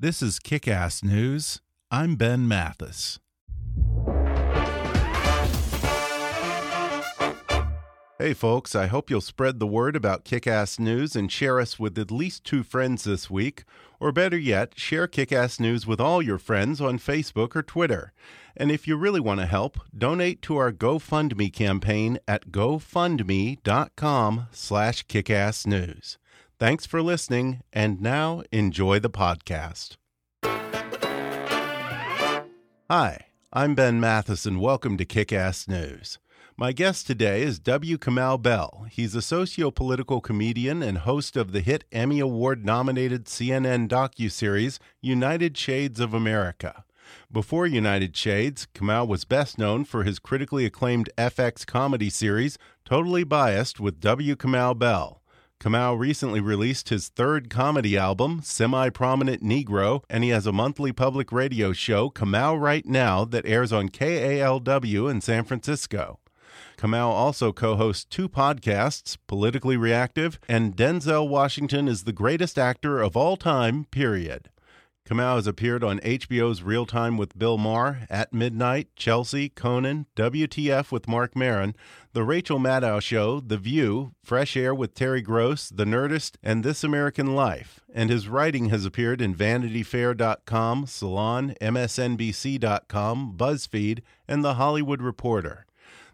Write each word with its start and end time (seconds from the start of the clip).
This 0.00 0.22
is 0.22 0.38
Kick 0.38 0.68
Ass 0.68 1.02
News. 1.02 1.60
I'm 1.90 2.14
Ben 2.14 2.46
Mathis. 2.46 3.18
Hey, 8.16 8.32
folks, 8.32 8.76
I 8.76 8.86
hope 8.86 9.10
you'll 9.10 9.20
spread 9.20 9.58
the 9.58 9.66
word 9.66 9.96
about 9.96 10.24
Kick 10.24 10.46
Ass 10.46 10.78
News 10.78 11.16
and 11.16 11.32
share 11.32 11.58
us 11.58 11.80
with 11.80 11.98
at 11.98 12.12
least 12.12 12.44
two 12.44 12.62
friends 12.62 13.02
this 13.02 13.28
week. 13.28 13.64
Or 13.98 14.12
better 14.12 14.38
yet, 14.38 14.78
share 14.78 15.08
Kick 15.08 15.32
Ass 15.32 15.58
News 15.58 15.84
with 15.84 16.00
all 16.00 16.22
your 16.22 16.38
friends 16.38 16.80
on 16.80 17.00
Facebook 17.00 17.56
or 17.56 17.62
Twitter. 17.64 18.12
And 18.56 18.70
if 18.70 18.86
you 18.86 18.96
really 18.96 19.18
want 19.18 19.40
to 19.40 19.46
help, 19.46 19.80
donate 19.96 20.42
to 20.42 20.58
our 20.58 20.70
GoFundMe 20.70 21.52
campaign 21.52 22.20
at 22.28 22.52
gofundme.com 22.52 24.46
slash 24.52 25.06
kickassnews. 25.06 26.18
Thanks 26.60 26.86
for 26.86 27.00
listening, 27.02 27.60
and 27.72 28.00
now 28.00 28.42
enjoy 28.50 28.98
the 28.98 29.08
podcast. 29.08 29.94
Hi, 32.90 33.26
I'm 33.52 33.76
Ben 33.76 34.00
Mathis, 34.00 34.44
and 34.44 34.60
welcome 34.60 34.96
to 34.96 35.04
Kick 35.04 35.32
Ass 35.32 35.68
News. 35.68 36.18
My 36.56 36.72
guest 36.72 37.06
today 37.06 37.42
is 37.42 37.60
W. 37.60 37.96
Kamau 37.96 38.42
Bell. 38.42 38.86
He's 38.90 39.14
a 39.14 39.22
socio-political 39.22 40.20
comedian 40.20 40.82
and 40.82 40.98
host 40.98 41.36
of 41.36 41.52
the 41.52 41.60
hit 41.60 41.84
Emmy 41.92 42.18
Award-nominated 42.18 43.26
CNN 43.26 43.86
docuseries 43.86 44.80
United 45.00 45.56
Shades 45.56 46.00
of 46.00 46.12
America. 46.12 46.82
Before 47.30 47.68
United 47.68 48.16
Shades, 48.16 48.66
Kamau 48.74 49.06
was 49.06 49.24
best 49.24 49.58
known 49.58 49.84
for 49.84 50.02
his 50.02 50.18
critically 50.18 50.66
acclaimed 50.66 51.08
FX 51.16 51.64
comedy 51.64 52.10
series 52.10 52.58
Totally 52.84 53.22
Biased 53.22 53.78
with 53.78 54.00
W. 54.00 54.34
Kamau 54.34 54.76
Bell. 54.76 55.22
Kamau 55.60 55.98
recently 55.98 56.40
released 56.40 56.88
his 56.88 57.08
third 57.08 57.50
comedy 57.50 57.98
album, 57.98 58.42
Semi 58.44 58.90
Prominent 58.90 59.42
Negro, 59.42 60.04
and 60.08 60.22
he 60.22 60.30
has 60.30 60.46
a 60.46 60.52
monthly 60.52 60.92
public 60.92 61.32
radio 61.32 61.72
show, 61.72 62.10
Kamau 62.10 62.60
Right 62.60 62.86
Now, 62.86 63.24
that 63.24 63.44
airs 63.44 63.72
on 63.72 63.88
KALW 63.88 65.10
in 65.10 65.20
San 65.20 65.42
Francisco. 65.42 66.20
Kamau 66.76 67.08
also 67.08 67.52
co 67.52 67.74
hosts 67.74 68.04
two 68.04 68.28
podcasts, 68.28 69.18
Politically 69.26 69.76
Reactive 69.76 70.38
and 70.48 70.76
Denzel 70.76 71.28
Washington 71.28 71.88
is 71.88 72.04
the 72.04 72.12
greatest 72.12 72.56
actor 72.56 73.00
of 73.00 73.16
all 73.16 73.36
time, 73.36 73.86
period. 73.86 74.50
Kamau 75.08 75.36
has 75.36 75.46
appeared 75.46 75.82
on 75.82 76.00
HBO's 76.00 76.62
Real 76.62 76.84
Time 76.84 77.16
with 77.16 77.38
Bill 77.38 77.56
Maher, 77.56 78.00
At 78.10 78.34
Midnight, 78.34 78.88
Chelsea, 78.94 79.48
Conan, 79.48 80.04
WTF 80.14 80.92
with 80.92 81.08
Marc 81.08 81.34
Maron, 81.34 81.74
The 82.12 82.22
Rachel 82.22 82.58
Maddow 82.58 83.00
Show, 83.00 83.40
The 83.40 83.56
View, 83.56 84.12
Fresh 84.22 84.54
Air 84.54 84.74
with 84.74 84.92
Terry 84.92 85.22
Gross, 85.22 85.70
The 85.70 85.86
Nerdist, 85.86 86.36
and 86.42 86.62
This 86.62 86.84
American 86.84 87.34
Life. 87.34 87.80
And 87.94 88.10
his 88.10 88.28
writing 88.28 88.68
has 88.68 88.84
appeared 88.84 89.22
in 89.22 89.34
VanityFair.com, 89.34 90.86
Salon, 90.86 91.54
MSNBC.com, 91.58 93.32
BuzzFeed, 93.34 94.02
and 94.28 94.44
The 94.44 94.54
Hollywood 94.54 95.00
Reporter. 95.00 95.64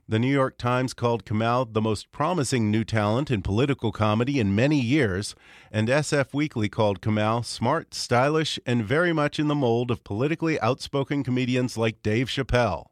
The 0.07 0.19
New 0.19 0.31
York 0.31 0.59
Times 0.59 0.93
called 0.93 1.25
Kamau 1.25 1.73
the 1.73 1.81
most 1.81 2.13
promising 2.13 2.71
new 2.71 2.85
talent 2.85 3.31
in 3.31 3.41
political 3.41 3.91
comedy 3.91 4.39
in 4.39 4.55
many 4.55 4.79
years, 4.79 5.35
and 5.73 5.89
SF 5.89 6.35
Weekly 6.35 6.69
called 6.69 7.01
Kamau 7.01 7.43
smart, 7.43 7.95
stylish, 7.95 8.59
and 8.67 8.85
very 8.85 9.15
much 9.15 9.39
in 9.39 9.49
the 9.49 9.55
mold 9.55 9.91
of 9.91 10.05
politically 10.05 10.61
outspoken 10.61 11.25
comedians 11.25 11.79
like 11.79 12.03
Dave 12.03 12.29
Chappelle. 12.29 12.89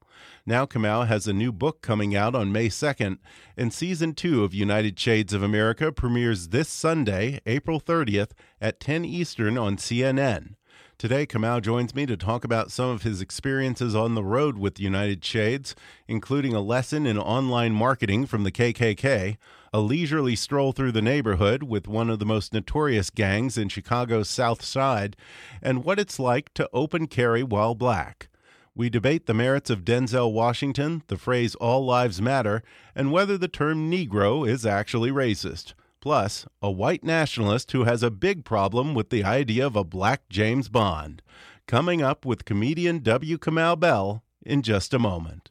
Now 0.46 0.64
Kamau 0.64 1.06
has 1.06 1.26
a 1.26 1.34
new 1.34 1.52
book 1.52 1.82
coming 1.82 2.16
out 2.16 2.34
on 2.34 2.50
May 2.50 2.70
2nd, 2.70 3.18
and 3.58 3.74
season 3.74 4.14
two 4.14 4.42
of 4.42 4.54
United 4.54 4.98
Shades 4.98 5.34
of 5.34 5.42
America 5.42 5.92
premieres 5.92 6.48
this 6.48 6.70
Sunday, 6.70 7.40
April 7.44 7.78
30th 7.78 8.30
at 8.58 8.80
10 8.80 9.04
Eastern 9.04 9.58
on 9.58 9.76
CNN. 9.76 10.54
Today, 11.02 11.26
Kamau 11.26 11.60
joins 11.60 11.96
me 11.96 12.06
to 12.06 12.16
talk 12.16 12.44
about 12.44 12.70
some 12.70 12.88
of 12.88 13.02
his 13.02 13.20
experiences 13.20 13.92
on 13.92 14.14
the 14.14 14.22
road 14.22 14.56
with 14.56 14.78
United 14.78 15.24
Shades, 15.24 15.74
including 16.06 16.54
a 16.54 16.60
lesson 16.60 17.06
in 17.06 17.18
online 17.18 17.72
marketing 17.72 18.24
from 18.24 18.44
the 18.44 18.52
KKK, 18.52 19.36
a 19.72 19.80
leisurely 19.80 20.36
stroll 20.36 20.70
through 20.70 20.92
the 20.92 21.02
neighborhood 21.02 21.64
with 21.64 21.88
one 21.88 22.08
of 22.08 22.20
the 22.20 22.24
most 22.24 22.52
notorious 22.52 23.10
gangs 23.10 23.58
in 23.58 23.68
Chicago's 23.68 24.30
South 24.30 24.62
Side, 24.64 25.16
and 25.60 25.82
what 25.82 25.98
it's 25.98 26.20
like 26.20 26.54
to 26.54 26.70
open 26.72 27.08
carry 27.08 27.42
while 27.42 27.74
black. 27.74 28.28
We 28.72 28.88
debate 28.88 29.26
the 29.26 29.34
merits 29.34 29.70
of 29.70 29.84
Denzel 29.84 30.32
Washington, 30.32 31.02
the 31.08 31.18
phrase 31.18 31.56
all 31.56 31.84
lives 31.84 32.22
matter, 32.22 32.62
and 32.94 33.10
whether 33.10 33.36
the 33.36 33.48
term 33.48 33.90
Negro 33.90 34.48
is 34.48 34.64
actually 34.64 35.10
racist 35.10 35.74
plus 36.02 36.46
a 36.60 36.70
white 36.70 37.04
nationalist 37.04 37.72
who 37.72 37.84
has 37.84 38.02
a 38.02 38.10
big 38.10 38.44
problem 38.44 38.92
with 38.92 39.08
the 39.08 39.24
idea 39.24 39.64
of 39.64 39.76
a 39.76 39.84
black 39.84 40.28
James 40.28 40.68
Bond. 40.68 41.22
Coming 41.66 42.02
up 42.02 42.26
with 42.26 42.44
comedian 42.44 42.98
W. 42.98 43.38
Kamau 43.38 43.78
Bell 43.78 44.22
in 44.44 44.60
just 44.60 44.92
a 44.92 44.98
moment. 44.98 45.50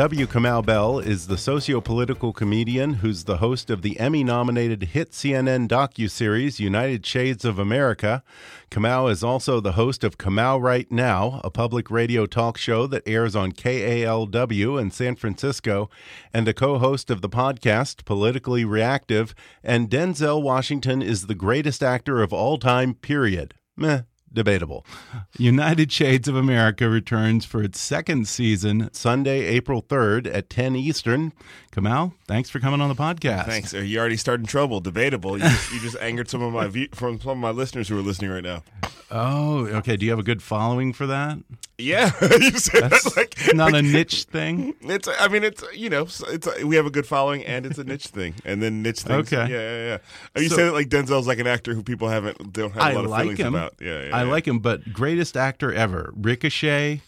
W. 0.00 0.26
Kamau 0.26 0.64
Bell 0.64 0.98
is 0.98 1.26
the 1.26 1.36
socio-political 1.36 2.32
comedian 2.32 2.94
who's 2.94 3.24
the 3.24 3.36
host 3.36 3.68
of 3.68 3.82
the 3.82 4.00
Emmy-nominated 4.00 4.82
hit 4.82 5.10
CNN 5.10 5.68
docu-series 5.68 6.58
United 6.58 7.04
Shades 7.04 7.44
of 7.44 7.58
America. 7.58 8.22
Kamau 8.70 9.10
is 9.10 9.22
also 9.22 9.60
the 9.60 9.72
host 9.72 10.02
of 10.02 10.16
Kamau 10.16 10.58
Right 10.58 10.90
Now, 10.90 11.42
a 11.44 11.50
public 11.50 11.90
radio 11.90 12.24
talk 12.24 12.56
show 12.56 12.86
that 12.86 13.06
airs 13.06 13.36
on 13.36 13.52
KALW 13.52 14.80
in 14.80 14.90
San 14.90 15.16
Francisco, 15.16 15.90
and 16.32 16.48
a 16.48 16.54
co-host 16.54 17.10
of 17.10 17.20
the 17.20 17.28
podcast 17.28 18.06
Politically 18.06 18.64
Reactive, 18.64 19.34
and 19.62 19.90
Denzel 19.90 20.42
Washington 20.42 21.02
is 21.02 21.26
the 21.26 21.34
greatest 21.34 21.82
actor 21.82 22.22
of 22.22 22.32
all 22.32 22.56
time, 22.56 22.94
period. 22.94 23.52
Meh, 23.76 24.04
debatable. 24.32 24.84
United 25.38 25.90
Shades 25.92 26.28
of 26.28 26.36
America 26.36 26.88
returns 26.88 27.44
for 27.44 27.62
its 27.62 27.80
second 27.80 28.28
season 28.28 28.90
Sunday, 28.92 29.40
April 29.46 29.82
3rd 29.82 30.32
at 30.32 30.50
10 30.50 30.76
Eastern. 30.76 31.32
Kamau, 31.72 32.12
thanks 32.26 32.50
for 32.50 32.60
coming 32.60 32.80
on 32.80 32.88
the 32.88 32.94
podcast. 32.94 33.46
Thanks. 33.46 33.72
You 33.72 33.98
already 33.98 34.16
started 34.16 34.48
trouble. 34.48 34.80
Debatable. 34.80 35.38
You 35.38 35.44
just, 35.44 35.72
you 35.72 35.80
just 35.80 35.96
angered 36.00 36.28
some 36.28 36.42
of 36.42 36.52
my 36.52 36.66
view, 36.68 36.88
from 36.92 37.20
some 37.20 37.32
of 37.32 37.38
my 37.38 37.50
listeners 37.50 37.88
who 37.88 37.98
are 37.98 38.02
listening 38.02 38.30
right 38.30 38.44
now. 38.44 38.62
Oh, 39.10 39.66
okay. 39.66 39.96
Do 39.96 40.04
you 40.06 40.12
have 40.12 40.18
a 40.18 40.24
good 40.24 40.42
following 40.42 40.92
for 40.92 41.06
that? 41.06 41.38
Yeah, 41.80 42.12
you 42.40 42.50
said 42.52 42.90
That's 42.90 43.04
that 43.04 43.16
like 43.16 43.54
not 43.54 43.72
like, 43.72 43.82
a 43.84 43.86
niche 43.86 44.24
thing. 44.24 44.74
It's. 44.82 45.08
I 45.18 45.28
mean, 45.28 45.44
it's 45.44 45.62
you 45.74 45.90
know, 45.90 46.02
it's 46.28 46.62
we 46.64 46.76
have 46.76 46.86
a 46.86 46.90
good 46.90 47.06
following 47.06 47.44
and 47.44 47.66
it's 47.66 47.78
a 47.78 47.84
niche 47.84 48.06
thing, 48.08 48.34
and 48.44 48.62
then 48.62 48.82
niche 48.82 49.00
things. 49.00 49.32
Okay. 49.32 49.50
Yeah, 49.52 49.58
yeah, 49.60 49.98
yeah. 50.36 50.42
You 50.42 50.48
So- 50.48 50.56
said 50.56 50.66
it 50.68 50.72
like 50.72 50.88
Denzel's 50.88 51.26
like 51.26 51.38
an 51.38 51.46
actor 51.46 51.74
who 51.74 51.82
people 51.82 52.08
haven't 52.08 52.52
don't 52.52 52.72
have 52.72 52.82
a 52.82 52.84
I 52.86 52.92
lot 52.92 53.04
of 53.04 53.10
like 53.10 53.22
feelings 53.22 53.40
him. 53.40 53.54
about. 53.54 53.74
Yeah, 53.80 54.08
yeah. 54.08 54.16
I 54.16 54.24
yeah. 54.24 54.30
like 54.30 54.46
him, 54.46 54.58
but 54.60 54.92
greatest 54.92 55.36
actor 55.36 55.72
ever. 55.72 56.12
Ricochet, 56.16 57.02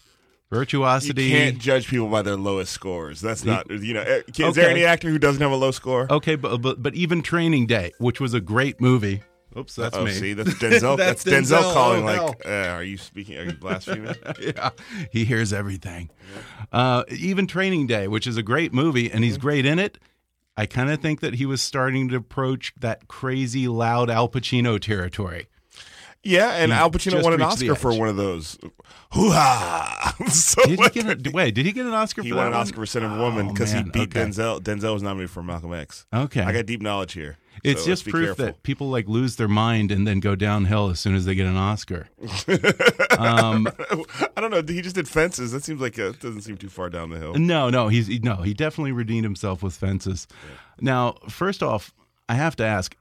virtuosity. 0.51 1.23
You 1.25 1.31
can't 1.37 1.59
judge 1.59 1.87
people 1.87 2.07
by 2.09 2.21
their 2.21 2.35
lowest 2.37 2.71
scores. 2.71 3.21
That's 3.21 3.43
not 3.43 3.69
you 3.69 3.93
know. 3.93 4.01
eh, 4.01 4.21
Is 4.27 4.39
Okay. 4.39 4.51
there 4.61 4.69
any 4.69 4.85
actor 4.85 5.09
who 5.09 5.19
doesn't 5.19 5.41
have 5.41 5.51
a 5.51 5.55
low 5.55 5.71
score? 5.71 6.07
Okay, 6.11 6.35
but, 6.35 6.57
but 6.61 6.81
but 6.81 6.95
even 6.95 7.21
Training 7.21 7.67
Day, 7.67 7.91
which 7.99 8.19
was 8.21 8.33
a 8.33 8.41
great 8.41 8.79
movie. 8.81 9.21
Oops, 9.57 9.75
that's 9.75 9.95
oh, 9.97 10.03
me. 10.05 10.11
see, 10.11 10.33
that's 10.33 10.53
Denzel. 10.55 10.97
That's 10.97 11.23
that's, 11.23 11.49
Denzel, 11.51 11.61
Denzel. 11.61 11.73
calling 11.73 12.03
Oh, 12.03 12.25
like, 12.27 12.45
uh, 12.45 12.49
"Are 12.73 12.83
you 12.83 12.97
speaking? 12.97 13.37
Are 13.37 13.43
you 13.43 13.53
blaspheming?" 13.53 14.15
yeah, 14.41 14.71
he 15.11 15.25
hears 15.25 15.53
everything. 15.53 16.09
Uh, 16.71 17.03
even 17.09 17.45
Training 17.47 17.87
Day, 17.87 18.07
which 18.07 18.25
is 18.27 18.37
a 18.37 18.43
great 18.43 18.73
movie, 18.73 19.05
and 19.05 19.15
Mm-hmm. 19.15 19.23
he's 19.23 19.37
great 19.37 19.65
in 19.65 19.77
it. 19.79 19.99
I 20.55 20.65
kind 20.67 20.91
of 20.91 21.01
think 21.01 21.19
that 21.21 21.35
he 21.35 21.45
was 21.45 21.61
starting 21.61 22.09
to 22.09 22.15
approach 22.15 22.73
that 22.79 23.07
crazy, 23.07 23.67
loud 23.67 24.09
Al 24.09 24.29
Pacino 24.29 24.79
territory. 24.79 25.47
Yeah, 26.23 26.51
and 26.53 26.71
He 26.71 26.77
Al 26.77 26.89
Pacino 26.89 27.21
won 27.23 27.33
an 27.33 27.41
Oscar 27.41 27.75
for 27.75 27.97
one 27.97 28.07
of 28.09 28.15
those. 28.15 28.57
Hoo 29.13 29.29
ha! 29.31 30.15
so 30.27 30.63
Did 30.65 30.79
he 30.79 30.89
get 30.89 31.27
a, 31.27 31.31
wait? 31.31 31.53
Did 31.53 31.65
he 31.65 31.71
get 31.71 31.85
an 31.85 31.93
Oscar 31.93 32.23
he 32.23 32.29
for 32.31 32.37
won 32.37 32.47
an? 32.47 32.53
Oscar 32.53 32.85
for 32.85 32.97
of 32.97 33.11
a 33.11 33.17
Woman 33.19 33.49
Oh, 33.49 33.53
because 33.53 33.71
he 33.71 33.83
beat 33.83 34.15
okay. 34.15 34.25
Denzel. 34.25 34.59
Denzel 34.59 34.93
was 34.93 35.03
nominated 35.03 35.29
for 35.29 35.43
Malcolm 35.43 35.73
X. 35.73 36.05
Okay, 36.13 36.41
I 36.41 36.51
got 36.51 36.65
deep 36.65 36.81
knowledge 36.81 37.13
here. 37.13 37.37
it's 37.63 37.81
so 37.81 37.87
just 37.87 38.07
proof 38.07 38.25
careful. 38.29 38.45
that 38.45 38.63
people 38.63 38.89
like 38.89 39.07
lose 39.07 39.35
their 39.35 39.47
mind 39.47 39.91
and 39.91 40.07
then 40.07 40.19
go 40.19 40.35
downhill 40.35 40.89
as 40.89 40.99
soon 40.99 41.13
as 41.15 41.25
they 41.25 41.35
get 41.35 41.45
an 41.45 41.57
Oscar. 41.57 42.07
um, 43.19 43.67
I 44.35 44.41
don't 44.41 44.51
know. 44.51 44.63
He 44.67 44.81
just 44.81 44.95
did 44.95 45.07
fences. 45.07 45.51
That 45.51 45.63
seems 45.63 45.79
like 45.81 45.97
it 45.99 46.19
doesn't 46.19 46.41
seem 46.41 46.57
too 46.57 46.69
far 46.69 46.89
down 46.89 47.09
the 47.09 47.19
hill. 47.19 47.33
No, 47.35 47.69
no, 47.69 47.87
he's 47.89 48.09
no, 48.21 48.37
he 48.37 48.53
definitely 48.53 48.93
redeemed 48.93 49.25
himself 49.25 49.61
with 49.61 49.75
fences. 49.75 50.27
Now, 50.81 51.17
first 51.29 51.61
off, 51.61 51.93
I 52.27 52.35
have 52.35 52.55
to 52.55 52.65
ask, 52.65 52.95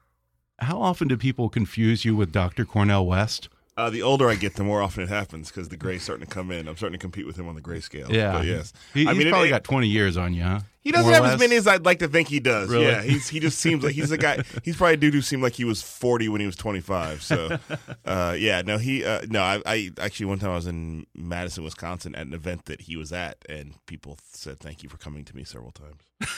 how 0.62 0.80
often 0.80 1.08
do 1.08 1.16
people 1.16 1.48
confuse 1.48 2.04
you 2.04 2.16
with 2.16 2.32
Dr. 2.32 2.64
Cornel 2.64 3.06
West? 3.06 3.48
Uh, 3.74 3.88
the 3.88 4.02
older 4.02 4.28
I 4.28 4.34
get, 4.34 4.54
the 4.56 4.64
more 4.64 4.82
often 4.82 5.02
it 5.04 5.08
happens 5.08 5.48
because 5.48 5.70
the 5.70 5.78
gray's 5.78 6.02
starting 6.02 6.26
to 6.26 6.30
come 6.30 6.50
in. 6.50 6.68
I'm 6.68 6.76
starting 6.76 6.98
to 6.98 7.02
compete 7.02 7.26
with 7.26 7.38
him 7.38 7.48
on 7.48 7.54
the 7.54 7.62
gray 7.62 7.80
scale. 7.80 8.12
Yeah, 8.12 8.32
But 8.32 8.44
yes. 8.46 8.72
He, 8.92 9.06
I 9.06 9.14
he's 9.14 9.24
mean, 9.24 9.30
probably 9.32 9.48
it- 9.48 9.52
got 9.52 9.64
twenty 9.64 9.88
years 9.88 10.18
on 10.18 10.34
you, 10.34 10.42
huh? 10.42 10.60
He 10.84 10.90
doesn't 10.90 11.06
More 11.10 11.14
have 11.22 11.34
as 11.34 11.40
many 11.40 11.54
as 11.56 11.66
I'd 11.68 11.84
like 11.86 12.00
to 12.00 12.08
think 12.08 12.26
he 12.28 12.38
does. 12.40 12.68
Really? 12.68 12.86
Yeah, 12.86 13.02
he's 13.02 13.28
he 13.28 13.40
just 13.40 13.60
seems 13.60 13.82
like 13.84 13.94
he's 13.94 14.10
a 14.10 14.18
guy. 14.18 14.42
He's 14.64 14.76
probably 14.76 14.94
a 14.94 14.96
dude 14.98 15.14
who 15.14 15.22
seemed 15.22 15.42
like 15.42 15.54
he 15.54 15.64
was 15.64 15.80
40 15.80 16.28
when 16.28 16.40
he 16.40 16.46
was 16.46 16.56
25. 16.56 17.22
So, 17.22 17.56
uh, 18.04 18.36
yeah, 18.38 18.60
no, 18.62 18.76
he 18.78 19.04
uh, 19.04 19.22
no, 19.30 19.40
I, 19.42 19.62
I 19.64 19.90
actually 20.00 20.26
one 20.26 20.38
time 20.40 20.50
I 20.50 20.56
was 20.56 20.66
in 20.66 21.06
Madison, 21.14 21.62
Wisconsin, 21.64 22.14
at 22.16 22.26
an 22.26 22.34
event 22.34 22.64
that 22.66 22.82
he 22.82 22.96
was 22.96 23.10
at, 23.12 23.38
and 23.48 23.74
people 23.86 24.18
said 24.32 24.58
thank 24.60 24.82
you 24.82 24.88
for 24.90 24.98
coming 24.98 25.24
to 25.24 25.34
me 25.36 25.44
several 25.44 25.70
times. 25.72 26.02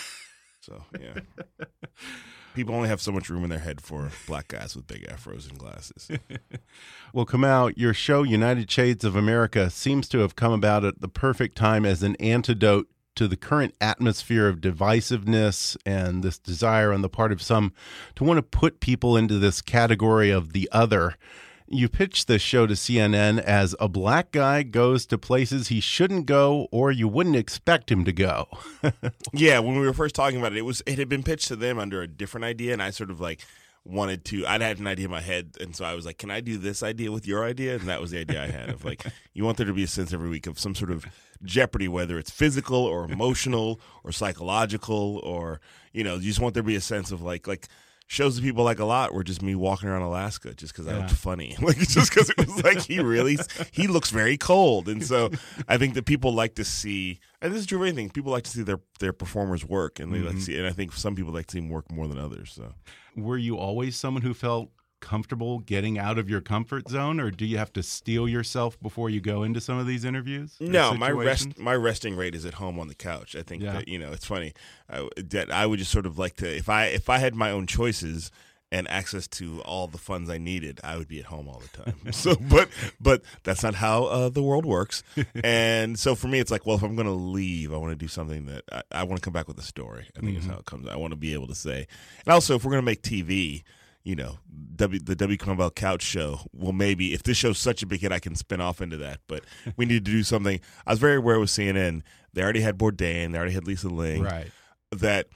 So 0.60 0.82
yeah, 0.98 1.20
people 2.54 2.74
only 2.74 2.88
have 2.88 3.00
so 3.00 3.12
much 3.12 3.28
room 3.28 3.44
in 3.44 3.50
their 3.50 3.58
head 3.58 3.80
for 3.80 4.10
black 4.26 4.48
guys 4.48 4.74
with 4.74 4.86
big 4.86 5.06
afros 5.08 5.48
and 5.48 5.58
glasses. 5.58 6.08
Well, 7.12 7.26
Kamau, 7.26 7.72
your 7.76 7.94
show 7.94 8.24
United 8.24 8.68
Shades 8.68 9.04
of 9.04 9.14
America 9.14 9.70
seems 9.70 10.08
to 10.08 10.18
have 10.18 10.34
come 10.34 10.52
about 10.52 10.84
at 10.84 11.00
the 11.00 11.06
perfect 11.06 11.56
time 11.56 11.86
as 11.86 12.02
an 12.02 12.16
antidote 12.16 12.88
to 13.14 13.28
the 13.28 13.36
current 13.36 13.72
atmosphere 13.80 14.48
of 14.48 14.60
divisiveness 14.60 15.76
and 15.86 16.24
this 16.24 16.40
desire 16.40 16.92
on 16.92 17.02
the 17.02 17.08
part 17.08 17.30
of 17.30 17.40
some 17.40 17.72
to 18.16 18.24
want 18.24 18.38
to 18.38 18.42
put 18.42 18.80
people 18.80 19.16
into 19.16 19.38
this 19.38 19.60
category 19.60 20.30
of 20.30 20.52
the 20.52 20.68
other. 20.72 21.14
You 21.66 21.88
pitched 21.88 22.28
this 22.28 22.42
show 22.42 22.66
to 22.66 22.74
CNN 22.74 23.40
as 23.40 23.74
a 23.80 23.88
black 23.88 24.32
guy 24.32 24.62
goes 24.62 25.06
to 25.06 25.16
places 25.16 25.68
he 25.68 25.80
shouldn't 25.80 26.26
go 26.26 26.68
or 26.70 26.92
you 26.92 27.08
wouldn't 27.08 27.36
expect 27.36 27.90
him 27.90 28.04
to 28.04 28.12
go. 28.12 28.46
Yeah, 29.32 29.58
when 29.60 29.78
we 29.80 29.86
were 29.86 29.94
first 29.94 30.14
talking 30.14 30.38
about 30.38 30.52
it, 30.52 30.58
it 30.58 30.62
was 30.62 30.82
it 30.86 30.98
had 30.98 31.08
been 31.08 31.22
pitched 31.22 31.48
to 31.48 31.56
them 31.56 31.78
under 31.78 32.02
a 32.02 32.06
different 32.06 32.44
idea, 32.44 32.72
and 32.72 32.82
I 32.82 32.90
sort 32.90 33.10
of 33.10 33.18
like 33.20 33.44
wanted 33.84 34.24
to. 34.26 34.46
I'd 34.46 34.60
had 34.60 34.78
an 34.78 34.86
idea 34.86 35.06
in 35.06 35.10
my 35.10 35.20
head, 35.20 35.56
and 35.60 35.74
so 35.74 35.84
I 35.84 35.94
was 35.94 36.06
like, 36.06 36.18
"Can 36.18 36.30
I 36.30 36.40
do 36.40 36.56
this 36.58 36.82
idea 36.82 37.10
with 37.10 37.26
your 37.26 37.44
idea?" 37.44 37.74
And 37.76 37.88
that 37.88 38.00
was 38.00 38.10
the 38.12 38.20
idea 38.20 38.42
I 38.42 38.46
had 38.46 38.68
of 38.70 38.84
like, 38.84 39.04
you 39.32 39.44
want 39.44 39.56
there 39.56 39.66
to 39.66 39.72
be 39.72 39.84
a 39.84 39.88
sense 39.88 40.12
every 40.12 40.28
week 40.28 40.46
of 40.46 40.58
some 40.58 40.74
sort 40.74 40.90
of 40.90 41.06
jeopardy, 41.42 41.88
whether 41.88 42.18
it's 42.18 42.30
physical 42.30 42.84
or 42.84 43.10
emotional 43.10 43.80
or 44.04 44.12
psychological, 44.12 45.20
or 45.24 45.60
you 45.92 46.04
know, 46.04 46.14
you 46.14 46.28
just 46.28 46.40
want 46.40 46.54
there 46.54 46.62
to 46.62 46.66
be 46.66 46.76
a 46.76 46.80
sense 46.80 47.10
of 47.10 47.22
like 47.22 47.46
like. 47.46 47.68
Shows 48.06 48.36
that 48.36 48.42
people 48.42 48.64
like 48.64 48.78
a 48.78 48.84
lot 48.84 49.14
were 49.14 49.24
just 49.24 49.40
me 49.42 49.54
walking 49.54 49.88
around 49.88 50.02
Alaska 50.02 50.54
just 50.54 50.72
because 50.72 50.86
I 50.86 50.92
Yeah. 50.92 50.98
looked 50.98 51.12
funny, 51.12 51.56
like 51.60 51.78
just 51.78 52.10
because 52.12 52.30
it 52.30 52.36
was 52.38 52.62
like 52.62 52.80
he 52.82 53.00
really 53.00 53.38
he 53.72 53.86
looks 53.86 54.10
very 54.10 54.36
cold, 54.36 54.88
and 54.88 55.04
so 55.04 55.30
I 55.68 55.78
think 55.78 55.94
that 55.94 56.04
people 56.04 56.32
like 56.34 56.54
to 56.56 56.64
see, 56.64 57.20
and 57.40 57.52
this 57.52 57.60
is 57.60 57.66
true 57.66 57.78
of 57.78 57.84
anything. 57.86 58.10
People 58.10 58.30
like 58.30 58.44
to 58.44 58.50
see 58.50 58.62
their 58.62 58.80
their 59.00 59.12
performers 59.14 59.64
work, 59.64 60.00
and 60.00 60.12
they 60.12 60.18
like 60.18 60.28
to 60.28 60.34
mm-hmm. 60.34 60.40
see, 60.40 60.58
and 60.58 60.66
I 60.66 60.72
think 60.72 60.92
some 60.92 61.16
people 61.16 61.32
like 61.32 61.46
to 61.46 61.52
see 61.52 61.60
them 61.60 61.70
work 61.70 61.90
more 61.90 62.06
than 62.06 62.18
others. 62.18 62.52
So 62.52 62.74
Were 63.16 63.38
you 63.38 63.56
always 63.56 63.96
someone 63.96 64.22
who 64.22 64.34
felt 64.34 64.70
comfortable 65.04 65.58
getting 65.60 65.98
out 65.98 66.18
of 66.18 66.28
your 66.30 66.40
comfort 66.40 66.88
zone 66.88 67.20
or 67.20 67.30
do 67.30 67.44
you 67.44 67.58
have 67.58 67.72
to 67.74 67.82
steel 67.82 68.26
yourself 68.28 68.80
before 68.80 69.10
you 69.10 69.20
go 69.20 69.42
into 69.42 69.60
some 69.60 69.78
of 69.78 69.86
these 69.86 70.04
interviews? 70.04 70.56
no, 70.60 70.94
my 70.94 71.10
rest 71.10 71.58
my 71.58 71.74
resting 71.74 72.16
rate 72.16 72.34
is 72.34 72.44
at 72.46 72.54
home 72.54 72.78
on 72.80 72.88
the 72.88 72.94
couch. 72.94 73.36
I 73.36 73.42
think 73.42 73.62
Yeah. 73.62 73.74
that 73.74 73.88
you 73.88 73.98
know 73.98 74.10
it's 74.12 74.24
funny 74.26 74.54
I, 74.90 75.08
that 75.16 75.50
I 75.52 75.66
would 75.66 75.78
just 75.78 75.92
sort 75.92 76.06
of 76.06 76.18
like 76.18 76.36
to 76.36 76.46
if 76.56 76.68
I 76.68 76.86
if 76.86 77.08
I 77.10 77.18
had 77.18 77.34
my 77.34 77.50
own 77.50 77.66
choices 77.66 78.30
and 78.72 78.88
access 78.90 79.28
to 79.28 79.60
all 79.62 79.86
the 79.86 79.98
funds 79.98 80.28
I 80.28 80.38
needed, 80.38 80.80
I 80.82 80.96
would 80.96 81.06
be 81.06 81.20
at 81.20 81.26
home 81.26 81.46
all 81.46 81.60
the 81.60 81.84
time. 81.84 81.94
so, 82.12 82.34
but 82.34 82.68
but 83.00 83.22
that's 83.44 83.62
not 83.62 83.76
how 83.76 84.04
uh, 84.06 84.28
the 84.30 84.42
world 84.42 84.66
works. 84.66 85.04
and 85.44 85.96
so 85.96 86.16
for 86.16 86.26
me, 86.26 86.40
it's 86.40 86.50
like, 86.50 86.66
well, 86.66 86.74
if 86.74 86.82
I'm 86.82 86.96
going 86.96 87.06
to 87.06 87.12
leave, 87.12 87.72
I 87.72 87.76
want 87.76 87.92
to 87.92 87.96
do 87.96 88.08
something 88.08 88.46
that 88.46 88.64
I, 88.72 88.82
I 88.90 89.02
want 89.04 89.20
to 89.20 89.24
come 89.24 89.32
back 89.32 89.46
with 89.46 89.58
a 89.60 89.62
story. 89.62 90.06
I 90.16 90.20
think 90.20 90.36
is 90.38 90.46
how 90.46 90.56
it 90.58 90.64
comes. 90.64 90.88
I 90.88 90.96
want 90.96 91.12
to 91.12 91.16
be 91.16 91.34
able 91.34 91.46
to 91.48 91.54
say, 91.54 91.86
and 92.26 92.32
also 92.32 92.56
if 92.56 92.64
we're 92.64 92.72
going 92.72 92.82
to 92.82 92.86
make 92.86 93.02
TV. 93.02 93.62
You 94.04 94.16
know, 94.16 94.38
w, 94.76 95.00
the 95.02 95.16
W. 95.16 95.38
Kamau 95.38 95.56
Bell 95.56 95.70
Couch 95.70 96.02
Show. 96.02 96.40
Well, 96.52 96.72
maybe 96.72 97.14
if 97.14 97.22
this 97.22 97.38
show's 97.38 97.58
such 97.58 97.82
a 97.82 97.86
big 97.86 98.00
hit, 98.02 98.12
I 98.12 98.18
can 98.18 98.34
spin 98.36 98.60
off 98.60 98.82
into 98.82 98.98
that. 98.98 99.20
But 99.28 99.44
we 99.76 99.86
need 99.86 100.04
to 100.04 100.10
do 100.12 100.22
something. 100.22 100.60
I 100.86 100.92
was 100.92 100.98
very 100.98 101.16
aware 101.16 101.40
with 101.40 101.48
CNN. 101.50 102.02
They 102.34 102.42
already 102.42 102.60
had 102.60 102.76
Bourdain. 102.76 103.32
They 103.32 103.38
already 103.38 103.54
had 103.54 103.66
Lisa 103.66 103.88
Ling 103.88 104.22
Right. 104.22 104.48
that 104.92 105.28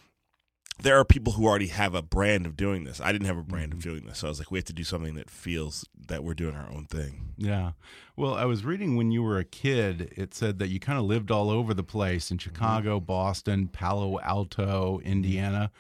there 0.83 0.97
are 0.99 1.05
people 1.05 1.33
who 1.33 1.47
already 1.47 1.69
have 1.69 1.95
a 1.95 2.03
brand 2.03 2.45
of 2.47 2.57
doing 2.57 2.85
this. 2.85 3.01
I 3.01 3.11
didn't 3.11 3.27
have 3.27 3.39
a 3.39 3.43
brand 3.43 3.71
Mm-hmm. 3.71 3.79
of 3.79 3.83
doing 3.85 4.05
this. 4.07 4.19
So 4.19 4.27
I 4.27 4.31
was 4.31 4.39
like, 4.39 4.51
we 4.51 4.59
have 4.59 4.67
to 4.67 4.73
do 4.75 4.85
something 4.85 5.15
that 5.15 5.31
feels 5.31 5.87
that 6.09 6.23
we're 6.23 6.35
doing 6.35 6.55
our 6.55 6.71
own 6.71 6.85
thing. 6.85 7.33
Yeah. 7.39 7.73
Well, 8.17 8.35
I 8.35 8.45
was 8.45 8.65
reading 8.67 8.97
when 8.97 9.11
you 9.11 9.23
were 9.23 9.39
a 9.39 9.45
kid, 9.45 10.13
it 10.17 10.35
said 10.35 10.59
that 10.59 10.69
you 10.69 10.79
kind 10.79 10.99
of 10.99 11.07
lived 11.07 11.31
all 11.31 11.49
over 11.51 11.73
the 11.73 11.83
place 11.83 12.27
Mm-hmm. 12.27 12.35
in 12.35 12.39
Chicago, 12.39 13.01
Boston, 13.01 13.69
Palo 13.69 14.21
Alto, 14.21 15.01
Indiana. 15.05 15.71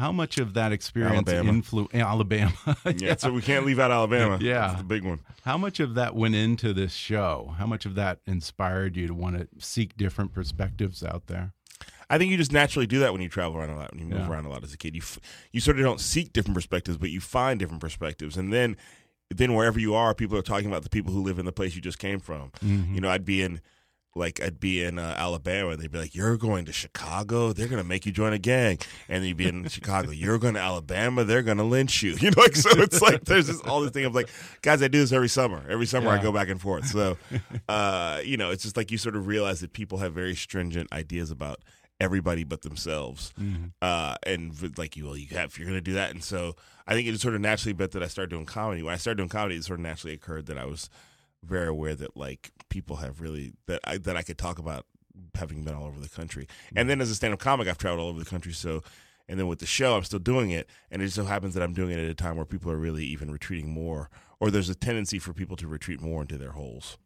How 0.00 0.10
much 0.12 0.38
of 0.38 0.54
that 0.54 0.72
experience 0.72 1.28
Alabama. 1.28 1.52
influ- 1.52 1.92
Alabama? 1.94 2.52
Yeah, 2.96 3.16
so 3.16 3.30
we 3.32 3.42
can't 3.42 3.64
leave 3.66 3.78
out 3.78 3.90
Alabama. 3.90 4.38
Yeah. 4.40 4.68
That's 4.68 4.78
the 4.78 4.84
big 4.84 5.04
one. 5.04 5.20
How 5.44 5.56
much 5.58 5.78
of 5.78 5.94
that 5.94 6.16
went 6.16 6.34
into 6.34 6.72
this 6.72 6.92
show? 6.92 7.54
How 7.58 7.66
much 7.66 7.86
of 7.86 7.94
that 7.96 8.18
inspired 8.26 8.96
you 8.96 9.06
to 9.06 9.14
want 9.14 9.38
to 9.38 9.46
seek 9.64 9.96
different 9.96 10.32
perspectives 10.32 11.04
out 11.04 11.26
there? 11.26 11.52
I 12.08 12.18
think 12.18 12.30
you 12.32 12.36
just 12.36 12.52
naturally 12.52 12.86
do 12.88 12.98
that 13.00 13.12
when 13.12 13.22
you 13.22 13.28
travel 13.28 13.56
around 13.58 13.70
a 13.70 13.76
lot, 13.76 13.92
when 13.92 14.00
you 14.00 14.06
move 14.06 14.18
Yeah. 14.20 14.28
around 14.28 14.46
a 14.46 14.48
lot 14.48 14.64
as 14.64 14.72
a 14.72 14.76
kid. 14.76 14.94
You 14.96 15.02
f- 15.02 15.20
you 15.52 15.60
sort 15.60 15.78
of 15.78 15.84
don't 15.84 16.00
seek 16.00 16.32
different 16.32 16.56
perspectives, 16.56 16.96
but 16.98 17.10
you 17.10 17.20
find 17.20 17.58
different 17.60 17.80
perspectives, 17.80 18.36
and 18.36 18.52
then 18.52 18.76
then 19.32 19.54
wherever 19.54 19.78
you 19.78 19.94
are, 19.94 20.12
people 20.12 20.36
are 20.36 20.42
talking 20.42 20.66
about 20.66 20.82
the 20.82 20.88
people 20.90 21.12
who 21.12 21.22
live 21.22 21.38
in 21.38 21.44
the 21.44 21.52
place 21.52 21.76
you 21.76 21.80
just 21.80 22.00
came 22.00 22.18
from. 22.18 22.50
Mm-hmm. 22.64 22.94
You 22.96 23.00
know, 23.00 23.08
I'd 23.10 23.24
be 23.24 23.42
in 23.42 23.60
like 24.14 24.42
I'd 24.42 24.58
be 24.58 24.82
in 24.82 24.98
uh, 24.98 25.14
Alabama. 25.16 25.76
They'd 25.76 25.90
be 25.90 25.98
like, 25.98 26.14
"You're 26.14 26.36
going 26.36 26.64
to 26.64 26.72
Chicago. 26.72 27.52
They're 27.52 27.68
going 27.68 27.82
to 27.82 27.88
make 27.88 28.06
you 28.06 28.12
join 28.12 28.32
a 28.32 28.38
gang." 28.38 28.78
And 29.08 29.22
then 29.22 29.28
you'd 29.28 29.36
be 29.36 29.48
in 29.48 29.68
Chicago. 29.68 30.10
You're 30.10 30.38
going 30.38 30.54
to 30.54 30.60
Alabama. 30.60 31.24
They're 31.24 31.42
going 31.42 31.58
to 31.58 31.64
lynch 31.64 32.02
you. 32.02 32.16
You 32.20 32.30
know, 32.30 32.42
like 32.42 32.56
so. 32.56 32.70
It's 32.82 33.00
like 33.00 33.24
there's 33.24 33.46
this 33.46 33.60
all 33.62 33.80
this 33.80 33.92
thing 33.92 34.04
of 34.04 34.14
like, 34.14 34.28
guys, 34.62 34.82
I 34.82 34.88
do 34.88 34.98
this 34.98 35.12
every 35.12 35.28
summer. 35.28 35.64
Every 35.68 35.86
summer 35.86 36.10
I 36.10 36.20
go 36.22 36.32
back 36.32 36.48
and 36.48 36.60
forth. 36.60 36.86
So, 36.86 37.16
uh, 37.68 38.20
you 38.24 38.36
know, 38.36 38.50
it's 38.50 38.62
just 38.62 38.76
like 38.76 38.90
you 38.90 38.98
sort 38.98 39.16
of 39.16 39.26
realize 39.26 39.60
that 39.60 39.72
people 39.72 39.98
have 39.98 40.12
very 40.12 40.34
stringent 40.34 40.92
ideas 40.92 41.30
about 41.30 41.60
everybody 42.00 42.44
but 42.44 42.62
themselves. 42.62 43.32
Uh, 43.80 44.16
and 44.24 44.76
like 44.78 44.96
you, 44.96 45.06
well, 45.06 45.16
you 45.16 45.28
have 45.36 45.56
you're 45.56 45.66
going 45.66 45.78
to 45.78 45.80
do 45.80 45.94
that. 45.94 46.10
And 46.10 46.22
so 46.22 46.56
I 46.86 46.94
think 46.94 47.06
it 47.06 47.12
just 47.12 47.22
sort 47.22 47.34
of 47.34 47.40
naturally 47.40 47.72
bet 47.72 47.92
that 47.92 48.02
I 48.02 48.06
started 48.08 48.30
doing 48.30 48.46
comedy. 48.46 48.82
When 48.82 48.92
I 48.92 48.96
started 48.96 49.18
doing 49.18 49.28
comedy, 49.28 49.56
it 49.56 49.64
sort 49.64 49.78
of 49.78 49.84
naturally 49.84 50.14
occurred 50.14 50.46
that 50.46 50.58
I 50.58 50.64
was 50.64 50.90
very 51.44 51.68
aware 51.68 51.94
that 51.94 52.16
like 52.16 52.52
people 52.68 52.96
have 52.96 53.20
really 53.20 53.52
that 53.66 53.80
I 53.84 53.98
that 53.98 54.16
I 54.16 54.22
could 54.22 54.38
talk 54.38 54.58
about 54.58 54.86
having 55.34 55.64
been 55.64 55.74
all 55.74 55.86
over 55.86 56.00
the 56.00 56.08
country. 56.08 56.46
And 56.70 56.78
mm-hmm. 56.78 56.88
then 56.88 57.00
as 57.00 57.10
a 57.10 57.14
stand 57.14 57.34
up 57.34 57.40
comic, 57.40 57.68
I've 57.68 57.78
traveled 57.78 58.00
all 58.00 58.08
over 58.08 58.18
the 58.18 58.30
country. 58.30 58.52
So 58.52 58.82
and 59.28 59.38
then 59.38 59.46
with 59.46 59.60
the 59.60 59.66
show, 59.66 59.96
I'm 59.96 60.02
still 60.02 60.18
doing 60.18 60.50
it, 60.50 60.68
and 60.90 61.00
it 61.00 61.04
just 61.04 61.14
so 61.14 61.24
happens 61.24 61.54
that 61.54 61.62
I'm 61.62 61.72
doing 61.72 61.92
it 61.92 62.02
at 62.02 62.10
a 62.10 62.14
time 62.14 62.34
where 62.34 62.44
people 62.44 62.72
are 62.72 62.76
really 62.76 63.04
even 63.04 63.30
retreating 63.30 63.70
more, 63.70 64.10
or 64.40 64.50
there's 64.50 64.68
a 64.68 64.74
tendency 64.74 65.20
for 65.20 65.32
people 65.32 65.56
to 65.58 65.68
retreat 65.68 66.00
more 66.00 66.22
into 66.22 66.36
their 66.36 66.50
holes. 66.50 66.98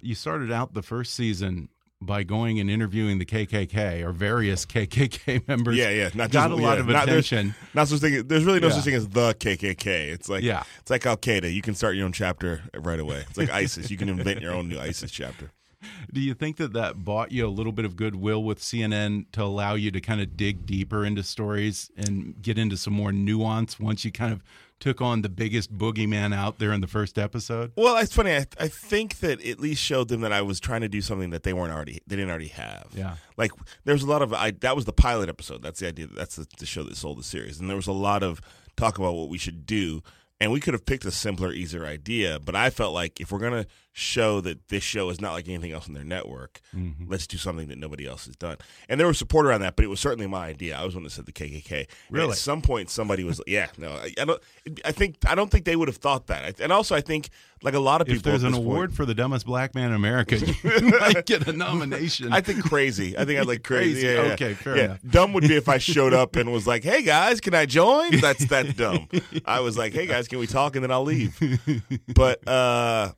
You 0.00 0.14
started 0.14 0.50
out 0.50 0.72
the 0.72 0.82
first 0.82 1.14
season 1.14 1.68
by 2.02 2.22
going 2.22 2.58
and 2.60 2.70
interviewing 2.70 3.18
the 3.18 3.26
KKK 3.26 4.02
or 4.02 4.12
various 4.12 4.64
KKK 4.64 5.46
members. 5.48 5.76
Yeah, 5.76 5.90
yeah. 5.90 6.10
Not 6.14 6.30
got 6.30 6.48
just, 6.48 6.60
a 6.60 6.62
lot 6.62 6.74
yeah, 6.74 6.80
of 6.80 6.86
not- 6.86 7.06
there's- 7.06 7.26
attention. 7.30 7.54
Not 7.74 7.88
such 7.88 8.00
thing. 8.00 8.26
There's 8.26 8.44
really 8.44 8.60
no 8.60 8.68
Yeah. 8.68 8.72
such 8.74 8.84
thing 8.84 8.94
as 8.94 9.08
the 9.08 9.34
KKK. 9.34 10.10
It's 10.10 10.28
like 10.28 10.42
Yeah. 10.42 10.62
it's 10.80 10.90
like 10.90 11.04
Al 11.06 11.16
Qaeda. 11.18 11.52
You 11.52 11.60
can 11.62 11.74
start 11.74 11.96
your 11.96 12.06
own 12.06 12.12
chapter 12.12 12.62
right 12.74 12.98
away. 12.98 13.24
It's 13.28 13.36
like 13.38 13.50
ISIS. 13.50 13.90
You 13.90 13.96
can 13.98 14.08
invent 14.08 14.40
your 14.40 14.54
own 14.54 14.68
new 14.68 14.78
ISIS 14.80 15.10
chapter. 15.10 15.50
Do 16.12 16.20
you 16.20 16.34
think 16.34 16.56
that 16.58 16.72
that 16.74 17.04
bought 17.04 17.32
you 17.32 17.46
a 17.46 17.48
little 17.48 17.72
bit 17.72 17.84
of 17.84 17.96
goodwill 17.96 18.42
with 18.44 18.60
CNN 18.60 19.26
to 19.32 19.42
allow 19.42 19.74
you 19.74 19.90
to 19.90 20.00
kind 20.00 20.20
of 20.20 20.36
dig 20.36 20.66
deeper 20.66 21.04
into 21.06 21.22
stories 21.22 21.90
and 21.96 22.40
get 22.42 22.58
into 22.58 22.76
some 22.76 22.92
more 22.92 23.12
nuance 23.12 23.78
once 23.80 24.04
you 24.04 24.12
kind 24.12 24.32
of 24.32 24.42
took 24.80 25.00
on 25.00 25.22
the 25.22 25.28
biggest 25.28 25.76
boogeyman 25.76 26.34
out 26.34 26.58
there 26.58 26.72
in 26.72 26.80
the 26.80 26.86
first 26.86 27.18
episode? 27.18 27.72
Well, 27.76 27.96
it's 27.98 28.14
funny. 28.14 28.32
I, 28.32 28.46
I 28.58 28.68
think 28.68 29.18
that 29.18 29.44
at 29.44 29.60
least 29.60 29.82
showed 29.82 30.08
them 30.08 30.22
that 30.22 30.32
I 30.32 30.42
was 30.42 30.58
trying 30.58 30.80
to 30.80 30.88
do 30.88 31.00
something 31.00 31.30
that 31.30 31.42
they 31.42 31.52
weren't 31.52 31.72
already 31.72 32.00
they 32.06 32.16
didn't 32.16 32.30
already 32.30 32.48
have. 32.48 32.88
Yeah. 32.94 33.16
Like 33.36 33.52
there's 33.84 34.02
a 34.02 34.06
lot 34.06 34.22
of 34.22 34.32
I 34.32 34.50
that 34.60 34.74
was 34.74 34.86
the 34.86 34.92
pilot 34.92 35.28
episode. 35.28 35.62
That's 35.62 35.80
the 35.80 35.88
idea. 35.88 36.08
That's 36.08 36.36
the, 36.36 36.46
the 36.58 36.66
show 36.66 36.82
that 36.82 36.96
sold 36.96 37.18
the 37.18 37.22
series, 37.22 37.60
and 37.60 37.68
there 37.68 37.76
was 37.76 37.86
a 37.86 37.92
lot 37.92 38.22
of 38.22 38.40
talk 38.76 38.98
about 38.98 39.14
what 39.14 39.28
we 39.28 39.38
should 39.38 39.66
do. 39.66 40.02
And 40.42 40.50
we 40.50 40.58
could 40.58 40.72
have 40.72 40.86
picked 40.86 41.04
a 41.04 41.10
simpler, 41.10 41.52
easier 41.52 41.84
idea, 41.84 42.40
but 42.40 42.56
I 42.56 42.70
felt 42.70 42.94
like 42.94 43.20
if 43.20 43.30
we're 43.30 43.40
gonna 43.40 43.66
show 43.92 44.40
that 44.40 44.68
this 44.68 44.82
show 44.84 45.10
is 45.10 45.20
not 45.20 45.32
like 45.32 45.48
anything 45.48 45.72
else 45.72 45.88
on 45.88 45.94
their 45.94 46.04
network, 46.04 46.60
Mm-hmm. 46.74 47.10
let's 47.10 47.26
do 47.26 47.36
something 47.36 47.66
that 47.68 47.78
nobody 47.78 48.06
else 48.06 48.26
has 48.26 48.36
done. 48.36 48.56
And 48.88 49.00
there 49.00 49.06
was 49.08 49.18
support 49.18 49.44
around 49.46 49.60
that, 49.62 49.74
but 49.76 49.84
it 49.84 49.88
was 49.88 49.98
certainly 49.98 50.26
my 50.28 50.46
idea. 50.46 50.76
I 50.78 50.84
was 50.84 50.94
one 50.94 51.02
that 51.04 51.10
said 51.10 51.26
the 51.26 51.32
KKK. 51.32 51.72
And 51.78 51.86
Really? 52.10 52.30
at 52.30 52.36
some 52.38 52.62
point, 52.62 52.88
somebody 52.90 53.24
was, 53.24 53.40
yeah, 53.46 53.68
no, 53.76 53.90
I, 53.90 54.12
I 54.20 54.24
don't. 54.24 54.42
I 54.84 54.92
think 54.92 55.16
I 55.26 55.34
don't 55.34 55.50
think 55.50 55.64
they 55.64 55.74
would 55.76 55.88
have 55.88 55.96
thought 55.96 56.28
that. 56.28 56.44
I- 56.44 56.62
And 56.62 56.72
also, 56.72 56.94
I 56.94 57.00
think 57.00 57.30
like 57.62 57.74
a 57.74 57.80
lot 57.80 58.00
of 58.00 58.06
people, 58.06 58.18
If 58.18 58.22
there's 58.22 58.42
an 58.44 58.52
this 58.52 58.58
point- 58.58 58.66
award 58.66 58.94
for 58.94 59.04
the 59.04 59.14
dumbest 59.14 59.44
black 59.44 59.74
man 59.74 59.88
in 59.90 59.94
America, 59.96 60.38
you 60.38 60.54
might 61.00 61.26
get 61.26 61.46
a 61.48 61.52
nomination. 61.52 62.32
I 62.32 62.40
think 62.40 62.62
crazy. 62.64 63.18
I 63.18 63.24
think 63.24 63.40
I'd 63.40 63.46
like 63.46 63.64
crazy. 63.64 64.02
Crazy. 64.02 64.06
Yeah, 64.06 64.26
yeah. 64.26 64.32
Okay, 64.34 64.54
fair 64.54 64.76
yeah. 64.76 64.84
enough. 64.84 65.00
Dumb 65.10 65.32
would 65.32 65.42
be 65.48 65.56
if 65.56 65.68
I 65.68 65.78
showed 65.78 66.14
up 66.14 66.36
and 66.36 66.52
was 66.52 66.66
like, 66.66 66.84
"Hey 66.84 67.02
guys, 67.02 67.40
can 67.40 67.54
I 67.54 67.66
join?" 67.66 68.18
That's 68.20 68.46
that 68.46 68.76
dumb. 68.76 69.08
I 69.44 69.60
was 69.60 69.76
like, 69.76 69.92
"Hey 69.92 70.06
guys, 70.06 70.28
can 70.28 70.38
we 70.38 70.46
talk?" 70.46 70.76
and 70.76 70.84
then 70.84 70.90
I'll 70.92 71.02
leave. 71.04 71.38
But 72.14 72.46
uh, 72.48 73.12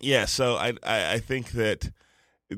yeah. 0.00 0.24
So 0.24 0.56
I, 0.56 0.72
I 0.82 1.12
I 1.14 1.18
think 1.18 1.50
that 1.52 1.90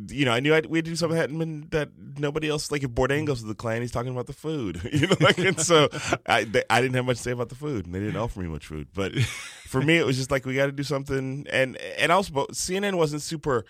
you 0.08 0.24
know 0.24 0.32
I 0.32 0.40
knew 0.40 0.54
I'd, 0.54 0.66
we 0.66 0.78
had 0.78 0.84
to 0.86 0.90
do 0.90 0.96
something 0.96 1.14
that 1.16 1.22
hadn't 1.30 1.38
been 1.38 1.68
that 1.70 1.90
nobody 2.18 2.48
else 2.48 2.70
like 2.72 2.82
if 2.82 2.90
Bourdain 2.90 3.26
goes 3.26 3.40
to 3.40 3.46
the 3.46 3.54
Klan, 3.54 3.80
he's 3.80 3.92
talking 3.92 4.12
about 4.12 4.26
the 4.26 4.32
food. 4.32 4.80
You 4.92 5.06
know, 5.08 5.16
like 5.20 5.38
and 5.38 5.60
so 5.60 5.88
I 6.26 6.44
they, 6.44 6.64
I 6.70 6.80
didn't 6.80 6.94
have 6.94 7.04
much 7.04 7.18
to 7.18 7.22
say 7.22 7.30
about 7.32 7.48
the 7.48 7.54
food, 7.54 7.86
and 7.86 7.94
they 7.94 8.00
didn't 8.00 8.16
offer 8.16 8.40
me 8.40 8.48
much 8.48 8.66
food. 8.66 8.88
But 8.94 9.14
for 9.66 9.80
me, 9.80 9.96
it 9.98 10.06
was 10.06 10.16
just 10.16 10.30
like 10.30 10.44
we 10.46 10.54
got 10.54 10.66
to 10.66 10.72
do 10.72 10.82
something, 10.82 11.46
and 11.50 11.76
and 11.76 12.10
also 12.12 12.32
but 12.32 12.50
CNN 12.52 12.94
wasn't 12.94 13.22
super 13.22 13.64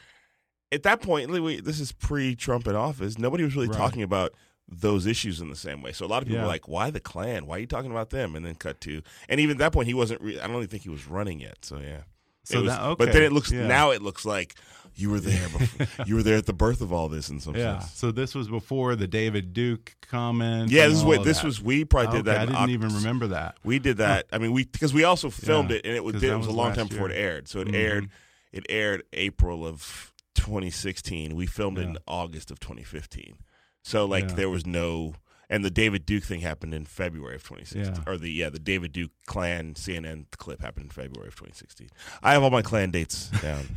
at 0.73 0.83
that 0.83 1.01
point, 1.03 1.31
we- 1.31 1.61
this 1.61 1.79
is 1.79 1.93
pre-Trump 1.93 2.67
in 2.67 2.75
office. 2.75 3.17
Nobody 3.17 3.45
was 3.45 3.55
really 3.55 3.69
Right. 3.69 3.77
talking 3.77 4.03
about 4.03 4.33
those 4.67 5.07
issues 5.07 5.41
in 5.41 5.49
the 5.49 5.55
same 5.55 5.83
way. 5.83 5.93
So 5.93 6.05
a 6.05 6.09
lot 6.09 6.23
of 6.23 6.27
people 6.27 6.39
Yeah. 6.39 6.45
were 6.47 6.49
like, 6.49 6.67
"Why 6.67 6.91
the 6.91 6.99
Klan? 6.99 7.47
Why 7.47 7.57
are 7.57 7.61
you 7.61 7.67
talking 7.67 7.91
about 7.93 8.11
them?" 8.11 8.35
And 8.35 8.45
then 8.45 8.55
cut 8.57 8.81
to, 8.81 9.03
and 9.29 9.39
even 9.39 9.57
at 9.57 9.59
that 9.59 9.73
point, 9.73 9.87
he 9.89 9.95
wasn't. 9.95 10.21
Re- 10.23 10.41
I 10.41 10.47
don't 10.49 10.57
even 10.57 10.69
think 10.69 10.83
he 10.83 10.89
was 10.89 11.07
running 11.07 11.39
yet. 11.39 11.59
So 11.65 11.79
yeah. 11.79 12.05
So 12.45 12.63
was- 12.63 12.71
that- 12.71 12.81
okay. 12.83 13.05
But 13.05 13.13
then 13.13 13.23
it 13.23 13.33
looks 13.33 13.51
Yeah. 13.51 13.67
now 13.67 13.91
it 13.91 14.03
looks 14.03 14.25
like 14.25 14.55
you 14.97 15.11
were 15.11 15.19
there. 15.19 15.49
Before, 15.49 15.87
you 16.07 16.15
were 16.15 16.23
there 16.23 16.37
at 16.37 16.47
the 16.47 16.53
birth 16.53 16.81
of 16.81 16.93
all 16.93 17.09
this 17.09 17.29
in 17.29 17.41
some 17.41 17.57
yeah. 17.57 17.81
sense. 17.81 17.93
So 17.99 18.13
this 18.13 18.35
was 18.35 18.47
before 18.49 18.95
the 18.95 19.09
David 19.09 19.53
Duke 19.53 19.97
comment. 20.03 20.71
Yeah, 20.71 20.87
this 20.87 20.99
is 20.99 21.05
what 21.05 21.25
this 21.25 21.39
that. 21.41 21.47
was. 21.47 21.61
We 21.61 21.85
probably 21.85 22.19
did 22.23 22.29
Okay, 22.29 22.39
that. 22.47 22.55
I 22.55 22.67
didn't 22.67 22.71
even 22.71 22.95
remember 22.95 23.27
that. 23.29 23.57
We 23.65 23.79
did 23.81 23.97
that. 23.97 24.27
I 24.33 24.39
mean, 24.39 24.53
we 24.53 24.65
because 24.65 24.95
we 24.95 25.03
also 25.05 25.31
filmed 25.31 25.71
Yeah, 25.71 25.77
it, 25.79 25.87
and 25.87 25.97
it 25.97 26.05
was 26.05 26.15
it 26.17 26.21
that 26.29 26.39
was 26.39 26.47
a 26.47 26.53
long 26.53 26.75
time 26.75 26.87
before 26.87 27.11
it 27.11 27.17
aired. 27.17 27.49
So 27.49 27.61
it 27.61 27.69
Mhm. 27.69 27.75
aired. 27.75 28.09
It 28.53 28.67
aired 28.69 29.03
April 29.13 29.67
of 29.67 30.13
2016. 30.37 31.35
We 31.35 31.47
filmed 31.47 31.79
it 31.79 31.83
in 31.83 31.99
August 32.07 32.51
of 32.53 32.61
2015. 32.61 33.35
So 33.83 34.05
like 34.05 34.29
Yeah. 34.29 34.35
there 34.37 34.51
was 34.51 34.65
no. 34.67 35.15
And 35.51 35.65
the 35.65 35.71
David 35.71 36.07
Duke 36.07 36.25
thing 36.25 36.41
happened 36.41 36.73
in 36.75 36.87
February 36.87 37.37
of 37.37 37.43
2016, 37.43 37.95
Yeah. 37.95 38.11
or 38.13 38.17
the 38.17 38.31
yeah 38.31 38.49
the 38.51 38.59
David 38.59 38.93
Duke 38.93 39.11
Klan 39.27 39.75
CNN 39.75 40.27
clip 40.37 40.63
happened 40.63 40.87
in 40.87 40.91
February 40.91 41.29
of 41.29 41.35
2016. 41.37 41.89
I 42.23 42.33
have 42.33 42.43
all 42.43 42.51
my 42.51 42.63
Klan 42.63 42.91
dates 42.91 43.31
down. 43.43 43.77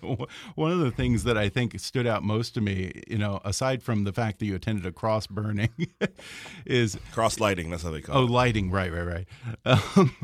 One 0.54 0.72
of 0.72 0.78
the 0.80 0.90
things 0.90 1.24
that 1.24 1.36
I 1.38 1.48
think 1.48 1.78
stood 1.80 2.06
out 2.06 2.22
most 2.22 2.54
to 2.54 2.60
me, 2.60 3.02
you 3.08 3.18
know, 3.18 3.40
aside 3.44 3.82
from 3.82 4.04
the 4.04 4.12
fact 4.12 4.38
that 4.40 4.46
you 4.46 4.54
attended 4.54 4.84
a 4.86 4.92
cross 4.92 5.26
burning, 5.26 5.70
is 6.66 6.98
Cross 7.12 7.40
lighting, 7.40 7.70
that's 7.70 7.82
how 7.82 7.90
they 7.90 8.00
call 8.00 8.16
oh 8.16 8.20
it. 8.20 8.28
Oh, 8.28 8.32
lighting, 8.32 8.70
right, 8.70 8.92
right, 8.92 9.02
right, 9.06 9.26
um, 9.96 10.14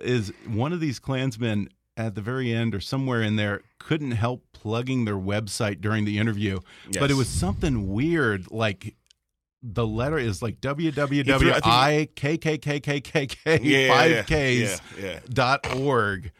is 0.00 0.32
one 0.46 0.72
of 0.72 0.80
these 0.80 0.98
Klansmen 0.98 1.68
at 1.96 2.14
the 2.14 2.20
very 2.20 2.52
end 2.52 2.74
or 2.74 2.80
somewhere 2.80 3.22
in 3.22 3.36
there 3.36 3.62
couldn't 3.78 4.10
help 4.12 4.44
plugging 4.52 5.04
their 5.04 5.16
website 5.16 5.80
during 5.80 6.04
the 6.04 6.18
interview, 6.18 6.60
but 6.98 7.10
it 7.10 7.14
was 7.14 7.28
something 7.28 7.88
weird 7.92 8.50
like. 8.50 8.94
The 9.62 9.86
letter 9.86 10.18
is 10.18 10.42
like 10.42 10.56
I 10.64 10.74
think- 10.74 10.94
www.ikkkkkk 12.16 13.36
Yeah, 13.46 13.78
yeah, 13.78 13.88
five 13.88 14.10
yeah, 14.10 14.22
Ks 14.22 14.30
yeah, 14.98 15.04
yeah. 15.04 15.20
dot 15.28 15.74
org. 15.76 16.30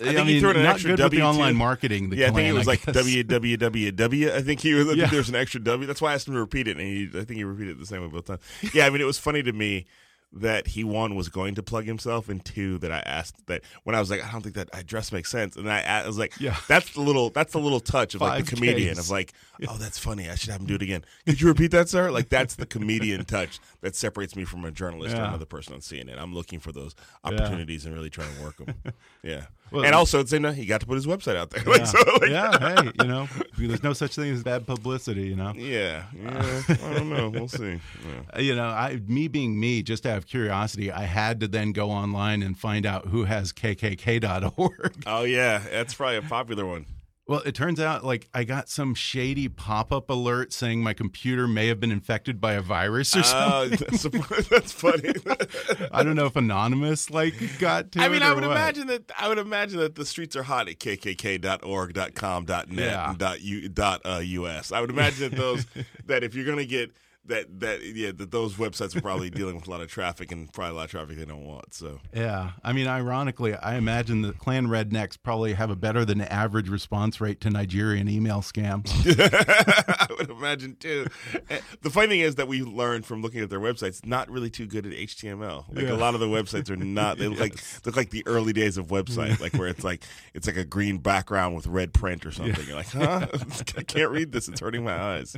I, 0.00 0.04
think 0.04 0.18
he 0.18 0.24
mean, 0.24 0.40
threw 0.40 0.50
in 0.50 0.56
an 0.56 0.66
extra 0.66 0.96
good 0.96 1.02
with 1.02 1.12
the 1.12 1.18
W, 1.18 1.22
online 1.22 1.56
marketing. 1.56 2.10
Yeah, 2.14 2.28
I 2.28 2.30
think 2.30 2.48
it 2.48 2.54
was 2.54 2.66
like 2.66 2.80
www. 2.80 4.30
I 4.32 4.40
think 4.42 4.60
he 4.60 4.72
was. 4.72 4.88
I 4.88 4.94
think 4.94 5.10
there's 5.10 5.28
an 5.28 5.34
extra 5.34 5.60
W. 5.60 5.86
That's 5.86 6.00
why 6.00 6.12
I 6.12 6.14
asked 6.14 6.26
him 6.26 6.34
to 6.34 6.40
repeat 6.40 6.68
it, 6.68 6.78
and 6.78 6.86
he, 6.86 7.08
I 7.08 7.24
think 7.24 7.36
he 7.36 7.44
repeated 7.44 7.72
it 7.72 7.80
the 7.80 7.86
same 7.86 8.00
way 8.00 8.08
both 8.08 8.24
times. 8.26 8.40
Yeah, 8.72 8.86
I 8.86 8.90
mean, 8.90 9.02
it 9.02 9.04
was 9.04 9.18
funny 9.18 9.42
to 9.42 9.52
me 9.52 9.86
that 10.32 10.68
he 10.68 10.84
one 10.84 11.16
was 11.16 11.28
going 11.28 11.56
to 11.56 11.62
plug 11.62 11.84
himself, 11.86 12.28
and 12.28 12.44
two 12.44 12.78
that 12.78 12.92
I 12.92 13.00
asked 13.00 13.46
that 13.48 13.62
when 13.82 13.96
I 13.96 14.00
was 14.00 14.10
like, 14.10 14.24
I 14.24 14.30
don't 14.30 14.42
think 14.42 14.54
that 14.54 14.68
address 14.72 15.10
makes 15.10 15.30
sense, 15.30 15.56
and 15.56 15.70
I, 15.70 15.80
I 15.80 16.06
was 16.06 16.18
like, 16.18 16.34
Yeah. 16.40 16.56
that's 16.68 16.92
the 16.94 17.00
little 17.00 17.30
that's 17.30 17.52
the 17.52 17.58
little 17.58 17.80
touch 17.80 18.14
of 18.14 18.20
like 18.20 18.44
the 18.44 18.54
comedian 18.56 18.94
Ks. 18.94 19.00
of 19.00 19.10
like, 19.10 19.32
oh, 19.68 19.76
that's 19.76 19.98
funny. 19.98 20.30
I 20.30 20.36
should 20.36 20.50
have 20.50 20.60
him 20.60 20.66
do 20.66 20.76
it 20.76 20.82
again. 20.82 21.04
Could 21.26 21.40
you 21.40 21.48
repeat 21.48 21.72
that, 21.72 21.88
sir? 21.88 22.10
Like 22.10 22.28
that's 22.28 22.54
the 22.54 22.66
comedian 22.66 23.24
touch 23.24 23.58
that 23.80 23.96
separates 23.96 24.36
me 24.36 24.44
from 24.44 24.64
a 24.64 24.70
journalist 24.70 25.16
or 25.16 25.22
another 25.22 25.46
person 25.46 25.74
on 25.74 25.80
CNN. 25.80 26.16
I'm 26.18 26.32
looking 26.34 26.60
for 26.60 26.70
those 26.72 26.94
opportunities 27.24 27.84
and 27.84 27.94
really 27.94 28.10
trying 28.10 28.34
to 28.36 28.42
work 28.42 28.56
them. 28.58 28.74
Yeah, 29.22 29.46
Well, 29.72 29.84
and 29.84 29.94
also 29.94 30.22
the 30.22 30.28
same 30.28 30.42
time, 30.42 30.54
he 30.54 30.66
got 30.66 30.80
to 30.80 30.86
put 30.86 30.94
his 30.96 31.06
website 31.06 31.36
out 31.36 31.50
there. 31.50 31.62
Like, 31.66 31.78
Yeah. 31.80 31.84
so, 31.84 31.98
like, 32.20 32.30
yeah, 32.30 32.58
hey, 32.82 32.90
you 33.02 33.08
know, 33.08 33.28
there's 33.56 33.82
no 33.82 33.92
such 33.92 34.14
thing 34.16 34.32
as 34.32 34.42
bad 34.42 34.66
publicity, 34.66 35.22
you 35.28 35.36
know. 35.36 35.52
Yeah, 35.56 36.04
yeah. 36.20 36.62
I 36.68 36.74
don't 36.94 37.08
know. 37.10 37.28
We'll 37.28 37.48
see. 37.48 37.72
Yeah. 38.04 38.36
Uh, 38.36 38.40
you 38.40 38.54
know, 38.56 38.66
I, 38.66 39.00
me 39.06 39.28
being 39.28 39.58
me, 39.60 39.82
just 39.82 40.06
out 40.06 40.18
of 40.18 40.26
curiosity, 40.26 40.90
I 40.90 41.02
had 41.04 41.40
to 41.40 41.48
then 41.48 41.72
go 41.72 41.90
online 41.90 42.42
and 42.42 42.58
find 42.58 42.84
out 42.86 43.06
who 43.08 43.24
has 43.24 43.52
kkk.org. 43.52 45.02
Oh 45.06 45.22
yeah, 45.24 45.58
that's 45.70 45.94
probably 45.94 46.16
a 46.16 46.22
popular 46.22 46.66
one. 46.66 46.86
Well, 47.30 47.42
it 47.46 47.54
turns 47.54 47.78
out 47.78 48.02
like 48.04 48.28
I 48.34 48.42
got 48.42 48.68
some 48.68 48.92
shady 48.92 49.46
pop-up 49.48 50.10
alert 50.10 50.52
saying 50.52 50.82
my 50.82 50.94
computer 50.94 51.46
may 51.46 51.68
have 51.68 51.78
been 51.78 51.92
infected 51.92 52.40
by 52.40 52.54
a 52.54 52.60
virus 52.60 53.14
or 53.14 53.20
Oh, 53.20 53.68
something. 53.70 53.86
that's, 53.88 54.48
that's 54.48 54.72
funny. 54.72 55.12
I 55.92 56.02
don't 56.02 56.16
know 56.16 56.26
if 56.26 56.34
anonymous 56.34 57.08
like 57.08 57.34
got 57.60 57.92
to 57.92 58.00
I 58.00 58.08
mean, 58.08 58.24
I 58.24 58.34
would 58.34 58.42
what. 58.42 58.50
imagine 58.50 58.88
that 58.88 59.12
I 59.16 59.28
would 59.28 59.38
imagine 59.38 59.78
that 59.78 59.94
the 59.94 60.04
streets 60.04 60.34
are 60.34 60.42
hot 60.42 60.68
at 60.68 60.80
kkk.org, 60.80 62.14
.com, 62.16 62.46
.net, 62.48 62.68
Yeah. 62.68 63.10
and 63.10 63.18
dot 63.18 63.40
U, 63.42 63.68
dot, 63.68 64.00
uh, 64.04 64.18
.us. 64.22 64.72
I 64.72 64.80
would 64.80 64.90
imagine 64.90 65.30
that 65.30 65.36
those 65.36 65.66
that 66.06 66.24
if 66.24 66.34
you're 66.34 66.44
going 66.46 66.58
to 66.58 66.66
get 66.66 66.90
that 67.30 67.60
that 67.60 67.82
yeah 67.82 68.12
that 68.14 68.30
those 68.30 68.54
websites 68.54 68.94
are 68.94 69.00
probably 69.00 69.30
dealing 69.30 69.54
with 69.56 69.66
a 69.66 69.70
lot 69.70 69.80
of 69.80 69.88
traffic 69.88 70.30
and 70.30 70.52
probably 70.52 70.72
a 70.72 70.74
lot 70.76 70.84
of 70.84 70.90
traffic 70.90 71.16
they 71.16 71.24
don't 71.24 71.44
want. 71.44 71.72
So 71.74 71.98
Yeah, 72.14 72.50
I 72.62 72.72
mean, 72.72 72.86
ironically, 72.86 73.54
I 73.54 73.76
imagine 73.76 74.22
the 74.22 74.32
Klan 74.32 74.66
rednecks 74.66 75.16
probably 75.22 75.54
have 75.54 75.70
a 75.70 75.76
better 75.76 76.04
than 76.04 76.20
average 76.20 76.68
response 76.68 77.20
rate 77.20 77.40
to 77.42 77.50
Nigerian 77.50 78.08
email 78.08 78.40
scams. 78.40 78.90
I 79.18 80.06
would 80.18 80.30
imagine 80.30 80.76
too. 80.76 81.06
Eh, 81.48 81.60
the 81.82 81.90
funny 81.90 82.08
thing 82.08 82.20
is 82.20 82.34
that 82.34 82.48
we 82.48 82.62
learned 82.62 83.06
from 83.06 83.22
looking 83.22 83.40
at 83.40 83.50
their 83.50 83.60
websites, 83.60 84.04
not 84.04 84.28
really 84.30 84.50
too 84.50 84.66
good 84.66 84.86
at 84.86 84.92
HTML. 84.92 85.64
Like 85.74 85.84
Yeah. 85.86 85.92
a 85.92 85.94
lot 85.96 86.14
of 86.14 86.20
the 86.20 86.26
websites 86.26 86.68
are 86.70 86.76
not. 86.76 87.18
They 87.18 87.28
look 87.28 87.40
like 87.40 87.54
look 87.86 87.96
like 87.96 88.10
the 88.10 88.24
early 88.26 88.52
days 88.52 88.76
of 88.76 88.88
website, 88.88 89.40
like 89.40 89.54
where 89.54 89.68
it's 89.68 89.84
like 89.84 90.02
it's 90.34 90.46
like 90.46 90.56
a 90.56 90.64
green 90.64 90.98
background 90.98 91.54
with 91.54 91.66
red 91.66 91.94
print 91.94 92.26
or 92.26 92.32
something. 92.32 92.66
You're 92.66 92.76
like, 92.76 92.90
huh? 92.90 93.26
I 93.78 93.82
can't 93.82 94.10
read 94.10 94.32
this. 94.32 94.48
It's 94.48 94.60
hurting 94.60 94.84
my 94.84 95.00
eyes. 95.00 95.36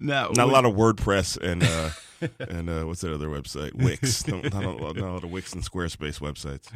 Now, 0.00 0.30
Not 0.34 0.48
a 0.48 0.52
lot 0.52 0.64
of 0.64 0.74
WordPress 0.74 1.11
and 1.42 1.62
uh, 1.62 1.90
and 2.38 2.70
uh, 2.70 2.82
what's 2.84 3.00
that 3.02 3.12
other 3.12 3.28
website? 3.28 3.74
Wix. 3.74 4.26
Not, 4.28 4.44
not, 4.52 4.64
a, 4.64 4.70
lot- 4.70 4.96
not 4.96 5.08
a 5.08 5.12
lot 5.12 5.24
of 5.24 5.30
Wix 5.30 5.52
and 5.52 5.62
Squarespace 5.62 6.20
websites. 6.20 6.68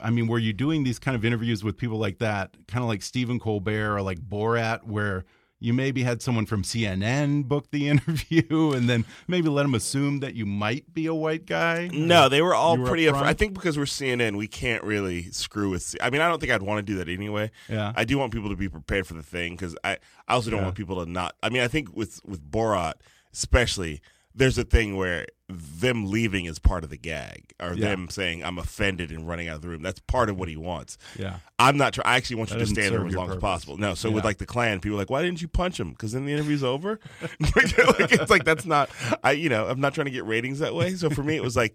I 0.00 0.10
mean, 0.10 0.26
were 0.26 0.38
you 0.38 0.52
doing 0.52 0.84
these 0.84 0.98
kind 0.98 1.14
of 1.16 1.24
interviews 1.24 1.64
with 1.64 1.76
people 1.76 1.98
like 1.98 2.18
that, 2.18 2.54
kind 2.68 2.82
of 2.82 2.88
like 2.88 3.02
Stephen 3.02 3.38
Colbert 3.40 3.94
or 3.96 4.02
like 4.02 4.18
Borat, 4.20 4.84
where 4.84 5.24
you 5.62 5.74
maybe 5.74 6.02
had 6.02 6.22
someone 6.22 6.46
from 6.46 6.62
CNN 6.62 7.44
book 7.46 7.70
the 7.70 7.86
interview 7.94 8.72
and 8.72 8.88
then 8.88 9.04
maybe 9.28 9.48
let 9.48 9.62
them 9.64 9.74
assume 9.74 10.20
that 10.20 10.34
you 10.34 10.46
might 10.46 10.92
be 10.94 11.06
a 11.06 11.14
white 11.14 11.44
guy? 11.46 11.88
No, 11.92 12.28
they 12.28 12.40
were 12.42 12.54
all 12.54 12.76
were 12.78 12.86
pretty. 12.86 13.08
I 13.10 13.32
think 13.34 13.54
because 13.54 13.76
we're 13.78 13.84
CNN, 13.84 14.36
we 14.36 14.46
can't 14.48 14.82
really 14.84 15.30
screw 15.32 15.70
with. 15.70 15.82
C- 15.82 15.98
I 16.02 16.10
mean, 16.10 16.20
I 16.20 16.28
don't 16.28 16.40
think 16.40 16.52
I'd 16.52 16.62
want 16.62 16.78
to 16.86 16.92
do 16.92 16.98
that 16.98 17.08
anyway. 17.08 17.50
Yeah. 17.68 17.92
I 17.96 18.04
do 18.04 18.18
want 18.18 18.32
people 18.32 18.50
to 18.50 18.56
be 18.56 18.68
prepared 18.68 19.06
for 19.06 19.14
the 19.14 19.22
thing 19.22 19.52
because 19.52 19.76
I, 19.84 19.98
I 20.28 20.34
also 20.34 20.50
don't 20.50 20.60
Yeah. 20.60 20.64
want 20.64 20.76
people 20.76 21.04
to 21.04 21.10
not. 21.10 21.36
I 21.42 21.48
mean, 21.50 21.62
I 21.62 21.68
think 21.68 21.94
with 21.96 22.20
with 22.24 22.42
Borat, 22.50 22.94
especially, 23.32 24.00
there's 24.34 24.58
a 24.58 24.64
thing 24.64 24.96
where 24.96 25.26
them 25.48 26.08
leaving 26.08 26.44
is 26.44 26.60
part 26.60 26.84
of 26.84 26.90
the 26.90 26.96
gag, 26.96 27.52
or 27.60 27.74
Yeah. 27.74 27.88
them 27.88 28.08
saying 28.08 28.44
I'm 28.44 28.56
offended 28.58 29.10
and 29.10 29.26
running 29.26 29.48
out 29.48 29.56
of 29.56 29.62
the 29.62 29.68
room. 29.68 29.82
That's 29.82 29.98
part 29.98 30.30
of 30.30 30.38
what 30.38 30.48
he 30.48 30.56
wants. 30.56 30.96
Yeah. 31.18 31.38
I'm 31.58 31.76
not. 31.76 31.94
Try- 31.94 32.04
I 32.06 32.16
actually 32.16 32.36
want 32.36 32.50
you 32.52 32.58
to 32.58 32.62
in 32.62 32.74
there 32.74 33.04
as 33.06 33.14
long 33.14 33.30
as 33.30 33.36
possible. 33.38 33.76
No, 33.76 33.94
so 33.94 34.10
with 34.12 34.24
like 34.24 34.38
the 34.38 34.46
Klan, 34.46 34.78
people 34.80 34.96
are 34.96 35.00
like, 35.00 35.10
why 35.10 35.22
didn't 35.22 35.42
you 35.42 35.48
punch 35.48 35.80
him? 35.80 35.90
Because 35.90 36.12
then 36.12 36.24
the 36.24 36.32
interview's 36.32 36.62
over. 36.62 37.00
like, 37.40 38.12
it's 38.12 38.30
like 38.30 38.44
that's 38.44 38.64
not. 38.64 38.90
I 39.24 39.32
you 39.32 39.48
know 39.48 39.66
I'm 39.66 39.80
not 39.80 39.92
trying 39.94 40.04
to 40.06 40.10
get 40.12 40.24
ratings 40.24 40.60
that 40.60 40.74
way. 40.74 40.94
So 40.94 41.10
for 41.10 41.24
me, 41.24 41.34
it 41.36 41.42
was 41.42 41.56
like 41.56 41.74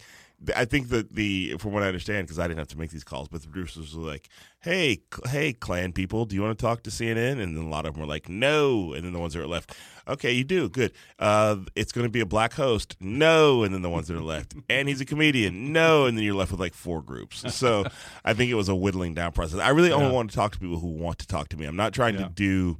I 0.55 0.65
think 0.65 0.89
that 0.89 1.15
the 1.15 1.55
from 1.59 1.71
what 1.71 1.83
I 1.83 1.87
understand, 1.87 2.27
because 2.27 2.39
I 2.39 2.47
didn't 2.47 2.59
have 2.59 2.67
to 2.69 2.77
make 2.77 2.91
these 2.91 3.03
calls, 3.03 3.27
but 3.27 3.41
the 3.41 3.47
producers 3.47 3.95
were 3.95 4.03
like, 4.03 4.29
"Hey, 4.59 4.99
hey, 5.29 5.53
Klan 5.53 5.91
people, 5.93 6.25
do 6.25 6.35
you 6.35 6.41
want 6.41 6.57
to 6.57 6.61
talk 6.61 6.83
to 6.83 6.89
CNN?" 6.89 7.39
And 7.41 7.55
then 7.57 7.63
a 7.65 7.69
lot 7.69 7.85
of 7.85 7.93
them 7.93 8.01
were 8.01 8.07
like, 8.07 8.29
"No," 8.29 8.93
and 8.93 9.03
then 9.05 9.13
the 9.13 9.19
ones 9.19 9.33
that 9.33 9.41
are 9.41 9.47
left, 9.47 9.75
"Okay, 10.07 10.31
you 10.33 10.43
do, 10.43 10.69
good. 10.69 10.91
Uh, 11.19 11.57
it's 11.75 11.91
going 11.91 12.05
to 12.05 12.11
be 12.11 12.19
a 12.19 12.25
black 12.25 12.53
host, 12.53 12.95
no," 12.99 13.63
and 13.63 13.73
then 13.73 13.81
the 13.81 13.89
ones 13.89 14.07
that 14.07 14.17
are 14.17 14.21
left, 14.21 14.53
and 14.69 14.87
he's 14.89 15.01
a 15.01 15.05
comedian, 15.05 15.71
no, 15.73 16.05
and 16.05 16.17
then 16.17 16.23
you're 16.25 16.35
left 16.35 16.51
with 16.51 16.59
like 16.59 16.73
four 16.73 17.01
groups. 17.01 17.43
So 17.55 17.85
I 18.23 18.33
think 18.33 18.51
it 18.51 18.55
was 18.55 18.69
a 18.69 18.75
whittling 18.75 19.13
down 19.13 19.31
process. 19.31 19.59
I 19.59 19.69
really 19.69 19.91
only 19.91 20.11
want 20.11 20.29
to 20.31 20.35
talk 20.35 20.51
to 20.53 20.59
people 20.59 20.79
who 20.79 20.89
want 20.89 21.19
to 21.19 21.27
talk 21.27 21.49
to 21.49 21.57
me. 21.57 21.65
I'm 21.65 21.75
not 21.77 21.93
trying 21.93 22.15
Yeah. 22.15 22.23
to 22.25 22.29
do 22.29 22.77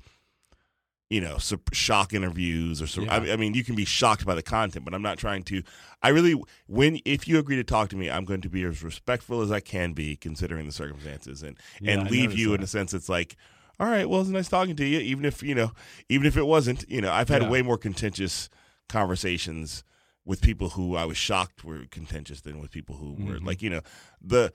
you 1.10 1.22
know, 1.22 1.38
sup- 1.38 1.74
shock 1.74 2.14
interviews 2.14 2.82
or 2.82 2.88
so. 2.88 3.02
Yeah. 3.04 3.14
I, 3.14 3.34
I 3.34 3.36
mean, 3.36 3.54
you 3.54 3.64
can 3.64 3.76
be 3.76 3.86
shocked 3.86 4.26
by 4.26 4.34
the 4.36 4.42
content, 4.42 4.86
but 4.86 4.94
I'm 4.94 5.02
not 5.04 5.18
trying 5.20 5.44
to. 5.44 5.62
I 6.02 6.10
really, 6.10 6.42
when 6.68 7.00
if 7.06 7.28
you 7.28 7.38
agree 7.40 7.56
to 7.58 7.64
talk 7.64 7.90
to 7.90 7.96
me, 7.96 8.10
I'm 8.10 8.26
going 8.26 8.42
to 8.42 8.50
be 8.50 8.64
as 8.64 8.84
respectful 8.84 9.42
as 9.42 9.52
I 9.52 9.60
can 9.60 9.94
be, 9.94 10.16
considering 10.16 10.66
the 10.66 10.72
circumstances, 10.72 11.44
and 11.44 11.58
Yeah, 11.80 11.92
I 11.92 11.94
and 12.02 12.12
leave 12.12 12.34
you 12.34 12.54
in 12.56 12.64
a 12.64 12.68
sense. 12.68 12.94
It's 12.94 13.08
like, 13.10 13.36
all 13.80 13.88
right, 13.88 14.10
well, 14.10 14.22
it's 14.22 14.30
nice 14.30 14.50
talking 14.50 14.76
to 14.78 14.86
you, 14.86 15.00
even 15.00 15.26
if 15.26 15.44
you 15.44 15.54
know, 15.54 15.72
even 16.10 16.26
if 16.26 16.38
it 16.38 16.46
wasn't. 16.48 16.86
You 16.90 17.02
know, 17.02 17.12
I've 17.12 17.30
had 17.30 17.44
Yeah. 17.44 17.50
way 17.50 17.62
more 17.62 17.78
contentious 17.78 18.50
conversations 18.90 19.84
with 20.26 20.42
people 20.42 20.70
who 20.70 20.96
I 20.96 21.06
was 21.06 21.18
shocked 21.18 21.64
were 21.64 21.86
contentious 21.92 22.42
than 22.42 22.60
with 22.60 22.72
people 22.72 22.96
who 22.96 23.14
were 23.14 23.36
Mm-hmm. 23.36 23.46
like, 23.48 23.62
you 23.62 23.70
know, 23.70 23.82
the. 24.22 24.52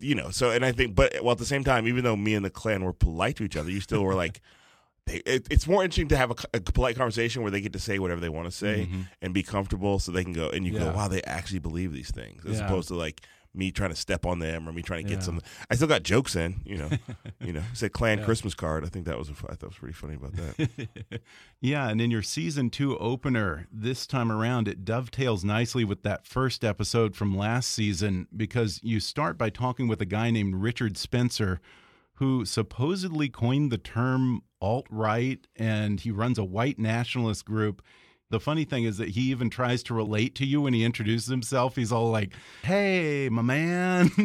You 0.00 0.14
know, 0.14 0.30
so 0.30 0.50
and 0.50 0.64
I 0.64 0.72
think, 0.72 0.94
but 0.94 1.12
well, 1.22 1.32
at 1.32 1.38
the 1.38 1.44
same 1.44 1.62
time, 1.62 1.86
even 1.86 2.04
though 2.04 2.16
me 2.16 2.32
and 2.34 2.42
the 2.42 2.48
Klan 2.48 2.82
were 2.84 2.94
polite 2.94 3.36
to 3.36 3.44
each 3.44 3.54
other, 3.54 3.70
you 3.70 3.80
still 3.80 4.02
were 4.02 4.14
like, 4.14 4.40
they, 5.06 5.16
it, 5.26 5.46
it's 5.50 5.66
more 5.66 5.82
interesting 5.82 6.08
to 6.08 6.16
have 6.16 6.30
a, 6.30 6.34
a 6.54 6.60
polite 6.60 6.96
conversation 6.96 7.42
where 7.42 7.50
they 7.50 7.60
get 7.60 7.72
to 7.72 7.78
say 7.80 7.98
whatever 7.98 8.20
they 8.20 8.28
want 8.28 8.46
to 8.46 8.52
say 8.56 8.88
and 9.20 9.34
be 9.34 9.42
comfortable 9.42 9.98
so 9.98 10.12
they 10.12 10.22
can 10.24 10.32
go 10.32 10.48
and 10.50 10.64
you 10.66 10.72
go 10.72 10.86
Mm-hmm. 10.86 10.96
Wow 10.96 11.08
they 11.08 11.22
actually 11.22 11.58
believe 11.60 11.92
these 11.92 12.10
things 12.10 12.44
as 12.46 12.58
Yeah. 12.58 12.66
opposed 12.66 12.88
to 12.88 12.94
like 12.94 13.22
me 13.54 13.70
trying 13.70 13.90
to 13.90 13.96
step 13.96 14.24
on 14.24 14.38
them 14.38 14.66
or 14.66 14.72
me 14.72 14.80
trying 14.80 15.02
to 15.04 15.08
get 15.10 15.18
Yeah. 15.18 15.24
some 15.26 15.40
i 15.70 15.74
still 15.74 15.86
got 15.86 16.02
jokes 16.04 16.34
in 16.36 16.62
you 16.64 16.78
know 16.78 16.88
you 17.40 17.52
know 17.52 17.60
said 17.74 17.92
Klan 17.92 18.24
christmas 18.24 18.54
card 18.54 18.82
i 18.82 18.88
think 18.88 19.04
that 19.04 19.18
was 19.18 19.28
a, 19.28 19.32
i 19.50 19.54
thought 19.54 19.68
was 19.68 19.76
pretty 19.76 19.92
funny 19.92 20.14
about 20.14 20.32
that 20.36 21.20
Yeah, 21.60 21.88
and 21.88 22.00
in 22.00 22.10
your 22.10 22.22
season 22.22 22.70
two 22.70 22.96
opener 22.98 23.68
this 23.72 24.04
time 24.06 24.32
around, 24.32 24.66
it 24.68 24.84
dovetails 24.84 25.44
nicely 25.44 25.84
with 25.84 26.02
that 26.02 26.26
first 26.26 26.64
episode 26.64 27.14
from 27.14 27.36
last 27.36 27.70
season 27.70 28.26
because 28.36 28.80
you 28.82 28.98
start 28.98 29.38
by 29.38 29.48
talking 29.50 29.86
with 29.86 30.00
a 30.00 30.04
guy 30.06 30.30
named 30.32 30.56
Richard 30.56 30.96
Spencer, 30.96 31.60
who 32.14 32.44
supposedly 32.44 33.28
coined 33.28 33.70
the 33.72 33.78
term 33.78 34.42
alt 34.60 34.86
right, 34.90 35.46
and 35.56 36.00
he 36.00 36.10
runs 36.10 36.38
a 36.38 36.44
white 36.44 36.78
nationalist 36.78 37.44
group. 37.44 37.82
The 38.30 38.40
funny 38.40 38.64
thing 38.64 38.84
is 38.84 38.96
that 38.96 39.10
he 39.10 39.20
even 39.30 39.50
tries 39.50 39.82
to 39.84 39.94
relate 39.94 40.34
to 40.36 40.46
you 40.46 40.62
when 40.62 40.72
he 40.72 40.84
introduces 40.84 41.28
himself. 41.28 41.76
He's 41.76 41.92
all 41.92 42.10
like, 42.10 42.32
"Hey, 42.62 43.28
my 43.30 43.42
man, 43.42 44.08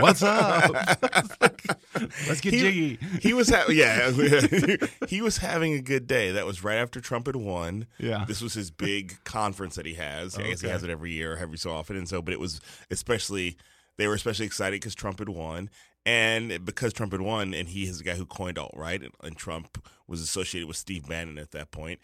what's 0.00 0.22
up? 0.22 0.70
Let's 2.28 2.40
get 2.42 2.52
He- 2.52 2.60
jiggy." 2.60 2.98
he 3.22 3.32
was 3.32 3.48
ha- 3.48 3.64
yeah 3.70 4.10
he 5.08 5.22
was 5.22 5.38
having 5.38 5.72
a 5.72 5.80
good 5.80 6.06
day 6.06 6.30
that 6.32 6.44
was 6.44 6.62
right 6.62 6.76
after 6.76 7.00
trump 7.00 7.26
had 7.26 7.36
won 7.36 7.86
Yeah. 7.98 8.24
this 8.28 8.42
was 8.42 8.52
his 8.54 8.70
big 8.70 9.14
conference 9.24 9.76
that 9.76 9.86
he 9.86 9.94
has 9.94 10.36
i 10.38 10.42
guess 10.42 10.60
he 10.60 10.68
has 10.68 10.82
it 10.82 10.90
every 10.90 11.12
year 11.12 11.36
every 11.38 11.56
so 11.56 11.70
often 11.72 11.96
and 11.96 12.06
so 12.08 12.20
but 12.20 12.34
it 12.34 12.40
was 12.40 12.60
especially 12.90 13.56
they 13.96 14.06
were 14.06 14.14
especially 14.14 14.44
excited 14.44 14.78
because 14.80 14.94
trump 14.94 15.18
had 15.20 15.30
won 15.30 15.70
and 16.06 16.64
because 16.64 16.92
trump 16.94 17.12
had 17.12 17.20
won 17.20 17.52
and 17.52 17.68
he 17.68 17.82
is 17.82 17.98
the 17.98 18.04
guy 18.04 18.14
who 18.14 18.24
coined 18.24 18.58
alt-right 18.58 19.02
and, 19.02 19.12
and 19.22 19.36
trump 19.36 19.86
was 20.06 20.22
associated 20.22 20.66
with 20.66 20.76
steve 20.76 21.06
bannon 21.06 21.36
at 21.36 21.50
that 21.50 21.70
point 21.70 22.00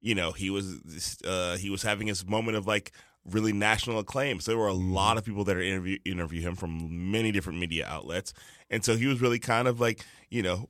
you 0.00 0.14
know 0.14 0.30
he 0.30 0.50
was 0.50 1.18
uh, 1.24 1.56
he 1.56 1.70
was 1.70 1.82
having 1.82 2.06
his 2.06 2.24
moment 2.24 2.56
of 2.56 2.66
like 2.66 2.92
really 3.30 3.52
national 3.52 3.98
acclaim. 3.98 4.40
So 4.40 4.50
there 4.50 4.58
were 4.58 4.68
a 4.68 4.74
lot 4.74 5.18
of 5.18 5.24
people 5.24 5.44
that 5.44 5.56
are 5.56 5.60
interview 5.60 5.98
interview 6.04 6.42
him 6.42 6.54
from 6.54 7.10
many 7.10 7.32
different 7.32 7.58
media 7.58 7.86
outlets, 7.86 8.32
and 8.70 8.84
so 8.84 8.96
he 8.96 9.06
was 9.06 9.20
really 9.20 9.38
kind 9.38 9.68
of 9.68 9.80
like 9.80 10.04
you 10.30 10.42
know 10.42 10.68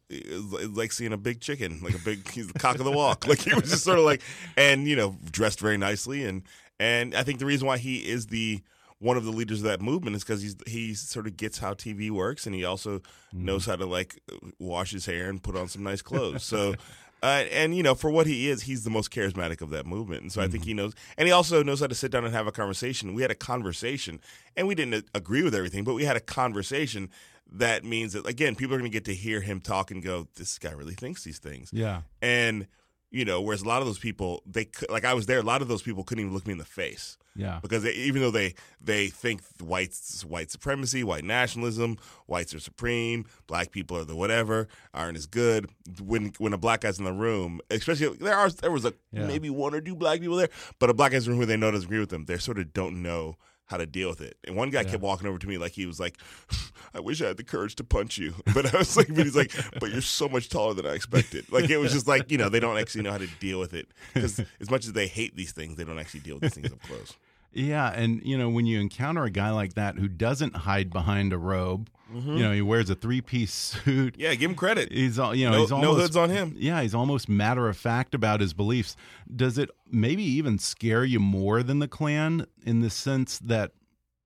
like 0.70 0.92
seeing 0.92 1.12
a 1.12 1.16
big 1.16 1.40
chicken, 1.40 1.80
like 1.82 1.94
a 1.94 2.04
big 2.04 2.28
he's 2.30 2.48
the 2.48 2.58
cock 2.58 2.78
of 2.78 2.84
the 2.84 2.92
walk. 2.92 3.26
Like 3.36 3.40
he 3.40 3.54
was 3.54 3.70
just 3.70 3.84
sort 3.84 3.98
of 3.98 4.04
like 4.04 4.22
and 4.56 4.86
you 4.86 4.96
know 4.96 5.16
dressed 5.30 5.60
very 5.60 5.76
nicely 5.76 6.24
and 6.24 6.42
and 6.78 7.14
I 7.14 7.22
think 7.22 7.38
the 7.38 7.46
reason 7.46 7.66
why 7.66 7.78
he 7.78 7.98
is 7.98 8.26
the 8.26 8.60
one 8.98 9.16
of 9.16 9.24
the 9.24 9.30
leaders 9.30 9.58
of 9.58 9.64
that 9.64 9.80
movement 9.80 10.16
is 10.16 10.24
because 10.24 10.42
he's 10.42 10.56
he 10.66 10.94
sort 10.94 11.26
of 11.26 11.36
gets 11.36 11.58
how 11.58 11.74
TV 11.74 12.10
works 12.10 12.46
and 12.46 12.54
he 12.54 12.64
also 12.64 13.02
knows 13.32 13.66
how 13.66 13.76
to 13.76 13.86
like 13.86 14.20
wash 14.58 14.92
his 14.92 15.06
hair 15.06 15.28
and 15.28 15.42
put 15.42 15.56
on 15.56 15.68
some 15.68 15.82
nice 15.82 16.02
clothes. 16.02 16.42
So. 16.42 16.74
Uh, 17.22 17.44
and 17.50 17.74
you 17.74 17.82
know, 17.82 17.94
for 17.94 18.10
what 18.10 18.26
he 18.26 18.48
is, 18.48 18.62
he's 18.62 18.84
the 18.84 18.90
most 18.90 19.10
charismatic 19.10 19.62
of 19.62 19.70
that 19.70 19.86
movement, 19.86 20.20
and 20.20 20.30
so 20.30 20.42
I 20.42 20.48
think 20.48 20.64
he 20.64 20.74
knows. 20.74 20.92
And 21.16 21.26
he 21.26 21.32
also 21.32 21.62
knows 21.62 21.80
how 21.80 21.86
to 21.86 21.94
sit 21.94 22.12
down 22.12 22.26
and 22.26 22.34
have 22.34 22.46
a 22.46 22.52
conversation. 22.52 23.14
We 23.14 23.22
had 23.22 23.30
a 23.30 23.34
conversation, 23.34 24.20
and 24.54 24.68
we 24.68 24.74
didn't 24.74 25.08
agree 25.14 25.42
with 25.42 25.54
everything, 25.54 25.82
but 25.82 25.94
we 25.94 26.04
had 26.04 26.16
a 26.16 26.20
conversation. 26.20 27.08
That 27.50 27.84
means 27.84 28.12
that 28.12 28.26
again, 28.26 28.54
people 28.54 28.74
are 28.76 28.78
going 28.78 28.90
to 28.90 28.94
get 28.94 29.06
to 29.06 29.14
hear 29.14 29.40
him 29.40 29.60
talk 29.60 29.90
and 29.90 30.02
go, 30.02 30.28
"This 30.36 30.58
guy 30.58 30.72
really 30.72 30.94
thinks 30.94 31.24
these 31.24 31.38
things." 31.38 31.70
Yeah. 31.72 32.02
And 32.20 32.66
you 33.10 33.24
know, 33.24 33.40
whereas 33.40 33.62
a 33.62 33.66
lot 33.66 33.80
of 33.80 33.86
those 33.86 33.98
people, 33.98 34.42
they 34.44 34.68
like 34.90 35.06
I 35.06 35.14
was 35.14 35.24
there. 35.24 35.38
A 35.38 35.42
lot 35.42 35.62
of 35.62 35.68
those 35.68 35.82
people 35.82 36.04
couldn't 36.04 36.22
even 36.22 36.34
look 36.34 36.46
me 36.46 36.52
in 36.52 36.58
the 36.58 36.66
face 36.66 37.16
Yeah. 37.36 37.58
because 37.62 37.82
they, 37.82 37.92
even 37.92 38.22
though 38.22 38.30
they 38.30 38.54
they 38.80 39.08
think 39.08 39.42
whites 39.60 40.24
white 40.24 40.50
supremacy, 40.50 41.04
white 41.04 41.24
nationalism, 41.24 41.98
whites 42.26 42.54
are 42.54 42.60
supreme, 42.60 43.26
black 43.46 43.70
people 43.70 43.96
are 43.96 44.04
the 44.04 44.16
whatever, 44.16 44.68
aren't 44.94 45.16
as 45.16 45.26
good. 45.26 45.68
When 46.02 46.32
when 46.38 46.52
a 46.52 46.58
black 46.58 46.80
guy's 46.80 46.98
in 46.98 47.04
the 47.04 47.12
room, 47.12 47.60
especially 47.70 48.16
there 48.16 48.34
are 48.36 48.50
there 48.50 48.70
was 48.70 48.84
a 48.84 48.94
Yeah. 49.12 49.26
maybe 49.26 49.50
one 49.50 49.74
or 49.74 49.80
two 49.80 49.94
black 49.96 50.20
people 50.20 50.36
there, 50.36 50.48
but 50.78 50.90
a 50.90 50.94
black 50.94 51.12
guy's 51.12 51.26
in 51.26 51.32
the 51.32 51.38
room 51.38 51.40
who 51.42 51.46
they 51.46 51.56
know 51.56 51.70
doesn't 51.70 51.86
agree 51.86 52.00
with 52.00 52.10
them. 52.10 52.24
They 52.24 52.38
sort 52.38 52.58
of 52.58 52.72
don't 52.72 53.02
know 53.02 53.36
how 53.68 53.76
to 53.76 53.84
deal 53.86 54.08
with 54.08 54.20
it. 54.20 54.36
And 54.46 54.54
one 54.54 54.70
guy 54.70 54.84
kept 54.84 55.02
walking 55.02 55.26
over 55.26 55.38
to 55.40 55.46
me 55.48 55.58
like 55.58 55.72
he 55.72 55.86
was 55.86 55.98
like, 55.98 56.16
"I 56.94 57.00
wish 57.00 57.20
I 57.20 57.26
had 57.26 57.36
the 57.36 57.42
courage 57.42 57.74
to 57.76 57.84
punch 57.84 58.16
you," 58.16 58.32
but 58.54 58.72
I 58.72 58.78
was 58.78 58.96
like, 58.96 59.08
"But 59.08 59.24
he's 59.24 59.34
like, 59.34 59.50
but 59.80 59.90
you're 59.90 60.02
so 60.02 60.28
much 60.28 60.48
taller 60.50 60.72
than 60.74 60.86
I 60.86 60.92
expected." 60.92 61.50
Like 61.50 61.68
it 61.68 61.78
was 61.78 61.92
just 61.92 62.06
like 62.06 62.30
you 62.30 62.38
know 62.38 62.48
they 62.48 62.60
don't 62.60 62.78
actually 62.78 63.02
know 63.02 63.10
how 63.10 63.18
to 63.18 63.26
deal 63.40 63.58
with 63.58 63.74
it 63.74 63.88
because 64.14 64.38
as 64.60 64.70
much 64.70 64.86
as 64.86 64.92
they 64.92 65.08
hate 65.08 65.34
these 65.34 65.50
things, 65.50 65.76
they 65.76 65.82
don't 65.84 65.98
actually 65.98 66.20
deal 66.20 66.36
with 66.36 66.42
these 66.42 66.54
things 66.54 66.72
up 66.72 66.80
close. 66.82 67.14
Yeah, 67.56 67.90
and 67.90 68.20
you 68.22 68.36
know 68.36 68.50
when 68.50 68.66
you 68.66 68.80
encounter 68.80 69.24
a 69.24 69.30
guy 69.30 69.50
like 69.50 69.74
that 69.74 69.96
who 69.96 70.08
doesn't 70.08 70.54
hide 70.54 70.92
behind 70.92 71.32
a 71.32 71.38
robe, 71.38 71.88
you 72.12 72.20
mm-hmm. 72.20 72.38
know 72.38 72.52
he 72.52 72.60
wears 72.60 72.90
a 72.90 72.94
three-piece 72.94 73.52
suit. 73.84 74.16
Yeah, 74.18 74.34
give 74.34 74.50
him 74.50 74.56
credit. 74.56 74.92
He's 74.92 75.18
all 75.18 75.34
you 75.34 75.46
know. 75.46 75.52
No- 75.52 75.60
he's 75.60 75.70
no 75.70 75.94
hoods 75.94 76.16
on 76.16 76.28
him. 76.28 76.54
Yeah, 76.58 76.82
he's 76.82 76.94
almost 76.94 77.30
matter 77.30 77.66
of 77.68 77.76
fact 77.78 78.14
about 78.14 78.40
his 78.40 78.52
beliefs. 78.52 78.94
Does 79.34 79.56
it 79.56 79.70
maybe 79.90 80.22
even 80.22 80.58
scare 80.58 81.04
you 81.04 81.18
more 81.18 81.62
than 81.62 81.78
the 81.78 81.88
Klan 81.88 82.46
in 82.62 82.80
the 82.80 82.90
sense 82.90 83.38
that 83.38 83.72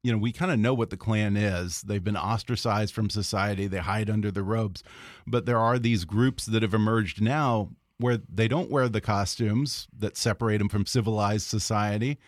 you 0.03 0.11
know 0.11 0.19
we 0.19 0.33
kind 0.33 0.51
of 0.51 0.59
know 0.59 0.75
what 0.75 0.91
the 0.91 0.97
Klan 0.97 1.37
is? 1.37 1.83
They've 1.83 2.03
been 2.03 2.17
ostracized 2.17 2.93
from 2.93 3.11
society. 3.11 3.69
They 3.69 3.79
hide 3.79 4.11
under 4.11 4.33
the 4.33 4.43
robes, 4.43 4.83
but 5.25 5.47
there 5.47 5.59
are 5.59 5.79
these 5.79 6.05
groups 6.05 6.47
that 6.47 6.63
have 6.63 6.75
emerged 6.75 7.21
now 7.21 7.69
where 7.99 8.17
they 8.17 8.49
don't 8.49 8.71
wear 8.71 8.89
the 8.89 9.01
costumes 9.01 9.87
that 9.97 10.17
separate 10.17 10.59
them 10.59 10.69
from 10.69 10.85
civilized 10.85 11.47
society. 11.47 12.19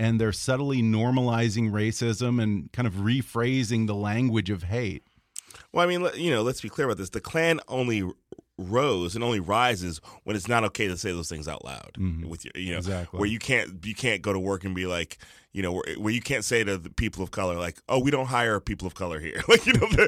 And 0.00 0.18
they're 0.18 0.32
subtly 0.32 0.80
normalizing 0.82 1.70
racism 1.72 2.42
and 2.42 2.72
kind 2.72 2.88
of 2.88 2.94
rephrasing 2.94 3.86
the 3.86 3.94
language 3.94 4.48
of 4.48 4.62
hate. 4.62 5.02
Well, 5.72 5.84
I 5.84 5.88
mean, 5.88 6.08
you 6.14 6.30
know, 6.30 6.40
let's 6.42 6.62
be 6.62 6.70
clear 6.70 6.86
about 6.86 6.96
this. 6.96 7.10
The 7.10 7.20
Klan 7.20 7.60
only 7.68 8.10
rose 8.56 9.14
and 9.14 9.22
only 9.22 9.40
rises 9.40 10.00
when 10.24 10.36
it's 10.36 10.48
not 10.48 10.64
okay 10.64 10.88
to 10.88 10.96
say 10.96 11.12
those 11.12 11.28
things 11.28 11.46
out 11.46 11.64
loud. 11.64 11.90
Mm-hmm. 11.98 12.28
With 12.28 12.44
your, 12.46 12.52
you 12.54 12.72
know, 12.72 12.78
Exactly. 12.78 13.18
where 13.18 13.28
you 13.28 13.38
can't 13.38 13.84
you 13.84 13.94
can't 13.94 14.22
go 14.22 14.32
to 14.32 14.38
work 14.38 14.64
and 14.64 14.74
be 14.74 14.86
like, 14.86 15.18
you 15.52 15.62
know, 15.62 15.72
where, 15.72 15.82
where 15.98 16.12
you 16.12 16.20
can't 16.20 16.44
say 16.44 16.62
to 16.62 16.78
the 16.78 16.90
people 16.90 17.24
of 17.24 17.32
color 17.32 17.56
like, 17.56 17.78
"Oh, 17.88 17.98
we 17.98 18.10
don't 18.12 18.26
hire 18.26 18.60
people 18.60 18.86
of 18.86 18.94
color 18.94 19.18
here." 19.18 19.42
like, 19.48 19.66
you 19.66 19.72
know, 19.72 19.88
the, 19.88 20.06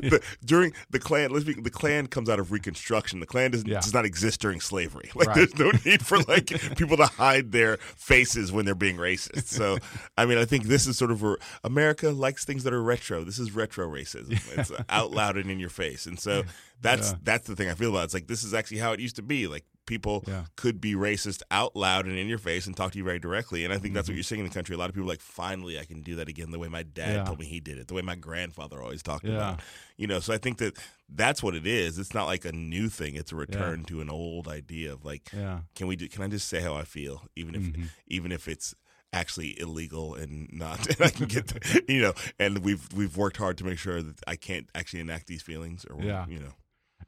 the, 0.10 0.22
during 0.44 0.72
the 0.90 0.98
Klan, 1.00 1.30
let's 1.32 1.44
be, 1.44 1.54
the 1.54 1.70
Klan 1.70 2.06
comes 2.06 2.28
out 2.30 2.38
of 2.38 2.52
Reconstruction. 2.52 3.18
The 3.20 3.26
Klan 3.26 3.50
does, 3.50 3.64
Yeah. 3.66 3.80
does 3.80 3.92
not 3.92 4.04
exist 4.04 4.40
during 4.40 4.60
slavery. 4.60 5.10
Like, 5.16 5.28
Right. 5.28 5.36
there's 5.36 5.58
no 5.58 5.72
need 5.84 6.04
for 6.06 6.18
like 6.20 6.46
people 6.76 6.96
to 6.98 7.06
hide 7.06 7.50
their 7.52 7.78
faces 7.78 8.52
when 8.52 8.64
they're 8.64 8.74
being 8.74 8.96
racist. 8.96 9.46
So, 9.46 9.78
I 10.16 10.24
mean, 10.26 10.38
I 10.38 10.44
think 10.44 10.64
this 10.64 10.86
is 10.86 10.96
sort 10.96 11.10
of 11.10 11.22
a, 11.24 11.36
America 11.64 12.10
likes 12.10 12.44
things 12.44 12.62
that 12.64 12.72
are 12.72 12.82
retro. 12.82 13.24
This 13.24 13.38
is 13.38 13.54
retro 13.54 13.88
racism. 13.88 14.38
It's 14.58 14.70
out 14.88 15.10
loud 15.10 15.36
and 15.36 15.50
in 15.50 15.58
your 15.58 15.70
face, 15.70 16.06
and 16.06 16.18
so 16.20 16.44
that's 16.80 17.14
that's 17.24 17.46
the 17.48 17.56
thing 17.56 17.68
I 17.70 17.74
feel 17.74 17.90
about. 17.90 18.02
it. 18.02 18.04
It's 18.04 18.14
like 18.14 18.26
this 18.28 18.44
is 18.44 18.54
actually 18.54 18.78
how 18.78 18.92
it 18.92 19.00
used 19.00 19.16
to 19.16 19.22
be. 19.22 19.46
Like 19.48 19.64
people 19.86 20.24
Yeah. 20.26 20.44
could 20.56 20.80
be 20.80 20.94
racist 20.94 21.42
out 21.50 21.74
loud 21.76 22.06
and 22.06 22.18
in 22.18 22.26
your 22.28 22.38
face 22.38 22.66
and 22.66 22.76
talk 22.76 22.92
to 22.92 22.98
you 22.98 23.04
very 23.04 23.18
directly. 23.18 23.64
And 23.64 23.72
I 23.72 23.76
think 23.76 23.86
Mm-hmm. 23.86 23.94
that's 23.94 24.08
what 24.08 24.14
you're 24.14 24.24
seeing 24.24 24.40
in 24.40 24.46
the 24.48 24.52
country. 24.52 24.74
A 24.74 24.78
lot 24.78 24.88
of 24.88 24.94
people 24.94 25.08
are 25.08 25.12
like, 25.12 25.20
finally, 25.20 25.78
I 25.78 25.84
can 25.84 26.02
do 26.02 26.16
that 26.16 26.28
again 26.28 26.50
the 26.50 26.58
way 26.58 26.68
my 26.68 26.82
dad 26.82 27.14
Yeah. 27.14 27.24
told 27.24 27.38
me 27.38 27.46
he 27.46 27.60
did 27.60 27.78
it, 27.78 27.88
the 27.88 27.94
way 27.94 28.02
my 28.02 28.16
grandfather 28.16 28.82
always 28.82 29.02
talked 29.02 29.24
Yeah. 29.24 29.34
about. 29.36 29.60
You 29.96 30.06
know, 30.06 30.20
so 30.20 30.34
I 30.34 30.38
think 30.38 30.58
that 30.58 30.76
that's 31.08 31.42
what 31.42 31.54
it 31.54 31.66
is. 31.66 31.98
It's 31.98 32.12
not 32.14 32.26
like 32.26 32.44
a 32.44 32.52
new 32.52 32.88
thing. 32.88 33.14
It's 33.14 33.32
a 33.32 33.36
return 33.36 33.84
to 33.84 34.00
an 34.00 34.10
old 34.10 34.48
idea 34.48 34.92
of 34.92 35.04
like. 35.04 35.24
Mm-hmm. 35.26 35.58
can 35.74 35.86
we? 35.86 35.96
Do, 35.96 36.08
can 36.08 36.22
I 36.22 36.28
just 36.28 36.48
say 36.48 36.60
how 36.60 36.74
I 36.74 36.84
feel, 36.84 37.22
even 37.36 37.54
if 37.54 37.90
even 38.08 38.32
if 38.32 38.48
it's 38.48 38.74
actually 39.12 39.58
illegal 39.58 40.14
and 40.14 40.48
not 40.52 40.86
and 40.90 41.00
I 41.00 41.10
can 41.10 41.26
get 41.26 41.46
the, 41.46 41.82
you 41.88 42.02
know 42.02 42.12
and 42.38 42.58
we've 42.58 42.92
we've 42.92 43.16
worked 43.16 43.36
hard 43.38 43.56
to 43.58 43.64
make 43.64 43.78
sure 43.78 44.02
that 44.02 44.16
I 44.26 44.36
can't 44.36 44.68
actually 44.74 45.00
enact 45.00 45.26
these 45.28 45.40
feelings 45.42 45.86
or 45.88 46.02
Yeah. 46.02 46.26
you 46.28 46.38
know 46.40 46.52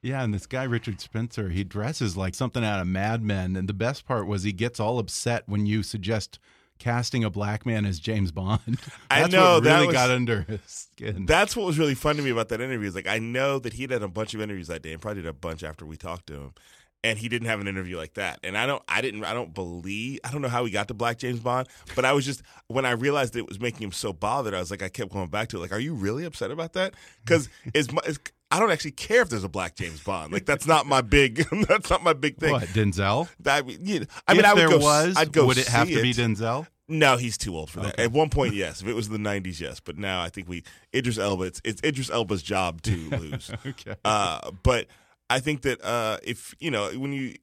Yeah, 0.03 0.23
and 0.23 0.33
this 0.33 0.47
guy 0.47 0.63
Richard 0.65 1.01
Spencer, 1.01 1.49
he 1.49 1.65
dresses 1.65 2.17
like 2.17 2.35
something 2.35 2.65
out 2.65 2.81
of 2.81 2.87
Mad 2.87 3.23
Men, 3.23 3.57
and 3.57 3.69
the 3.69 3.75
best 3.75 4.07
part 4.07 4.27
was 4.27 4.43
he 4.45 4.53
gets 4.53 4.79
all 4.79 4.99
upset 4.99 5.43
when 5.47 5.67
you 5.67 5.83
suggest 5.83 6.39
casting 6.79 7.25
a 7.25 7.31
black 7.31 7.67
man 7.67 7.85
as 7.85 7.99
James 7.99 8.31
Bond. 8.31 8.79
I 9.11 9.27
know, 9.27 9.59
that 9.59 9.75
really 9.75 9.87
was- 9.89 9.95
got 9.95 10.11
under 10.11 10.43
his 10.43 10.61
skin. 10.67 11.27
That's 11.27 11.57
what 11.57 11.67
was 11.67 11.79
really 11.79 11.97
fun 11.97 12.17
to 12.17 12.23
me 12.23 12.31
about 12.31 12.49
that 12.51 12.61
interview. 12.61 12.87
Is 12.87 12.95
like 12.95 13.09
I 13.09 13.19
know 13.19 13.59
that 13.59 13.73
he 13.73 13.83
had 13.83 13.93
a 14.03 14.07
bunch 14.09 14.35
of 14.35 14.41
interviews 14.41 14.69
that 14.69 14.83
day, 14.83 14.93
and 14.93 15.03
probably 15.03 15.23
did 15.23 15.29
a 15.29 15.33
bunch 15.33 15.65
after 15.65 15.85
we 15.85 15.97
talked 15.97 16.29
to 16.29 16.35
him. 16.35 16.53
And 17.05 17.17
he 17.17 17.29
didn't 17.29 17.47
have 17.47 17.61
an 17.61 17.69
interview 17.69 17.97
like 17.97 18.15
that. 18.15 18.41
And 18.43 18.59
I 18.59 18.67
don't, 18.67 18.83
I 18.89 19.01
didn't, 19.01 19.23
I 19.25 19.33
don't 19.33 19.55
believe, 19.55 20.19
I 20.25 20.33
don't 20.33 20.43
know 20.43 20.49
how 20.49 20.65
he 20.65 20.73
got 20.73 20.89
to 20.89 20.95
Black 20.95 21.19
James 21.19 21.39
Bond. 21.39 21.69
But 21.95 22.05
I 22.05 22.13
was 22.13 22.25
just 22.25 22.43
when 22.67 22.85
I 22.85 22.91
realized 22.91 23.37
it 23.37 23.47
was 23.47 23.61
making 23.61 23.85
him 23.85 23.93
so 23.93 24.13
bothered, 24.13 24.53
I 24.53 24.59
was 24.59 24.73
like, 24.73 24.83
I 24.83 24.89
kept 24.89 25.13
going 25.13 25.29
back 25.29 25.49
to 25.51 25.59
it. 25.59 25.61
Like, 25.61 25.71
are 25.71 25.79
you 25.79 25.95
really 25.95 26.25
upset 26.25 26.51
about 26.51 26.73
that? 26.73 26.95
Because 27.25 27.49
it's, 27.73 27.93
my- 27.93 28.03
it's, 28.05 28.19
I 28.51 28.59
don't 28.59 28.71
actually 28.71 28.93
care 28.93 29.23
if 29.23 29.29
there's 29.29 29.45
a 29.45 29.49
Black 29.49 29.75
James 29.75 30.01
Bond. 30.03 30.33
Like 30.33 30.47
that's 30.47 30.67
not 30.67 30.87
my 30.87 31.03
big, 31.03 31.47
that's 31.69 31.91
not 31.91 32.03
my 32.03 32.15
big 32.15 32.39
thing. 32.39 32.53
what 32.53 32.63
Denzel? 32.69 33.29
I 33.47 33.63
mean, 33.63 33.79
you 33.83 34.01
know, 34.01 34.07
I 34.27 34.33
mean, 34.33 34.41
if 34.41 34.47
I 34.47 34.55
would 34.55 34.61
there 34.61 34.69
go. 34.71 34.79
was, 34.79 35.17
I'd 35.17 35.33
go. 35.33 35.47
would 35.47 35.59
it 35.59 35.69
have 35.69 35.89
to 35.89 36.03
be. 36.03 36.15
Denzel? 36.15 36.67
No, 36.91 37.19
he's 37.19 37.37
too 37.37 37.55
old 37.55 37.69
for 37.69 37.81
that. 37.81 37.95
Okay. 37.95 38.05
At 38.05 38.13
one 38.13 38.31
point, 38.31 38.55
yes. 38.55 38.81
If 38.81 38.89
it 38.89 38.95
was 38.95 39.11
the 39.11 39.19
'90s, 39.19 39.61
yes. 39.61 39.79
But 39.81 39.99
now, 39.99 40.23
I 40.23 40.31
think 40.31 40.49
we 40.49 40.65
Idris 40.95 41.19
Elba. 41.19 41.45
It's, 41.45 41.61
it's 41.63 41.83
Idris 41.85 42.09
Elba's 42.09 42.43
job 42.43 42.81
to 42.83 42.97
lose. 43.11 43.51
Okay. 43.67 43.95
uh, 44.07 44.51
but 44.63 44.87
I 45.31 45.41
think 45.41 45.63
that 45.63 45.85
uh, 45.85 46.17
if 46.23 46.55
you 46.59 46.71
know 46.71 46.89
when 46.99 47.13
you 47.13 47.35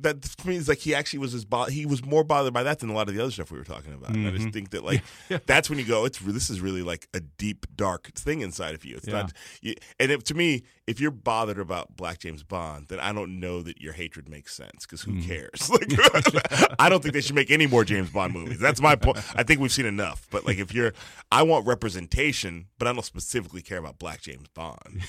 that 0.00 0.22
to 0.22 0.48
me 0.48 0.56
is 0.56 0.68
like 0.68 0.78
he 0.78 0.94
actually 0.94 1.18
was 1.18 1.34
as 1.34 1.44
bo- 1.44 1.64
he 1.64 1.84
was 1.84 2.04
more 2.04 2.22
bothered 2.22 2.52
by 2.54 2.62
that 2.62 2.78
than 2.78 2.88
a 2.90 2.94
lot 2.94 3.08
of 3.08 3.14
the 3.16 3.20
other 3.22 3.32
stuff 3.32 3.50
we 3.50 3.58
were 3.58 3.64
talking 3.64 3.92
about. 3.94 4.10
I 4.10 4.14
Mm-hmm. 4.14 4.36
just 4.36 4.50
think 4.52 4.70
that 4.70 4.84
like 4.90 5.02
that's 5.46 5.68
when 5.68 5.78
you 5.80 5.84
go, 5.84 6.04
it's 6.04 6.18
this 6.20 6.50
is 6.50 6.60
really 6.60 6.82
like 6.82 7.08
a 7.14 7.20
deep 7.20 7.66
dark 7.74 8.12
thing 8.14 8.42
inside 8.42 8.74
of 8.76 8.84
you. 8.84 8.96
It's 8.96 9.08
Yeah. 9.08 9.14
not, 9.22 9.32
you, 9.60 9.74
and 9.98 10.12
if, 10.12 10.22
to 10.24 10.34
me, 10.34 10.62
if 10.86 11.00
you're 11.00 11.10
bothered 11.10 11.58
about 11.58 11.96
Black 11.96 12.20
James 12.20 12.44
Bond, 12.44 12.86
then 12.88 13.00
I 13.00 13.12
don't 13.12 13.40
know 13.40 13.60
that 13.62 13.80
your 13.80 13.92
hatred 13.92 14.28
makes 14.28 14.54
sense 14.54 14.82
because 14.86 15.02
who 15.02 15.12
Mm. 15.14 15.26
cares? 15.26 15.70
Like, 15.70 16.76
I 16.78 16.88
don't 16.88 17.02
think 17.02 17.12
they 17.14 17.20
should 17.20 17.34
make 17.34 17.50
any 17.50 17.66
more 17.66 17.84
James 17.84 18.10
Bond 18.10 18.32
movies. 18.34 18.58
That's 18.60 18.80
my 18.80 18.94
point. 18.94 19.18
I 19.34 19.42
think 19.42 19.60
we've 19.60 19.72
seen 19.72 19.86
enough. 19.86 20.26
But 20.30 20.46
like 20.46 20.58
if 20.58 20.72
you're, 20.72 20.92
I 21.32 21.42
want 21.42 21.66
representation, 21.66 22.66
but 22.78 22.86
I 22.86 22.92
don't 22.92 23.04
specifically 23.04 23.62
care 23.62 23.78
about 23.78 23.98
Black 23.98 24.20
James 24.20 24.46
Bond. 24.54 25.02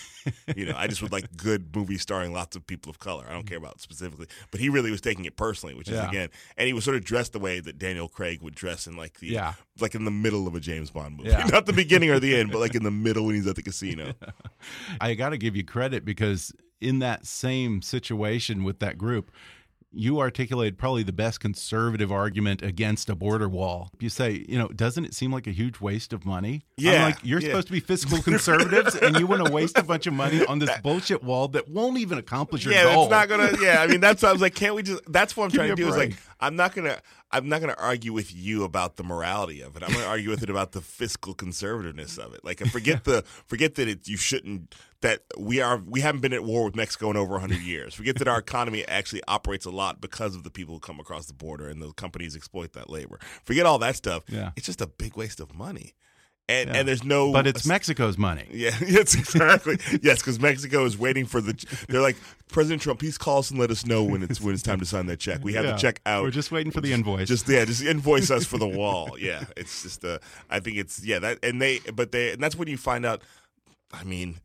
You 0.56 0.65
know, 0.65 0.73
I 0.75 0.88
just 0.88 1.01
would 1.03 1.12
like 1.12 1.36
good 1.38 1.75
movies 1.75 2.01
starring 2.08 2.32
lots 2.32 2.56
of 2.56 2.65
people 2.65 2.89
of 2.89 3.00
color. 3.00 3.26
I 3.28 3.34
don't 3.34 3.46
care 3.46 3.58
about 3.58 3.82
specifically, 3.82 4.28
but 4.50 4.62
he 4.62 4.70
really 4.70 4.91
was 4.91 5.02
taking 5.02 5.26
it 5.26 5.36
personally, 5.36 5.76
which 5.76 5.89
is 5.89 5.96
Yeah. 5.96 6.08
again, 6.08 6.30
and 6.56 6.65
he 6.65 6.72
was 6.72 6.86
sort 6.86 6.96
of 6.96 7.04
dressed 7.04 7.34
the 7.34 7.39
way 7.39 7.60
that 7.60 7.78
Daniel 7.78 8.08
Craig 8.08 8.41
would 8.41 8.56
dress 8.56 8.88
in 8.88 8.96
like 8.96 9.20
the, 9.20 9.28
Yeah. 9.28 9.56
like 9.82 9.93
in 9.93 10.06
the 10.06 10.12
middle 10.12 10.48
of 10.48 10.56
a 10.56 10.62
James 10.62 10.89
Bond 10.89 11.17
movie, 11.17 11.32
Yeah. 11.32 11.43
not 11.52 11.65
the 11.65 11.74
beginning 11.74 12.10
or 12.10 12.17
the 12.22 12.34
end, 12.38 12.50
but 12.54 12.60
like 12.60 12.76
in 12.76 12.84
the 12.84 12.91
middle 13.08 13.26
when 13.26 13.36
he's 13.36 13.46
at 13.46 13.58
the 13.58 13.62
casino. 13.62 14.13
I 15.02 15.15
got 15.15 15.30
to 15.32 15.38
give 15.38 15.58
you 15.58 15.65
credit 15.65 16.06
because 16.06 16.54
in 16.80 17.00
that 17.00 17.26
same 17.26 17.82
situation 17.82 18.63
with 18.63 18.80
that 18.80 18.98
group, 18.98 19.30
you 19.97 20.19
articulated 20.19 20.77
probably 20.77 21.03
the 21.03 21.12
best 21.12 21.39
conservative 21.39 22.12
argument 22.12 22.62
against 22.62 23.10
a 23.10 23.15
border 23.15 23.49
wall. 23.49 23.89
You 23.99 24.10
say, 24.10 24.45
you 24.47 24.57
know, 24.57 24.67
doesn't 24.67 25.05
it 25.05 25.13
seem 25.13 25.31
like 25.31 25.47
a 25.47 25.51
huge 25.51 25.79
waste 25.79 26.13
of 26.13 26.25
money? 26.25 26.63
I'm 26.77 26.83
Yeah, 26.86 27.05
like 27.05 27.17
you're 27.23 27.39
yeah. 27.39 27.47
supposed 27.47 27.67
to 27.67 27.73
be 27.73 27.79
fiscal 27.79 28.21
conservatives, 28.21 28.95
and 28.95 29.17
you 29.19 29.27
want 29.27 29.45
to 29.45 29.51
waste 29.51 29.77
a 29.77 29.83
bunch 29.83 30.07
of 30.07 30.13
money 30.13 30.45
on 30.45 30.60
this 30.60 30.69
bullshit 30.79 31.23
wall 31.23 31.47
that 31.49 31.67
won't 31.69 31.97
even 31.97 32.17
accomplish 32.17 32.63
your 32.65 32.73
yeah, 32.73 32.83
goal. 32.83 33.07
that's 33.07 33.29
not 33.29 33.38
gonna. 33.38 33.57
Yeah, 33.62 33.81
I 33.81 33.88
mean, 33.88 33.99
that's 33.99 34.21
what 34.21 34.29
I 34.29 34.31
was 34.33 34.41
like. 34.41 34.55
Can't 34.55 34.75
we 34.75 34.83
just? 34.83 35.01
That's 35.12 35.36
what 35.36 35.45
I'm 35.45 35.49
Give 35.49 35.57
trying 35.57 35.69
to 35.69 35.75
do. 35.75 35.88
Is 35.88 35.97
like. 35.97 36.13
I'm 36.39 36.55
not 36.55 36.75
gonna. 36.75 36.99
I'm 37.31 37.49
not 37.49 37.59
gonna 37.59 37.75
argue 37.77 38.13
with 38.13 38.33
you 38.33 38.63
about 38.63 38.95
the 38.95 39.03
morality 39.03 39.61
of 39.61 39.75
it. 39.75 39.83
I'm 39.83 39.91
gonna 39.91 40.05
argue 40.05 40.29
with 40.29 40.43
it 40.43 40.49
about 40.49 40.71
the 40.71 40.81
fiscal 40.81 41.35
conservativeness 41.35 42.17
of 42.17 42.33
it. 42.33 42.43
Like, 42.45 42.61
and 42.61 42.71
forget 42.71 43.03
the 43.03 43.23
forget 43.47 43.75
that 43.75 43.87
it, 43.87 44.07
you 44.07 44.17
shouldn't. 44.17 44.75
That 45.01 45.21
we 45.37 45.61
are. 45.61 45.77
We 45.77 46.01
haven't 46.01 46.21
been 46.21 46.33
at 46.33 46.43
war 46.43 46.65
with 46.65 46.75
Mexico 46.75 47.11
in 47.11 47.17
over 47.17 47.33
100 47.33 47.59
years. 47.59 47.93
Forget 47.93 48.17
that 48.17 48.27
our 48.27 48.39
economy 48.39 48.87
actually 48.87 49.21
operates 49.27 49.65
a 49.65 49.71
lot 49.71 50.01
because 50.01 50.35
of 50.35 50.43
the 50.43 50.49
people 50.49 50.73
who 50.73 50.79
come 50.79 50.99
across 50.99 51.27
the 51.27 51.33
border 51.33 51.67
and 51.67 51.81
the 51.81 51.91
companies 51.93 52.35
exploit 52.35 52.73
that 52.73 52.89
labor. 52.89 53.19
Forget 53.43 53.65
all 53.65 53.77
that 53.79 53.95
stuff. 53.95 54.23
Yeah. 54.27 54.51
It's 54.55 54.65
just 54.65 54.81
a 54.81 54.87
big 54.87 55.15
waste 55.15 55.39
of 55.39 55.53
money. 55.53 55.93
And 56.49 56.69
Yeah. 56.69 56.75
and 56.77 56.88
there's 56.88 57.03
no. 57.03 57.33
But 57.33 57.45
it's 57.45 57.65
Mexico's 57.65 58.17
money. 58.17 58.45
Yeah, 58.51 58.71
yes, 58.88 59.15
exactly. 59.15 59.77
yes, 60.01 60.19
because 60.19 60.39
Mexico 60.39 60.86
is 60.86 60.97
waiting 60.97 61.25
for 61.25 61.41
the. 61.41 61.53
They're 61.89 62.01
like 62.01 62.15
President 62.47 62.81
Trump. 62.81 62.99
Please 63.01 63.17
call 63.17 63.39
us 63.39 63.51
and 63.51 63.60
let 63.60 63.69
us 63.69 63.86
know 63.86 64.01
when 64.03 64.23
it's 64.23 64.39
when 64.39 64.53
it's 64.53 64.63
time 64.63 64.79
to 64.79 64.86
sign 64.86 65.07
that 65.07 65.19
check. 65.19 65.43
We 65.43 65.53
have 65.55 65.65
Yeah. 65.65 65.71
the 65.73 65.77
check 65.77 65.99
out. 66.05 66.23
We're 66.23 66.31
just 66.31 66.49
waiting 66.51 66.71
for 66.71 66.79
the 66.79 66.93
invoice. 66.93 67.27
Just 67.27 67.49
yeah, 67.49 67.65
just 67.65 67.83
invoice 67.83 68.31
us 68.31 68.45
for 68.45 68.57
the 68.57 68.67
wall. 68.67 69.10
Yeah, 69.19 69.43
it's 69.57 69.83
just. 69.83 70.05
Uh, 70.05 70.19
I 70.49 70.60
think 70.62 70.77
it's 70.77 71.03
yeah 71.03 71.19
that 71.19 71.39
and 71.43 71.62
they 71.62 71.79
but 71.93 72.12
they 72.13 72.31
and 72.31 72.41
that's 72.41 72.55
when 72.55 72.69
you 72.69 72.77
find 72.77 73.05
out. 73.05 73.21
I 73.91 74.03
mean, 74.05 74.39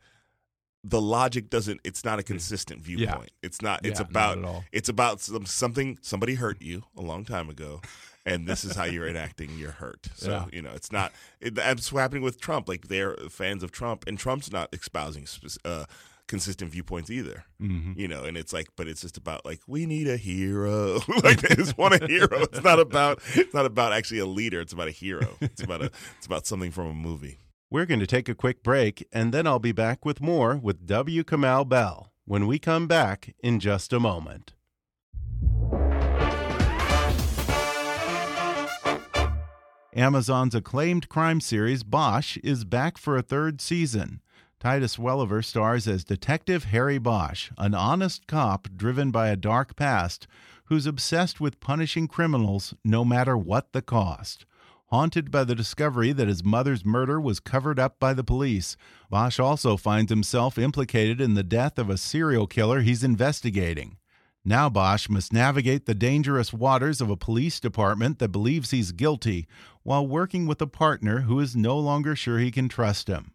the 0.82 1.00
logic 1.00 1.50
doesn't. 1.50 1.80
It's 1.84 2.04
not 2.04 2.18
a 2.18 2.24
consistent 2.24 2.82
viewpoint. 2.82 3.30
It's 3.44 3.62
not. 3.62 3.86
It's 3.86 4.00
Yeah, 4.00 4.06
not 4.06 4.10
about. 4.10 4.44
all. 4.44 4.64
It's 4.72 4.88
about 4.88 5.20
some, 5.20 5.46
something. 5.46 5.98
Somebody 6.02 6.34
hurt 6.34 6.60
you 6.60 6.82
a 6.96 7.00
long 7.00 7.24
time 7.24 7.48
ago. 7.48 7.80
And 8.24 8.46
this 8.46 8.64
is 8.64 8.76
how 8.76 8.84
you're 8.84 9.08
enacting 9.08 9.58
your 9.58 9.72
hurt. 9.72 10.06
So 10.14 10.30
Yeah. 10.30 10.44
you 10.52 10.62
know, 10.62 10.70
it's 10.74 10.92
not. 10.92 11.12
It, 11.40 11.54
that's 11.56 11.90
what's 11.92 12.00
happening 12.02 12.22
with 12.22 12.40
Trump. 12.40 12.68
Like 12.68 12.88
they're 12.88 13.16
fans 13.28 13.62
of 13.62 13.72
Trump, 13.72 14.04
and 14.06 14.16
Trump's 14.18 14.52
not 14.52 14.68
espousing 14.72 15.26
uh, 15.64 15.86
consistent 16.28 16.70
viewpoints 16.70 17.10
either. 17.10 17.44
Mm-hmm. 17.60 17.98
You 17.98 18.06
know, 18.08 18.22
and 18.24 18.36
it's 18.36 18.52
like, 18.52 18.68
but 18.76 18.86
it's 18.86 19.00
just 19.00 19.16
about 19.16 19.44
like 19.44 19.60
we 19.66 19.86
need 19.86 20.08
a 20.08 20.16
hero. 20.16 21.00
like 21.24 21.40
they 21.42 21.54
just 21.56 21.76
want 21.76 22.00
a 22.00 22.06
hero. 22.06 22.42
It's 22.42 22.62
not 22.62 22.78
about. 22.78 23.20
It's 23.34 23.52
not 23.54 23.66
about 23.66 23.92
actually 23.92 24.20
a 24.20 24.26
leader. 24.26 24.60
It's 24.60 24.72
about 24.72 24.88
a 24.88 24.92
hero. 24.92 25.36
It's 25.40 25.62
about 25.62 25.82
a. 25.82 25.90
It's 26.16 26.26
about 26.26 26.46
something 26.46 26.70
from 26.70 26.86
a 26.86 26.94
movie. 26.94 27.38
We're 27.70 27.86
going 27.86 28.00
to 28.00 28.06
take 28.06 28.28
a 28.28 28.34
quick 28.34 28.62
break, 28.62 29.06
and 29.12 29.32
then 29.32 29.46
I'll 29.46 29.58
be 29.58 29.72
back 29.72 30.04
with 30.04 30.20
more 30.20 30.56
with 30.56 30.86
W. 30.86 31.24
Kamau 31.24 31.68
Bell 31.68 32.12
when 32.24 32.46
we 32.46 32.58
come 32.58 32.86
back 32.86 33.34
in 33.42 33.58
just 33.60 33.92
a 33.92 33.98
moment. 33.98 34.52
Amazon's 39.94 40.54
acclaimed 40.54 41.10
crime 41.10 41.38
series 41.38 41.82
Bosch 41.82 42.38
is 42.38 42.64
back 42.64 42.96
for 42.96 43.18
a 43.18 43.22
third 43.22 43.60
season. 43.60 44.22
Titus 44.58 44.98
Welliver 44.98 45.42
stars 45.42 45.86
as 45.86 46.02
Detective 46.02 46.64
Harry 46.64 46.96
Bosch, 46.96 47.50
an 47.58 47.74
honest 47.74 48.26
cop 48.26 48.68
driven 48.74 49.10
by 49.10 49.28
a 49.28 49.36
dark 49.36 49.76
past 49.76 50.26
who's 50.66 50.86
obsessed 50.86 51.42
with 51.42 51.60
punishing 51.60 52.08
criminals 52.08 52.72
no 52.82 53.04
matter 53.04 53.36
what 53.36 53.72
the 53.72 53.82
cost. 53.82 54.46
Haunted 54.86 55.30
by 55.30 55.44
the 55.44 55.54
discovery 55.54 56.12
that 56.12 56.28
his 56.28 56.42
mother's 56.42 56.86
murder 56.86 57.20
was 57.20 57.38
covered 57.38 57.78
up 57.78 58.00
by 58.00 58.14
the 58.14 58.24
police, 58.24 58.78
Bosch 59.10 59.38
also 59.38 59.76
finds 59.76 60.10
himself 60.10 60.56
implicated 60.56 61.20
in 61.20 61.34
the 61.34 61.42
death 61.42 61.78
of 61.78 61.90
a 61.90 61.98
serial 61.98 62.46
killer 62.46 62.80
he's 62.80 63.04
investigating. 63.04 63.98
Now 64.44 64.68
Bosch 64.68 65.08
must 65.08 65.32
navigate 65.32 65.86
the 65.86 65.94
dangerous 65.94 66.52
waters 66.52 67.00
of 67.00 67.08
a 67.08 67.16
police 67.16 67.60
department 67.60 68.18
that 68.18 68.30
believes 68.30 68.72
he's 68.72 68.90
guilty 68.90 69.46
while 69.84 70.06
working 70.06 70.46
with 70.46 70.60
a 70.60 70.66
partner 70.66 71.20
who 71.20 71.38
is 71.38 71.54
no 71.54 71.78
longer 71.78 72.16
sure 72.16 72.38
he 72.38 72.50
can 72.50 72.68
trust 72.68 73.06
him. 73.06 73.32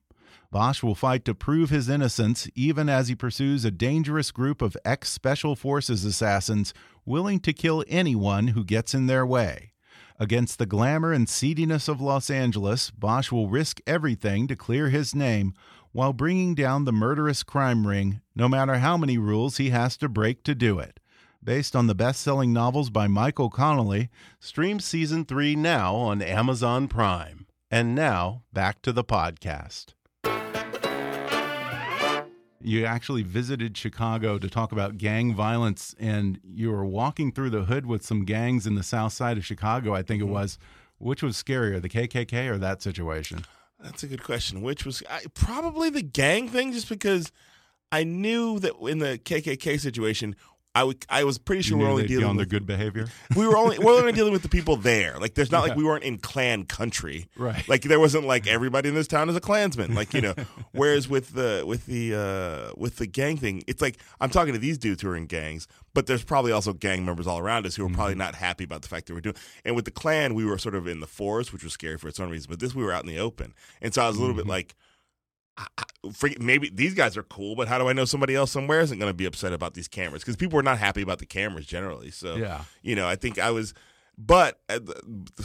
Bosch 0.51 0.83
will 0.83 0.95
fight 0.95 1.23
to 1.25 1.33
prove 1.33 1.69
his 1.69 1.87
innocence 1.87 2.49
even 2.55 2.89
as 2.89 3.07
he 3.07 3.15
pursues 3.15 3.63
a 3.63 3.71
dangerous 3.71 4.31
group 4.31 4.61
of 4.61 4.75
ex 4.83 5.09
Special 5.09 5.55
Forces 5.55 6.03
assassins 6.03 6.73
willing 7.05 7.39
to 7.39 7.53
kill 7.53 7.85
anyone 7.87 8.49
who 8.49 8.65
gets 8.65 8.93
in 8.93 9.07
their 9.07 9.25
way. 9.25 9.71
Against 10.19 10.57
the 10.57 10.65
glamour 10.65 11.13
and 11.13 11.29
seediness 11.29 11.87
of 11.87 12.01
Los 12.01 12.29
Angeles, 12.29 12.89
Bosch 12.91 13.31
will 13.31 13.49
risk 13.49 13.79
everything 13.85 14.47
to 14.47 14.55
clear 14.55 14.89
his 14.89 15.13
name 15.13 15.53
while 15.97 16.13
bringing 16.13 16.53
down 16.53 16.85
the 16.85 16.91
murderous 16.91 17.41
crime 17.41 17.87
ring, 17.87 18.21
no 18.35 18.47
matter 18.47 18.75
how 18.75 18.95
many 18.95 19.17
rules 19.17 19.57
he 19.57 19.71
has 19.71 19.97
to 19.97 20.07
break 20.07 20.43
to 20.43 20.53
do 20.53 20.77
it. 20.77 20.99
Based 21.43 21.75
on 21.75 21.87
the 21.87 21.95
best 21.95 22.21
selling 22.21 22.53
novels 22.53 22.91
by 22.91 23.07
Michael 23.07 23.49
Connelly, 23.49 24.11
stream 24.39 24.79
season 24.79 25.25
three 25.25 25.55
now 25.55 25.95
on 25.95 26.21
Amazon 26.21 26.87
Prime. 26.87 27.47
And 27.71 27.95
now, 27.95 28.43
back 28.53 28.83
to 28.83 28.91
the 28.91 29.03
podcast. 29.03 29.95
You 32.61 32.85
actually 32.85 33.23
visited 33.23 33.75
Chicago 33.75 34.37
to 34.37 34.47
talk 34.47 34.71
about 34.71 34.99
gang 34.99 35.33
violence, 35.33 35.95
and 35.99 36.39
you 36.43 36.69
were 36.69 36.85
walking 36.85 37.31
through 37.31 37.49
the 37.49 37.63
hood 37.63 37.87
with 37.87 38.05
some 38.05 38.23
gangs 38.23 38.67
in 38.67 38.75
the 38.75 38.83
south 38.83 39.13
side 39.13 39.39
of 39.39 39.45
Chicago, 39.47 39.95
I 39.95 40.03
think 40.03 40.21
it 40.21 40.25
mm-hmm. 40.25 40.33
was. 40.33 40.59
Which 40.99 41.23
was 41.23 41.41
scarier, 41.41 41.81
the 41.81 41.89
KKK 41.89 42.51
or 42.51 42.59
that 42.59 42.83
situation? 42.83 43.45
That's 43.79 44.03
a 44.03 44.07
good 44.07 44.23
question. 44.23 44.61
Which 44.61 44.85
was 44.85 45.03
I, 45.09 45.21
probably 45.33 45.89
the 45.89 46.01
gang 46.01 46.49
thing, 46.49 46.71
just 46.73 46.89
because 46.89 47.31
I 47.91 48.03
knew 48.03 48.59
that 48.59 48.73
in 48.81 48.99
the 48.99 49.17
KKK 49.17 49.79
situation, 49.79 50.35
I 50.79 50.83
would, 50.83 51.05
I 51.09 51.23
was 51.23 51.37
pretty 51.37 51.61
sure 51.63 51.77
we 51.77 51.83
were 51.83 51.89
only 51.89 52.05
dealing 52.07 52.25
on 52.25 52.35
with 52.37 52.49
their 52.49 52.59
good 52.59 52.67
behavior. 52.67 53.07
we 53.35 53.47
were 53.47 53.57
only 53.57 53.79
we 53.79 53.85
were 53.85 53.91
only 53.99 54.11
dealing 54.19 54.31
with 54.33 54.43
the 54.43 54.49
people 54.49 54.75
there. 54.75 55.17
Like 55.19 55.33
there's 55.33 55.51
not 55.51 55.67
like 55.67 55.75
we 55.75 55.83
weren't 55.83 56.03
in 56.03 56.17
Klan 56.17 56.65
country. 56.65 57.27
Right. 57.35 57.67
Like 57.67 57.81
there 57.83 57.99
wasn't 57.99 58.25
like 58.25 58.45
everybody 58.47 58.89
in 58.89 58.95
this 58.95 59.07
town 59.07 59.29
is 59.29 59.35
a 59.35 59.41
Klansman. 59.41 59.95
Like, 59.95 60.13
you 60.13 60.21
know. 60.21 60.35
whereas 60.73 61.09
with 61.09 61.33
the 61.33 61.63
with 61.65 61.85
the 61.87 62.13
uh 62.15 62.73
with 62.77 62.97
the 62.97 63.07
gang 63.07 63.37
thing, 63.37 63.63
it's 63.67 63.81
like 63.81 63.97
I'm 64.21 64.29
talking 64.29 64.53
to 64.53 64.59
these 64.59 64.77
dudes 64.77 65.01
who 65.01 65.09
are 65.09 65.15
in 65.15 65.25
gangs, 65.25 65.67
but 65.93 66.05
there's 66.07 66.23
probably 66.23 66.51
also 66.51 66.73
gang 66.73 67.05
members 67.05 67.27
all 67.27 67.39
around 67.39 67.65
us 67.65 67.75
who 67.75 67.85
are 67.85 67.89
probably 67.89 68.15
not 68.15 68.35
happy 68.35 68.63
about 68.63 68.83
the 68.83 68.87
fact 68.87 69.07
that 69.07 69.13
we're 69.15 69.21
doing 69.21 69.35
and 69.65 69.75
with 69.75 69.85
the 69.85 69.91
Klan 69.91 70.35
we 70.35 70.45
were 70.45 70.57
sort 70.57 70.75
of 70.75 70.87
in 70.87 70.99
the 70.99 71.07
forest, 71.07 71.51
which 71.53 71.63
was 71.63 71.73
scary 71.73 71.97
for 71.97 72.07
its 72.07 72.19
own 72.19 72.29
reason. 72.29 72.47
but 72.49 72.59
this 72.59 72.75
we 72.75 72.83
were 72.83 72.91
out 72.93 73.03
in 73.03 73.09
the 73.09 73.19
open. 73.19 73.53
And 73.81 73.93
so 73.93 74.03
I 74.03 74.07
was 74.07 74.17
a 74.17 74.19
little 74.19 74.35
bit 74.35 74.45
like 74.47 74.57
I- 74.57 74.65
I- 74.65 74.67
forget- 74.67 74.86
maybe 76.39 76.69
these 76.73 76.93
guys 76.93 77.17
are 77.17 77.23
cool, 77.23 77.55
but 77.55 77.67
how 77.67 77.77
do 77.77 77.87
I 77.87 77.93
know 77.93 78.05
somebody 78.05 78.35
else 78.35 78.51
somewhere 78.51 78.79
isn't 78.81 78.97
going 78.99 79.09
to 79.09 79.13
be 79.15 79.25
upset 79.25 79.53
about 79.53 79.73
these 79.73 79.87
cameras? 79.87 80.21
Because 80.21 80.35
people 80.35 80.55
were 80.57 80.63
not 80.63 80.77
happy 80.77 81.01
about 81.01 81.19
the 81.19 81.25
cameras 81.25 81.65
generally. 81.65 82.11
So, 82.11 82.35
Yeah. 82.35 82.61
you 82.81 82.95
know, 82.95 83.07
I 83.07 83.15
think 83.15 83.39
I 83.39 83.51
was 83.51 83.73
But 84.19 84.59
uh, 84.67 84.79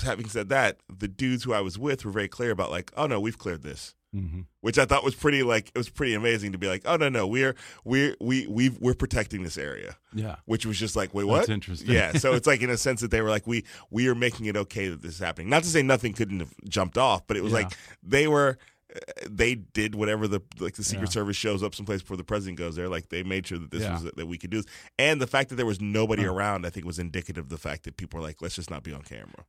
having 0.03 0.29
said 0.31 0.49
that, 0.49 0.79
the 0.89 1.07
dudes 1.07 1.45
who 1.45 1.53
I 1.53 1.61
was 1.61 1.79
with 1.79 2.07
were 2.07 2.11
very 2.11 2.29
clear 2.29 2.51
about 2.51 2.71
like, 2.71 2.91
oh 2.97 3.07
no, 3.07 3.21
we've 3.21 3.37
cleared 3.37 3.63
this. 3.63 3.95
Mhm. 4.17 4.47
Which 4.63 4.79
I 4.79 4.87
thought 4.87 5.05
was 5.05 5.15
pretty 5.15 5.43
like 5.43 5.69
it 5.69 5.77
was 5.77 5.91
pretty 5.91 6.15
amazing 6.15 6.53
to 6.53 6.59
be 6.59 6.69
like, 6.69 6.81
oh 6.87 6.97
no 6.97 7.09
no 7.11 7.27
we're 7.27 7.55
we're 7.85 8.15
we 8.21 8.47
we 8.47 8.71
we're 8.81 8.95
protecting 8.95 9.43
this 9.43 9.59
area, 9.59 9.97
Yeah. 10.15 10.37
which 10.47 10.65
was 10.65 10.79
just 10.79 10.97
like 10.97 11.13
wait 11.13 11.25
what? 11.25 11.39
That's 11.41 11.49
interesting. 11.51 11.91
Yeah, 11.91 12.13
so 12.13 12.33
it's 12.33 12.47
like 12.53 12.63
in 12.63 12.71
a 12.71 12.77
sense 12.79 13.03
that 13.03 13.11
they 13.11 13.21
were 13.21 13.29
like 13.31 13.47
we 13.47 13.65
we 13.91 14.09
are 14.09 14.15
making 14.15 14.47
it 14.47 14.57
okay 14.57 14.89
that 14.89 15.03
this 15.03 15.13
is 15.15 15.19
happening. 15.19 15.51
Not 15.51 15.63
to 15.65 15.69
say 15.69 15.83
nothing 15.83 16.15
couldn't 16.15 16.41
have 16.41 16.55
jumped 16.67 16.97
off, 16.97 17.27
but 17.27 17.37
it 17.37 17.43
was 17.43 17.53
Yeah. 17.53 17.59
like 17.61 17.73
they 18.03 18.27
were 18.27 18.57
they 19.29 19.55
did 19.55 19.95
whatever 19.95 20.29
the 20.29 20.41
like 20.61 20.75
the 20.75 20.85
Secret 20.85 21.09
Yeah. 21.09 21.13
Service 21.13 21.37
shows 21.37 21.63
up 21.63 21.75
someplace 21.75 22.03
before 22.03 22.17
the 22.17 22.25
president 22.25 22.59
goes 22.59 22.77
there. 22.77 22.89
Like 22.89 23.09
they 23.09 23.23
made 23.23 23.47
sure 23.47 23.59
that 23.59 23.71
this 23.71 23.83
Yeah. 23.83 23.95
was 23.95 24.03
that 24.05 24.27
we 24.27 24.39
could 24.39 24.51
do 24.51 24.59
this, 24.63 24.67
and 24.99 25.21
the 25.21 25.27
fact 25.27 25.49
that 25.51 25.57
there 25.57 25.67
was 25.67 25.81
nobody 25.81 26.25
around, 26.25 26.67
I 26.67 26.71
think, 26.71 26.85
was 26.87 26.99
indicative 26.99 27.45
of 27.45 27.51
the 27.51 27.59
fact 27.59 27.85
that 27.85 27.97
people 27.97 28.21
were 28.21 28.27
like, 28.27 28.43
let's 28.43 28.55
just 28.55 28.71
not 28.71 28.83
be 28.83 28.93
on 28.93 29.03
camera. 29.03 29.45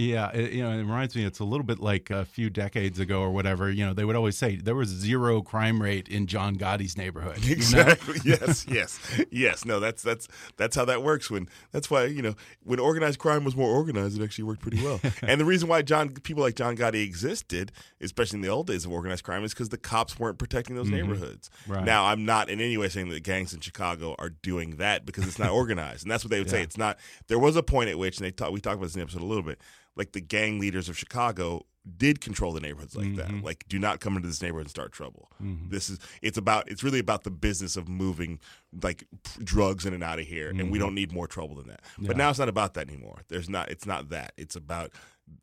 Yeah, 0.00 0.30
it, 0.30 0.52
you 0.52 0.62
know, 0.62 0.70
it 0.70 0.78
reminds 0.78 1.14
me. 1.14 1.24
It's 1.24 1.40
a 1.40 1.44
little 1.44 1.64
bit 1.64 1.78
like 1.78 2.10
a 2.10 2.24
few 2.24 2.48
decades 2.48 2.98
ago 2.98 3.20
or 3.20 3.30
whatever. 3.30 3.70
You 3.70 3.84
know, 3.84 3.92
they 3.92 4.04
would 4.04 4.16
always 4.16 4.36
say 4.36 4.56
there 4.56 4.74
was 4.74 4.88
zero 4.88 5.42
crime 5.42 5.80
rate 5.82 6.08
in 6.08 6.26
John 6.26 6.56
Gotti's 6.56 6.96
neighborhood. 6.96 7.38
you 7.44 7.50
know? 7.50 7.52
Exactly. 7.56 8.18
yes. 8.24 8.66
Yes. 8.66 9.20
Yes. 9.30 9.64
No. 9.64 9.78
That's 9.78 10.02
that's 10.02 10.26
that's 10.56 10.74
how 10.74 10.86
that 10.86 11.02
works. 11.02 11.30
When 11.30 11.48
that's 11.72 11.90
why 11.90 12.04
you 12.04 12.22
know 12.22 12.34
when 12.62 12.80
organized 12.80 13.18
crime 13.18 13.44
was 13.44 13.54
more 13.54 13.70
organized, 13.70 14.18
it 14.18 14.24
actually 14.24 14.44
worked 14.44 14.62
pretty 14.62 14.82
well. 14.82 15.00
and 15.22 15.40
the 15.40 15.44
reason 15.44 15.68
why 15.68 15.82
John 15.82 16.08
people 16.10 16.42
like 16.42 16.54
John 16.54 16.76
Gotti 16.76 17.04
existed, 17.04 17.70
especially 18.00 18.38
in 18.38 18.42
the 18.42 18.48
old 18.48 18.66
days 18.66 18.86
of 18.86 18.92
organized 18.92 19.24
crime, 19.24 19.44
is 19.44 19.52
because 19.52 19.68
the 19.68 19.78
cops 19.78 20.18
weren't 20.18 20.38
protecting 20.38 20.76
those 20.76 20.88
neighborhoods. 20.88 21.50
Mm-hmm. 21.62 21.72
Right. 21.72 21.84
Now, 21.84 22.06
I'm 22.06 22.24
not 22.24 22.48
in 22.48 22.60
any 22.60 22.78
way 22.78 22.88
saying 22.88 23.10
that 23.10 23.22
gangs 23.22 23.52
in 23.52 23.60
Chicago 23.60 24.14
are 24.18 24.30
doing 24.30 24.76
that 24.76 25.04
because 25.04 25.26
it's 25.26 25.38
not 25.38 25.50
organized, 25.60 26.04
and 26.04 26.10
that's 26.10 26.24
what 26.24 26.30
they 26.30 26.38
would 26.38 26.50
say. 26.50 26.62
It's 26.62 26.78
not. 26.78 26.98
There 27.28 27.38
was 27.38 27.56
a 27.56 27.62
point 27.62 27.90
at 27.90 27.98
which, 27.98 28.16
and 28.18 28.26
they 28.26 28.30
talk, 28.30 28.50
we 28.50 28.60
talked 28.60 28.76
about 28.76 28.86
this 28.86 28.94
in 28.94 29.00
the 29.00 29.04
episode 29.04 29.22
a 29.22 29.26
little 29.26 29.42
bit, 29.42 29.60
like 29.96 30.12
the 30.12 30.20
gang 30.20 30.58
leaders 30.58 30.88
of 30.88 30.96
Chicago 30.98 31.66
did 31.96 32.20
control 32.20 32.52
the 32.52 32.60
neighborhoods 32.60 32.94
like 32.94 33.06
Mm-hmm. 33.06 33.36
that. 33.38 33.44
Like, 33.44 33.64
do 33.66 33.78
not 33.78 34.00
come 34.00 34.14
into 34.16 34.28
this 34.28 34.42
neighborhood 34.42 34.66
and 34.66 34.70
start 34.70 34.92
trouble. 34.92 35.28
This 35.70 35.88
is 35.88 35.98
it's 36.20 36.36
about 36.38 36.70
it's 36.70 36.84
really 36.84 36.98
about 36.98 37.24
the 37.24 37.30
business 37.30 37.76
of 37.76 37.88
moving 37.88 38.38
like 38.82 39.04
p- 39.24 39.44
drugs 39.44 39.86
in 39.86 39.94
and 39.94 40.04
out 40.04 40.18
of 40.18 40.26
here, 40.26 40.50
and 40.50 40.70
we 40.70 40.78
don't 40.78 40.94
need 40.94 41.10
more 41.12 41.26
trouble 41.26 41.56
than 41.56 41.68
that. 41.68 41.80
But 41.98 42.10
Mm-hmm. 42.10 42.18
Now 42.18 42.30
it's 42.30 42.38
not 42.38 42.48
about 42.50 42.74
that 42.74 42.88
anymore. 42.88 43.22
There's 43.28 43.48
not. 43.48 43.70
It's 43.70 43.86
not 43.86 44.10
that. 44.10 44.32
It's 44.36 44.56
about 44.56 44.92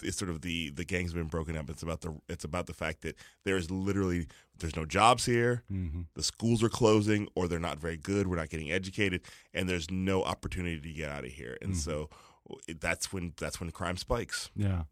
it's 0.03 0.17
sort 0.17 0.29
of 0.29 0.41
the 0.41 0.69
the 0.69 0.85
gangs 0.85 1.11
have 1.11 1.17
been 1.17 1.27
broken 1.27 1.57
up. 1.57 1.69
It's 1.71 1.81
about 1.81 2.01
the 2.01 2.13
it's 2.29 2.43
about 2.45 2.67
the 2.67 2.73
fact 2.73 3.01
that 3.01 3.15
there 3.43 3.57
is 3.57 3.71
literally 3.71 4.27
there's 4.59 4.75
no 4.75 4.85
jobs 4.85 5.25
here. 5.25 5.63
Mm-hmm. 5.71 6.01
The 6.13 6.23
schools 6.23 6.61
are 6.61 6.69
closing, 6.69 7.27
or 7.35 7.47
they're 7.47 7.57
not 7.59 7.79
very 7.79 7.97
good. 7.97 8.27
We're 8.27 8.35
not 8.37 8.49
getting 8.49 8.71
educated, 8.71 9.21
and 9.55 9.67
there's 9.67 9.89
no 9.89 10.23
opportunity 10.23 10.79
to 10.79 10.93
get 10.93 11.09
out 11.09 11.25
of 11.25 11.31
here. 11.31 11.53
Mm-hmm. 11.61 11.65
And 11.71 11.77
so 11.77 12.01
it- 12.03 12.09
that's 12.79 13.11
when 13.13 13.33
that's 13.37 13.59
when 13.59 13.71
crime 13.71 13.97
spikes. 13.97 14.49
Yeah. 14.55 14.83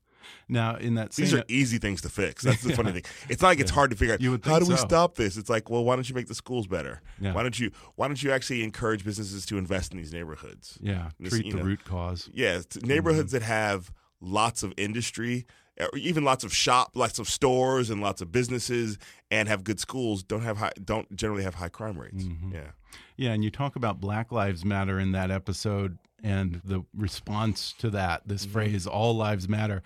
Now, 0.49 0.75
in 0.75 0.95
that 0.95 1.11
These 1.11 1.33
are 1.35 1.43
easy 1.47 1.77
things 1.77 2.01
to 2.01 2.09
fix. 2.09 2.43
That's 2.43 2.63
the 2.63 2.75
funny 2.75 2.91
thing. 2.93 3.03
It's 3.29 3.43
not 3.43 3.49
like 3.49 3.59
it's 3.59 3.71
hard 3.71 3.91
to 3.91 3.95
figure 3.95 4.15
out 4.15 4.21
You 4.21 4.31
would 4.31 4.43
how 4.43 4.59
do 4.59 4.65
think 4.65 4.71
we 4.71 4.77
stop 4.77 5.15
this. 5.15 5.37
It's 5.37 5.49
like, 5.51 5.69
well, 5.69 5.83
why 5.85 5.95
don't 5.95 6.09
you 6.09 6.15
make 6.15 6.27
the 6.27 6.33
schools 6.35 6.65
better? 6.65 7.01
Yeah. 7.19 7.33
Why 7.33 7.43
don't 7.43 7.57
you 7.59 7.71
Why 7.95 8.07
don't 8.07 8.21
you 8.21 8.31
actually 8.31 8.63
encourage 8.63 9.03
businesses 9.05 9.45
to 9.47 9.57
invest 9.57 9.91
in 9.91 9.97
these 9.97 10.13
neighborhoods? 10.13 10.77
yeah, 10.81 11.09
This, 11.19 11.33
treat 11.33 11.51
the 11.51 11.57
know, 11.57 11.63
root 11.63 11.83
cause. 11.85 12.29
Yeah, 12.33 12.57
it's 12.57 12.81
neighborhoods 12.81 13.31
that 13.33 13.43
have 13.43 13.91
lots 14.19 14.63
of 14.63 14.73
industry, 14.77 15.45
or 15.79 15.95
even 15.97 16.23
lots 16.23 16.43
of 16.43 16.53
shop, 16.55 16.91
lots 16.95 17.19
of 17.19 17.29
stores, 17.29 17.89
and 17.89 18.01
lots 18.01 18.21
of 18.21 18.31
businesses, 18.31 18.97
and 19.29 19.47
have 19.47 19.63
good 19.63 19.79
schools. 19.79 20.23
Don't 20.23 20.41
have 20.41 20.57
high, 20.57 20.71
don't 20.83 21.13
generally 21.15 21.43
have 21.43 21.55
high 21.55 21.69
crime 21.69 21.99
rates. 21.99 22.23
Mm-hmm. 22.23 22.53
Yeah. 22.53 22.71
Yeah, 23.17 23.31
and 23.31 23.43
you 23.43 23.51
talk 23.51 23.75
about 23.75 23.99
Black 23.99 24.31
Lives 24.31 24.65
Matter 24.65 24.99
in 24.99 25.11
that 25.11 25.29
episode 25.31 25.97
and 26.25 26.61
the 26.65 26.83
response 26.93 27.73
to 27.79 27.89
that, 27.91 28.21
Mm-hmm. 28.21 28.29
this 28.33 28.45
phrase 28.45 28.87
"All 28.87 29.15
lives 29.15 29.47
matter." 29.47 29.81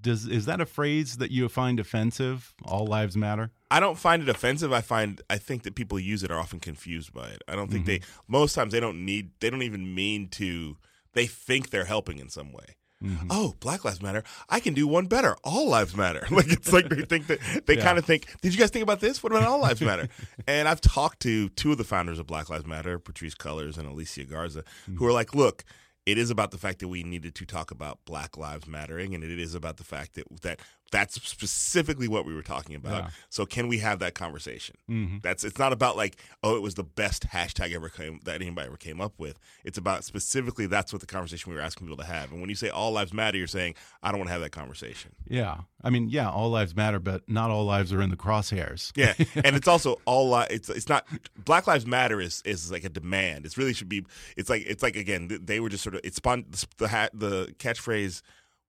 Does 0.00 0.26
is 0.26 0.46
that 0.46 0.60
a 0.60 0.66
phrase 0.66 1.16
that 1.18 1.30
you 1.30 1.48
find 1.48 1.80
offensive? 1.80 2.54
All 2.64 2.86
lives 2.86 3.16
matter. 3.16 3.50
I 3.70 3.80
don't 3.80 3.98
find 3.98 4.22
it 4.22 4.28
offensive. 4.28 4.72
I 4.72 4.80
find 4.80 5.20
I 5.28 5.38
think 5.38 5.64
that 5.64 5.74
people 5.74 5.98
who 5.98 6.04
use 6.04 6.22
it 6.22 6.30
are 6.30 6.38
often 6.38 6.60
confused 6.60 7.12
by 7.12 7.28
it. 7.28 7.42
I 7.48 7.56
don't 7.56 7.70
think 7.70 7.84
they 7.86 8.00
most 8.28 8.54
times 8.54 8.72
they 8.72 8.80
don't 8.80 9.04
need 9.04 9.30
they 9.40 9.50
don't 9.50 9.62
even 9.62 9.94
mean 9.94 10.28
to 10.40 10.76
they 11.14 11.26
think 11.26 11.70
they're 11.70 11.84
helping 11.96 12.18
in 12.18 12.28
some 12.28 12.52
way. 12.52 12.76
Mm-hmm. 13.02 13.26
Oh, 13.30 13.54
Black 13.60 13.84
Lives 13.84 14.00
Matter. 14.00 14.22
I 14.48 14.60
can 14.60 14.72
do 14.74 14.86
one 14.86 15.06
better. 15.06 15.36
All 15.44 15.68
lives 15.68 15.94
matter. 15.94 16.26
Like 16.36 16.50
it's 16.50 16.72
like 16.72 16.88
they 16.88 17.02
think 17.02 17.26
that 17.28 17.38
they 17.66 17.76
Yeah. 17.76 17.82
kind 17.82 17.98
of 17.98 18.04
think. 18.04 18.26
Did 18.42 18.52
you 18.52 18.58
guys 18.58 18.70
think 18.70 18.82
about 18.82 19.00
this? 19.00 19.22
What 19.22 19.32
about 19.32 19.44
all 19.44 19.60
lives 19.60 19.80
matter? 19.80 20.08
and 20.46 20.68
I've 20.68 20.80
talked 20.80 21.20
to 21.20 21.48
two 21.50 21.72
of 21.72 21.78
the 21.78 21.84
founders 21.84 22.18
of 22.18 22.26
Black 22.26 22.50
Lives 22.50 22.66
Matter, 22.66 22.98
Patrisse 22.98 23.34
Cullors 23.36 23.78
and 23.78 23.88
Alicia 23.88 24.24
Garza, 24.24 24.64
who 24.86 24.92
mm-hmm. 24.92 25.04
are 25.04 25.12
like, 25.12 25.34
look. 25.34 25.64
It 26.04 26.18
is 26.18 26.30
about 26.30 26.52
the 26.52 26.58
fact 26.58 26.78
that 26.78 26.86
we 26.86 27.02
needed 27.02 27.34
to 27.34 27.44
talk 27.44 27.72
about 27.72 27.98
Black 28.04 28.36
Lives 28.36 28.68
Mattering, 28.68 29.12
and 29.12 29.24
it 29.24 29.40
is 29.40 29.56
about 29.56 29.76
the 29.76 29.82
fact 29.82 30.14
that 30.14 30.24
that 30.42 30.60
that's 30.92 31.20
specifically 31.28 32.06
what 32.08 32.24
we 32.24 32.34
were 32.34 32.42
talking 32.42 32.76
about. 32.76 33.04
Yeah. 33.04 33.10
So 33.28 33.44
can 33.44 33.66
we 33.68 33.78
have 33.78 33.98
that 33.98 34.14
conversation? 34.14 34.76
Mhm. 34.88 35.20
That's 35.22 35.42
it's 35.44 35.58
not 35.58 35.72
about 35.72 35.96
like 35.96 36.16
oh 36.42 36.56
it 36.56 36.62
was 36.62 36.74
the 36.74 36.84
best 36.84 37.26
hashtag 37.28 37.74
ever 37.74 37.88
came 37.88 38.20
that 38.24 38.40
anybody 38.40 38.68
ever 38.68 38.76
came 38.76 39.00
up 39.00 39.12
with. 39.18 39.38
It's 39.64 39.78
about 39.78 40.04
specifically 40.04 40.66
that's 40.66 40.92
what 40.92 41.00
the 41.00 41.06
conversation 41.06 41.50
we 41.50 41.56
were 41.56 41.62
asking 41.62 41.88
people 41.88 42.02
to 42.04 42.10
have. 42.10 42.30
And 42.30 42.40
when 42.40 42.48
you 42.50 42.56
say 42.56 42.68
all 42.68 42.92
lives 42.92 43.12
matter, 43.12 43.36
you're 43.36 43.46
saying 43.46 43.74
I 44.02 44.10
don't 44.10 44.18
want 44.18 44.28
to 44.28 44.32
have 44.32 44.42
that 44.42 44.52
conversation. 44.52 45.12
Yeah, 45.28 45.62
I 45.82 45.90
mean, 45.90 46.08
yeah, 46.08 46.30
all 46.30 46.50
lives 46.50 46.76
matter, 46.76 47.00
but 47.00 47.28
not 47.28 47.50
all 47.50 47.64
lives 47.64 47.92
are 47.92 48.00
in 48.00 48.10
the 48.10 48.16
crosshairs. 48.16 48.92
Yeah, 48.94 49.14
and 49.44 49.56
it's 49.56 49.68
also 49.68 50.00
all 50.04 50.30
li- 50.30 50.46
it's 50.50 50.68
it's 50.68 50.88
not 50.88 51.04
Black 51.36 51.66
Lives 51.66 51.86
Matter 51.86 52.20
is 52.20 52.42
is 52.44 52.70
like 52.70 52.84
a 52.84 52.88
demand. 52.88 53.44
It's 53.44 53.58
really 53.58 53.74
should 53.74 53.88
be. 53.88 54.04
It's 54.36 54.48
like 54.48 54.62
it's 54.66 54.82
like 54.82 54.94
again 54.96 55.28
they 55.42 55.58
were 55.60 55.68
just 55.68 55.82
sort 55.82 55.94
of 55.96 56.00
it's 56.04 56.16
spun 56.16 56.44
the 56.78 56.88
hat 56.88 57.10
the 57.12 57.54
catchphrase 57.58 58.22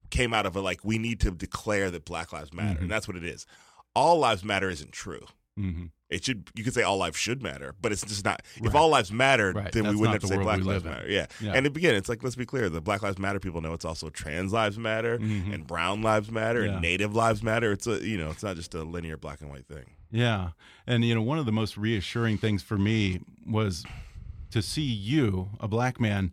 came 0.10 0.34
out 0.34 0.46
of 0.46 0.56
a 0.56 0.62
like 0.62 0.84
we 0.84 0.98
need 0.98 1.20
to 1.22 1.32
declare 1.32 1.92
that 1.92 2.06
Black 2.06 2.32
Lives 2.34 2.54
Matter, 2.54 2.76
Mm-hmm. 2.76 2.84
and 2.84 2.92
that's 2.92 3.08
what 3.08 3.18
it 3.18 3.24
is. 3.24 3.46
All 3.96 4.18
lives 4.20 4.44
matter 4.44 4.70
isn't 4.70 4.92
true. 4.92 5.26
hmm 5.56 5.86
It 6.10 6.24
should 6.24 6.50
you 6.56 6.64
could 6.64 6.74
say 6.74 6.84
all 6.84 6.98
lives 6.98 7.18
should 7.18 7.42
matter, 7.42 7.74
but 7.82 7.92
it's 7.92 8.04
just 8.04 8.24
not. 8.24 8.42
If 8.58 8.74
all 8.76 8.90
lives 8.90 9.12
mattered, 9.12 9.56
Right. 9.56 9.72
then 9.72 9.88
we 9.88 9.96
wouldn't 9.96 10.14
have 10.14 10.22
to 10.22 10.28
say 10.28 10.38
Black 10.38 10.64
Lives. 10.64 10.84
Matter. 10.86 11.10
Yeah. 11.10 11.26
Yeah. 11.42 11.54
and 11.54 11.66
again, 11.66 11.96
it's 11.96 12.08
like 12.10 12.24
let's 12.24 12.36
be 12.36 12.46
clear: 12.46 12.70
the 12.70 12.80
Black 12.82 13.02
Lives 13.02 13.18
Matter 13.20 13.40
people 13.40 13.60
know 13.62 13.74
it's 13.74 13.86
also 13.86 14.10
trans 14.10 14.54
lives 14.54 14.78
matter 14.78 15.16
and 15.16 15.66
brown 15.68 16.02
lives 16.02 16.30
matter 16.32 16.60
Mm-hmm. 16.62 16.68
Yeah. 16.70 16.74
and 16.74 16.82
Native 16.82 17.16
lives 17.16 17.42
matter. 17.44 17.72
It's 17.72 17.88
a 17.88 18.06
you 18.06 18.18
know 18.18 18.30
it's 18.30 18.44
not 18.44 18.56
just 18.56 18.74
a 18.76 18.84
linear 18.84 19.18
black 19.18 19.42
and 19.42 19.50
white 19.50 19.66
thing. 19.68 19.86
Yeah. 20.10 20.52
And, 20.86 21.04
you 21.04 21.14
know, 21.14 21.22
one 21.22 21.38
of 21.38 21.46
the 21.46 21.52
most 21.52 21.76
reassuring 21.76 22.38
things 22.38 22.64
for 22.64 22.78
me 22.78 23.20
was 23.46 23.84
to 24.52 24.62
see 24.62 24.82
you, 24.84 25.50
a 25.60 25.68
black 25.68 26.00
man, 26.00 26.32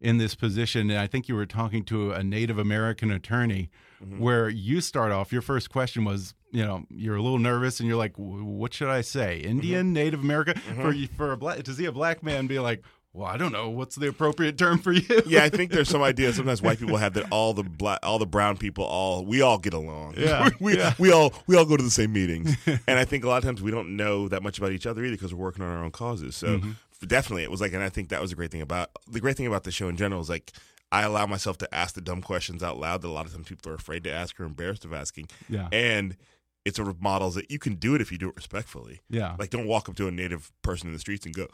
in 0.00 0.18
this 0.18 0.34
position. 0.34 0.90
And 0.90 0.98
I 0.98 1.06
think 1.06 1.28
you 1.28 1.34
were 1.34 1.46
talking 1.46 1.84
to 1.84 2.12
a 2.12 2.22
Native 2.22 2.58
American 2.58 3.10
attorney 3.10 3.70
mm-hmm. 4.02 4.18
where 4.18 4.48
you 4.48 4.80
start 4.80 5.12
off, 5.12 5.32
your 5.32 5.42
first 5.42 5.70
question 5.70 6.04
was, 6.04 6.34
you 6.50 6.64
know, 6.64 6.84
you're 6.90 7.16
a 7.16 7.22
little 7.22 7.38
nervous 7.38 7.80
and 7.80 7.88
you're 7.88 7.98
like, 7.98 8.16
"W- 8.16 8.44
what 8.44 8.72
should 8.72 8.88
I 8.88 9.02
say? 9.02 9.40
Mm-hmm. 9.40 9.50
Indian, 9.50 9.92
Native 9.92 10.20
American? 10.20 10.54
Mm-hmm. 10.54 10.82
For, 10.82 10.92
you- 10.92 11.08
for 11.08 11.32
a 11.32 11.36
black, 11.36 11.62
to 11.62 11.72
see 11.72 11.84
a 11.84 11.92
black 11.92 12.22
man 12.22 12.46
be 12.46 12.58
like, 12.58 12.82
well, 13.14 13.26
I 13.26 13.36
don't 13.36 13.52
know. 13.52 13.70
What's 13.70 13.96
the 13.96 14.08
appropriate 14.08 14.58
term 14.58 14.78
for 14.78 14.92
you? 14.92 15.22
Yeah, 15.26 15.42
I 15.42 15.48
think 15.48 15.72
there's 15.72 15.88
some 15.88 16.02
idea 16.04 16.32
sometimes 16.32 16.62
white 16.62 16.78
people 16.78 16.98
have 16.98 17.14
that 17.14 17.26
all 17.30 17.54
the 17.54 17.64
black, 17.64 17.98
all 18.02 18.18
the 18.18 18.26
brown 18.26 18.56
people, 18.58 18.84
all 18.84 19.24
we 19.24 19.40
all 19.40 19.58
get 19.58 19.74
along. 19.74 20.14
Yeah, 20.16 20.50
we, 20.60 20.76
yeah. 20.76 20.94
we 20.98 21.10
all 21.10 21.32
we 21.46 21.56
all 21.56 21.64
go 21.64 21.76
to 21.76 21.82
the 21.82 21.90
same 21.90 22.12
meetings, 22.12 22.54
and 22.66 22.98
I 22.98 23.04
think 23.04 23.24
a 23.24 23.28
lot 23.28 23.38
of 23.38 23.44
times 23.44 23.62
we 23.62 23.70
don't 23.70 23.96
know 23.96 24.28
that 24.28 24.42
much 24.42 24.58
about 24.58 24.72
each 24.72 24.86
other 24.86 25.02
either 25.04 25.16
because 25.16 25.34
we're 25.34 25.42
working 25.42 25.64
on 25.64 25.70
our 25.74 25.84
own 25.84 25.90
causes. 25.90 26.36
So 26.36 26.58
Mm-hmm. 26.58 26.70
Definitely, 27.06 27.42
it 27.44 27.50
was 27.50 27.60
like, 27.60 27.72
and 27.72 27.82
I 27.82 27.88
think 27.88 28.08
that 28.10 28.20
was 28.20 28.32
a 28.32 28.34
great 28.34 28.50
thing 28.50 28.62
about 28.62 28.90
the 29.10 29.20
great 29.20 29.36
thing 29.36 29.46
about 29.46 29.64
the 29.64 29.70
show 29.70 29.88
in 29.88 29.96
general 29.96 30.20
is 30.20 30.28
like. 30.28 30.52
I 30.90 31.02
allow 31.02 31.26
myself 31.26 31.58
to 31.58 31.74
ask 31.74 31.94
the 31.94 32.00
dumb 32.00 32.22
questions 32.22 32.62
out 32.62 32.78
loud 32.80 33.02
that 33.02 33.08
a 33.08 33.12
lot 33.12 33.26
of 33.26 33.32
times 33.34 33.46
people 33.46 33.70
are 33.70 33.74
afraid 33.74 34.04
to 34.04 34.10
ask 34.10 34.40
or 34.40 34.44
embarrassed 34.44 34.86
of 34.86 34.94
asking. 34.94 35.28
Yeah. 35.46 35.68
And 35.70 36.16
it 36.64 36.76
sort 36.76 36.88
of 36.88 37.02
models 37.02 37.34
that 37.34 37.50
you 37.50 37.58
can 37.58 37.74
do 37.74 37.94
it 37.94 38.00
if 38.00 38.10
you 38.10 38.16
do 38.16 38.30
it 38.30 38.36
respectfully. 38.36 39.02
Yeah. 39.10 39.36
Like, 39.38 39.50
don't 39.50 39.66
walk 39.66 39.90
up 39.90 39.96
to 39.96 40.08
a 40.08 40.10
native 40.10 40.50
person 40.62 40.86
in 40.86 40.94
the 40.94 40.98
streets 40.98 41.26
and 41.26 41.34
go, 41.34 41.46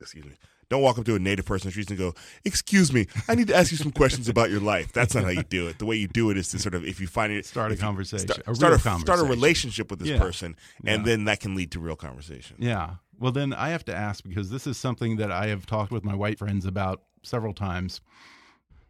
excuse 0.00 0.24
me. 0.24 0.34
Don't 0.68 0.82
walk 0.82 0.98
up 0.98 1.04
to 1.04 1.14
a 1.16 1.18
native 1.18 1.44
person 1.46 1.66
in 1.66 1.68
the 1.68 1.72
streets 1.72 1.90
and 1.90 1.98
go, 1.98 2.14
excuse 2.44 2.92
me, 2.92 3.06
I 3.28 3.34
need 3.34 3.48
to 3.48 3.56
ask 3.56 3.72
you 3.72 3.76
some 3.76 3.90
questions 3.92 4.28
about 4.28 4.50
your 4.50 4.60
life. 4.60 4.92
That's 4.92 5.14
not 5.16 5.24
how 5.24 5.30
you 5.30 5.42
do 5.44 5.66
it. 5.68 5.78
The 5.80 5.86
way 5.86 5.96
you 5.96 6.06
do 6.08 6.30
it 6.30 6.36
is 6.36 6.48
to 6.50 6.58
sort 6.60 6.74
of, 6.74 6.84
if 6.84 7.00
you 7.00 7.06
find 7.08 7.32
it, 7.32 7.44
Start 7.46 7.70
a 7.72 7.76
conversation, 7.76 8.26
start, 8.28 8.42
a 8.46 8.54
start 8.54 8.72
a, 8.72 8.78
start 9.00 9.20
a 9.20 9.24
relationship 9.24 9.90
with 9.90 9.98
this 10.00 10.08
Yeah. 10.10 10.18
person, 10.18 10.56
and 10.84 11.00
Yeah. 11.00 11.04
then 11.04 11.24
that 11.26 11.38
can 11.40 11.54
lead 11.56 11.70
to 11.72 11.80
real 11.80 11.94
conversation. 11.96 12.56
Yeah. 12.58 12.96
Well, 13.18 13.32
then 13.32 13.52
I 13.52 13.70
have 13.70 13.84
to 13.86 13.94
ask 13.94 14.24
because 14.24 14.50
this 14.50 14.66
is 14.66 14.76
something 14.76 15.16
that 15.16 15.32
I 15.32 15.46
have 15.46 15.66
talked 15.66 15.90
with 15.92 16.04
my 16.04 16.14
white 16.14 16.38
friends 16.38 16.66
about 16.66 17.02
several 17.22 17.52
times. 17.54 18.00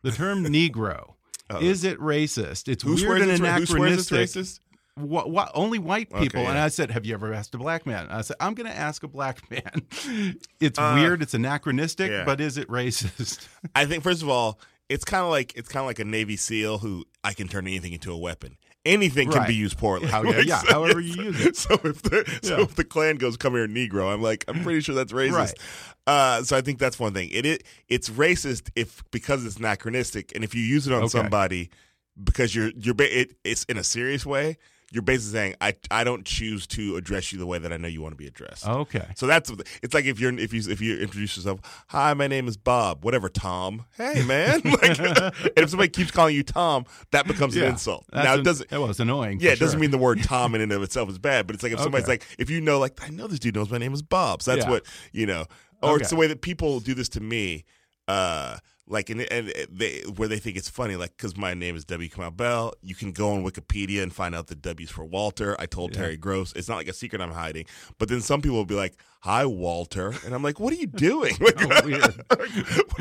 The 0.03 0.11
term 0.13 0.45
Negro. 0.47 1.15
Is 1.61 1.85
it 1.85 1.99
racist? 2.01 2.67
It's 2.69 2.85
weird 2.85 3.23
and 3.23 3.31
it's, 3.31 3.41
who 3.41 3.67
swears 3.67 3.93
it's 4.01 4.11
anachronistic. 4.11 4.19
racist? 4.43 4.61
Wha- 4.97 5.27
wha- 5.27 5.51
only 5.55 5.79
white 5.79 6.09
people. 6.11 6.41
Okay, 6.41 6.47
And. 6.51 6.59
I 6.59 6.69
said, 6.69 6.91
Have 6.91 7.07
you 7.07 7.15
ever 7.15 7.33
asked 7.33 7.55
a 7.55 7.59
black 7.59 7.87
man? 7.87 8.09
I 8.11 8.23
said, 8.23 8.37
I'm 8.41 8.55
going 8.55 8.69
to 8.69 8.77
ask 8.77 9.03
a 9.05 9.09
black 9.09 9.49
man. 9.53 10.33
it's 10.61 10.79
Uh, 10.79 10.95
weird. 10.99 11.23
It's 11.23 11.35
anachronistic, 11.35 12.11
yeah. 12.11 12.25
but 12.25 12.41
is 12.41 12.59
it 12.59 12.67
racist? 12.69 13.47
I 13.77 13.85
think, 13.85 14.03
first 14.03 14.23
of 14.23 14.29
all, 14.29 14.59
it's 14.89 15.05
kind 15.05 15.23
of 15.25 15.31
like 15.31 15.53
it's 15.57 15.69
kind 15.69 15.83
of 15.83 15.87
like 15.87 15.99
a 15.99 16.05
Navy 16.05 16.37
SEAL 16.37 16.79
who 16.79 17.05
I 17.23 17.33
can 17.33 17.47
turn 17.49 17.67
anything 17.67 17.93
into 17.93 18.11
a 18.13 18.17
weapon. 18.19 18.57
Anything 18.87 19.31
can 19.31 19.47
be 19.47 19.55
used 19.55 19.77
poorly. 19.79 20.07
How- 20.11 20.23
Like, 20.23 20.47
yeah, 20.47 20.63
however 20.69 21.01
you 21.01 21.23
use 21.25 21.45
it. 21.45 21.57
So 21.57 21.75
if 21.85 22.03
the 22.03 22.39
so 22.43 22.61
if 22.61 22.75
the 22.77 22.85
Klan 22.85 23.17
goes, 23.17 23.37
"Come 23.37 23.53
here, 23.55 23.67
Negro," 23.69 24.13
I'm 24.13 24.23
like, 24.23 24.45
I'm 24.49 24.63
pretty 24.63 24.81
sure 24.81 24.95
that's 24.95 25.13
racist. 25.13 25.33
Right. 25.35 25.55
Uh, 26.07 26.43
so 26.45 26.57
I 26.57 26.61
think 26.61 26.79
that's 26.79 26.99
one 26.99 27.13
thing. 27.13 27.29
It, 27.33 27.45
it 27.45 27.63
it's 27.89 28.09
racist 28.09 28.71
if 28.77 29.03
because 29.11 29.45
it's 29.45 29.57
anachronistic, 29.57 30.33
and 30.35 30.45
if 30.45 30.55
you 30.55 30.63
use 30.63 30.87
it 30.87 30.93
on 30.93 31.01
Okay. 31.03 31.09
somebody 31.09 31.71
because 32.23 32.55
you're 32.55 32.71
you're 32.77 32.95
it, 33.01 33.35
it's 33.45 33.65
in 33.65 33.77
a 33.77 33.85
serious 33.85 34.25
way. 34.25 34.57
You're 34.93 35.03
basically 35.03 35.33
saying 35.33 35.55
I 35.61 35.75
I 35.91 36.05
don't 36.05 36.25
choose 36.25 36.65
to 36.69 36.95
address 36.97 37.33
you 37.33 37.41
the 37.41 37.47
way 37.47 37.59
that 37.59 37.73
I 37.73 37.77
know 37.77 37.89
you 37.89 38.01
want 38.01 38.13
to 38.13 38.17
be 38.17 38.29
addressed. 38.29 38.67
Okay. 38.69 39.05
So 39.17 39.27
that's 39.27 39.51
it's 39.83 39.93
like 39.95 40.05
if 40.05 40.21
you're 40.21 40.33
if 40.39 40.53
you 40.55 40.63
if 40.71 40.81
you 40.81 40.97
introduce 40.99 41.37
yourself, 41.37 41.61
hi, 41.89 42.15
my 42.15 42.29
name 42.29 42.47
is 42.47 42.57
Bob, 42.57 43.05
whatever, 43.05 43.29
Tom. 43.29 43.85
Hey, 43.97 44.23
man. 44.23 44.61
like, 44.65 44.99
and 45.01 45.33
if 45.57 45.71
somebody 45.71 45.89
keeps 45.89 46.13
calling 46.13 46.37
you 46.37 46.45
Tom, 46.45 46.87
that 47.11 47.27
becomes 47.27 47.57
an 47.57 47.65
insult. 47.65 48.05
Now 48.13 48.35
an- 48.35 48.41
it 48.41 48.43
doesn't. 48.45 48.71
It 48.73 48.79
was 48.79 49.01
annoying. 49.01 49.41
Yeah, 49.41 49.51
it 49.53 49.59
doesn't 49.59 49.81
mean 49.81 49.91
the 49.91 49.99
word 49.99 50.23
Tom 50.23 50.55
in 50.55 50.61
and 50.61 50.71
of 50.71 50.83
itself 50.85 51.11
is 51.11 51.19
bad, 51.19 51.49
but 51.49 51.55
it's 51.55 51.65
like 51.65 51.73
if 51.73 51.81
somebody's 51.81 52.07
like, 52.09 52.25
if 52.39 52.49
you 52.49 52.61
know, 52.61 52.79
like, 52.79 53.03
I 53.03 53.09
know 53.11 53.27
this 53.27 53.41
dude 53.41 53.57
knows 53.57 53.71
my 53.71 53.79
name 53.79 53.93
is 53.93 54.03
Bob. 54.03 54.41
So 54.43 54.53
that's 54.55 54.67
Yeah. 54.67 54.71
what 54.71 54.85
you 55.11 55.27
know, 55.27 55.47
or 55.83 55.99
it's 56.01 56.11
the 56.11 56.17
way 56.17 56.29
that 56.29 56.43
people 56.43 56.79
do 56.79 56.95
this 56.95 57.09
to 57.11 57.21
me. 57.21 57.65
Uh, 58.07 58.59
like 58.89 59.11
and, 59.11 59.21
and 59.33 59.53
they 59.71 60.03
where 60.17 60.29
they 60.29 60.39
think 60.39 60.57
it's 60.57 60.69
funny, 60.71 60.97
like 60.97 61.17
because 61.17 61.37
my 61.37 61.55
name 61.55 61.75
is 61.77 61.85
W. 61.87 62.09
Kamau 62.09 62.37
Bell, 62.37 62.73
you 62.83 62.95
can 62.95 63.13
go 63.13 63.33
on 63.33 63.45
Wikipedia 63.45 64.03
and 64.03 64.13
find 64.13 64.35
out 64.35 64.47
the 64.47 64.55
W's 64.55 64.91
for 64.91 65.05
Walter. 65.05 65.57
I 65.59 65.67
told 65.67 65.93
Yeah. 65.95 66.03
Terry 66.03 66.17
Gross, 66.17 66.53
it's 66.55 66.69
not 66.69 66.77
like 66.77 66.89
a 66.89 66.93
secret 66.93 67.21
I'm 67.21 67.33
hiding. 67.33 67.67
But 67.99 68.09
then 68.09 68.21
some 68.21 68.41
people 68.43 68.57
will 68.59 68.65
be 68.65 68.75
like, 68.77 68.97
"Hi, 69.21 69.45
Walter," 69.45 70.15
and 70.25 70.35
I'm 70.35 70.43
like, 70.43 70.61
"What 70.61 70.73
are 70.73 70.77
you 70.77 70.87
doing? 70.87 71.35
Like, 71.41 71.57
Oh, 71.59 71.69
are 71.81 71.89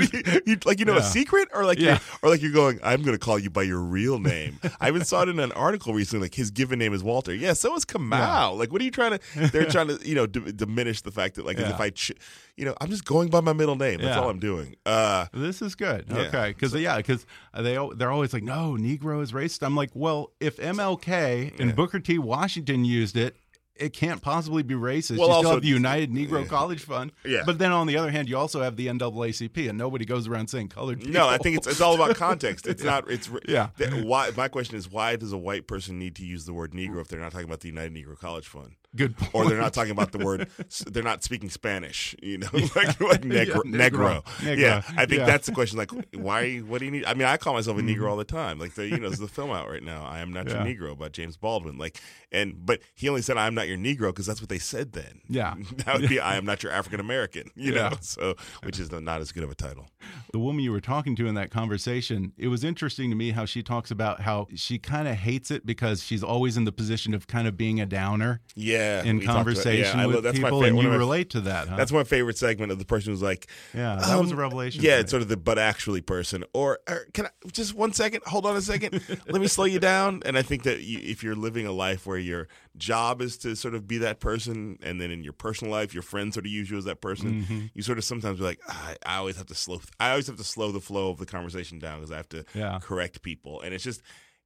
you, 0.04 0.41
you- 0.45 0.58
like 0.65 0.80
you 0.80 0.86
know 0.86 0.98
a 0.98 1.04
secret, 1.04 1.50
or 1.54 1.65
like 1.65 1.78
Yeah. 1.80 1.91
you're, 1.91 2.00
or 2.24 2.30
like 2.30 2.41
you're 2.41 2.52
going, 2.52 2.80
I'm 2.84 3.02
going 3.04 3.15
to 3.17 3.24
call 3.24 3.38
you 3.38 3.50
by 3.50 3.63
your 3.63 3.80
real 3.80 4.19
name. 4.19 4.60
I 4.80 4.88
even 4.88 5.04
saw 5.06 5.21
it 5.24 5.30
in 5.30 5.39
an 5.39 5.52
article 5.52 5.93
recently, 5.93 6.26
like 6.26 6.36
his 6.36 6.52
given 6.52 6.80
name 6.80 6.93
is 6.93 7.04
Walter. 7.04 7.34
Yeah, 7.34 7.54
so 7.54 7.76
is 7.76 7.86
Kamau. 7.86 8.58
Like, 8.58 8.71
what 8.71 8.82
are 8.82 8.86
you 8.86 8.91
trying 8.91 9.17
to? 9.19 9.50
They're 9.52 9.65
trying 9.65 9.88
to, 9.89 10.00
you 10.08 10.15
know, 10.15 10.26
d- 10.26 10.52
diminish 10.52 11.02
the 11.02 11.12
fact 11.12 11.36
that, 11.36 11.45
like, 11.45 11.58
if 11.60 11.80
I, 11.80 11.89
ch- 11.91 12.12
you 12.58 12.65
know, 12.65 12.76
I'm 12.80 12.89
just 12.89 13.06
going 13.06 13.30
by 13.30 13.41
my 13.41 13.54
middle 13.54 13.76
name. 13.76 14.00
That's 14.02 14.15
Yeah. 14.15 14.22
all 14.22 14.30
I'm 14.30 14.39
doing. 14.39 14.76
Uh, 14.86 15.26
This 15.34 15.62
is 15.62 15.76
good. 15.76 16.06
Yeah. 16.10 16.18
Okay, 16.28 16.50
because 16.50 16.74
yeah, 16.74 16.98
because 16.98 17.26
they 17.54 17.78
they're 17.96 18.12
always 18.12 18.34
like, 18.34 18.44
no, 18.44 18.78
Negro 18.80 19.22
is 19.22 19.32
racist. 19.34 19.62
I'm 19.65 19.76
like, 19.76 19.91
well, 19.94 20.32
if 20.39 20.58
MLK 20.58 21.54
and 21.60 21.70
Yeah. 21.70 21.76
Booker 21.76 22.00
T. 22.00 22.18
Washington 22.18 22.86
used 22.86 23.18
it, 23.18 23.36
it 23.76 23.91
can't 23.91 24.22
possibly 24.22 24.63
be 24.63 24.74
racist. 24.74 25.18
Well, 25.18 25.28
you 25.28 25.34
also- 25.34 25.52
have 25.52 25.62
the 25.62 25.68
United 25.68 26.10
Negro 26.10 26.44
yeah. 26.44 26.48
College 26.48 26.80
Fund. 26.82 27.12
Yeah. 27.26 27.44
But 27.46 27.58
then 27.60 27.74
on 27.74 27.88
the 27.88 27.98
other 27.98 28.10
hand, 28.10 28.30
you 28.30 28.38
also 28.38 28.62
have 28.62 28.78
the 28.78 28.88
NAACP, 28.88 29.68
and 29.68 29.78
nobody 29.78 30.06
goes 30.06 30.30
around 30.30 30.48
saying 30.48 30.70
colored 30.70 31.00
people. 31.02 31.13
no, 31.13 31.28
I 31.28 31.38
think 31.38 31.58
it's 31.58 31.68
it's 31.68 31.82
all 31.82 31.94
about 31.96 32.15
context. 32.28 32.68
It's 32.68 32.84
not. 32.84 33.12
It's 33.12 33.30
Yeah. 33.50 33.68
Why? 34.04 34.32
My 34.38 34.48
question 34.48 34.78
is, 34.78 34.89
why 34.89 35.18
does 35.18 35.34
a 35.34 35.38
white 35.38 35.68
person 35.68 36.00
need 36.00 36.15
to 36.15 36.26
use 36.26 36.46
the 36.46 36.54
word 36.54 36.72
Negro 36.72 37.02
if 37.02 37.10
they're 37.10 37.20
not 37.20 37.34
talking 37.34 37.48
about 37.48 37.60
the 37.60 37.68
United 37.68 37.94
Negro 37.94 38.18
College 38.18 38.48
Fund? 38.48 38.76
Good 38.96 39.18
point. 39.18 39.34
or 39.34 39.46
they're 39.50 39.60
not 39.62 39.74
talking 39.74 39.92
about 39.92 40.12
the 40.12 40.18
word. 40.20 40.50
They're 40.88 41.04
not 41.04 41.24
speaking 41.24 41.50
Spanish, 41.50 42.16
you 42.22 42.38
know, 42.38 42.48
like 42.54 43.00
like 43.00 43.22
negro, 43.22 43.62
Yeah, 43.66 43.90
negro. 43.90 44.24
negro. 44.24 44.58
Yeah, 44.58 44.82
I 44.98 45.06
think 45.06 45.20
Yeah. 45.20 45.26
that's 45.26 45.48
the 45.48 45.52
question. 45.54 45.78
Like, 45.78 45.92
why? 46.14 46.58
What 46.60 46.80
do 46.80 46.86
you 46.86 46.92
need? 46.92 47.06
I 47.06 47.14
mean, 47.14 47.28
I 47.28 47.38
call 47.38 47.54
myself 47.54 47.78
a 47.78 47.82
Mm-hmm. 47.82 48.02
negro 48.02 48.10
all 48.10 48.18
the 48.18 48.24
time. 48.24 48.60
Like, 48.60 48.74
the, 48.76 48.88
you 48.88 48.98
know, 48.98 49.08
there's 49.10 49.20
the 49.20 49.28
film 49.28 49.52
out 49.52 49.70
right 49.70 49.84
now. 49.84 50.06
I 50.06 50.20
am 50.20 50.32
not 50.34 50.48
Yeah. 50.48 50.64
your 50.66 50.76
negro 50.76 50.92
about 50.94 51.12
James 51.12 51.38
Baldwin. 51.38 51.78
Like, 51.78 52.00
and 52.32 52.66
but 52.66 52.80
he 52.96 53.10
only 53.10 53.22
said 53.22 53.38
I'm 53.38 53.54
not 53.56 53.68
your 53.68 53.78
negro 53.78 54.08
because 54.08 54.26
that's 54.26 54.42
what 54.42 54.50
they 54.50 54.60
said 54.60 54.94
then. 54.94 55.22
Yeah. 55.30 55.56
that 55.86 56.00
would 56.00 56.10
be 56.10 56.20
I 56.20 56.36
am 56.38 56.46
not 56.46 56.64
your 56.64 56.72
African 56.72 57.00
American. 57.00 57.50
You 57.56 57.74
know, 57.74 57.92
so 58.02 58.36
which 58.64 58.80
is 58.80 58.92
not 58.92 59.22
as 59.22 59.32
good 59.32 59.44
of 59.44 59.52
a 59.52 59.56
title. 59.56 59.88
the 60.32 60.40
woman 60.40 60.64
you 60.64 60.72
were 60.72 60.82
talking 60.82 61.16
to 61.18 61.28
in 61.28 61.36
that 61.36 61.52
conversation, 61.52 62.32
it 62.38 62.48
was 62.48 62.64
interesting 62.64 63.10
to 63.10 63.16
me 63.16 63.32
how 63.32 63.46
she 63.46 63.62
talks 63.64 63.92
about 63.92 64.22
how 64.22 64.48
she 64.56 64.78
kind 64.80 65.08
of 65.08 65.16
hates 65.16 65.52
it 65.52 65.66
because 65.66 66.04
she's 66.04 66.24
always 66.24 66.58
in 66.58 66.64
the 66.66 66.72
position 66.72 67.14
of 67.14 67.28
kind 67.28 67.48
of 67.48 67.58
being 67.58 67.80
a 67.80 67.86
downer 67.86 68.42
Yeah, 68.56 68.85
in 69.06 69.17
talked 69.19 69.24
about- 69.24 69.36
conversation 69.36 70.00
yeah, 70.00 70.06
with 70.06 70.15
love- 70.15 70.24
that's 70.24 70.39
my 70.39 70.50
people, 70.50 70.62
fa- 70.62 70.67
and 70.67 70.78
you 70.80 70.89
my- 70.89 70.95
relate 70.95 71.30
to 71.32 71.41
that. 71.41 71.67
Huh? 71.67 71.76
That's 71.76 71.91
my 71.91 72.04
favorite 72.04 72.38
segment 72.38 72.71
of 72.71 72.80
the 72.80 72.86
person 72.86 73.12
who's 73.12 73.21
like, 73.21 73.48
yeah, 73.74 73.95
that 73.95 74.19
was 74.19 74.32
a 74.32 74.34
Um, 74.34 74.39
revelation. 74.39 74.84
Yeah, 74.84 75.00
it's 75.00 75.12
sort 75.12 75.21
of 75.21 75.28
the 75.30 75.38
but 75.38 75.58
actually 75.60 76.02
person. 76.02 76.43
Or, 76.54 76.80
or 76.88 77.06
can 77.13 77.26
I 77.26 77.30
just 77.52 77.74
one 77.74 77.93
second? 77.93 78.21
Hold 78.26 78.45
on 78.45 78.56
a 78.56 78.62
second. 78.62 79.02
Let 79.30 79.41
me 79.41 79.48
slow 79.48 79.65
you 79.65 79.80
down. 79.80 80.21
And 80.26 80.38
I 80.38 80.41
think 80.41 80.63
that 80.63 80.82
you, 80.82 81.00
if 81.02 81.24
you're 81.24 81.36
living 81.36 81.65
a 81.65 81.71
life 81.71 82.06
where 82.06 82.17
your 82.17 82.48
job 82.78 83.21
is 83.21 83.38
to 83.39 83.56
sort 83.56 83.74
of 83.76 83.88
be 83.88 83.98
that 84.00 84.19
person, 84.19 84.78
and 84.82 85.00
then 85.00 85.12
in 85.12 85.24
your 85.24 85.34
personal 85.34 85.71
life, 85.71 85.93
your 85.93 86.04
friends 86.04 86.36
sort 86.36 86.45
of 86.45 86.52
use 86.52 86.69
you 86.69 86.78
as 86.78 86.86
that 86.86 87.02
person, 87.02 87.43
Mm-hmm. 87.43 87.60
you 87.74 87.82
sort 87.82 87.98
of 87.98 88.04
sometimes 88.04 88.39
be 88.39 88.43
like, 88.45 88.60
"Ah, 88.67 88.93
I, 89.06 89.15
I 89.15 89.17
always 89.17 89.38
have 89.38 89.48
to 89.48 89.56
slow. 89.56 89.80
I 90.00 90.10
always 90.12 90.28
have 90.28 90.36
to 90.38 90.43
slow 90.43 90.71
the 90.71 90.82
flow 90.82 91.10
of 91.10 91.17
the 91.17 91.26
conversation 91.26 91.80
down 91.80 92.00
because 92.00 92.12
I 92.12 92.17
have 92.17 92.30
to 92.30 92.43
Yeah. 92.54 92.80
correct 92.82 93.21
people, 93.21 93.62
and 93.62 93.74
it's 93.74 93.84
just. 93.84 94.02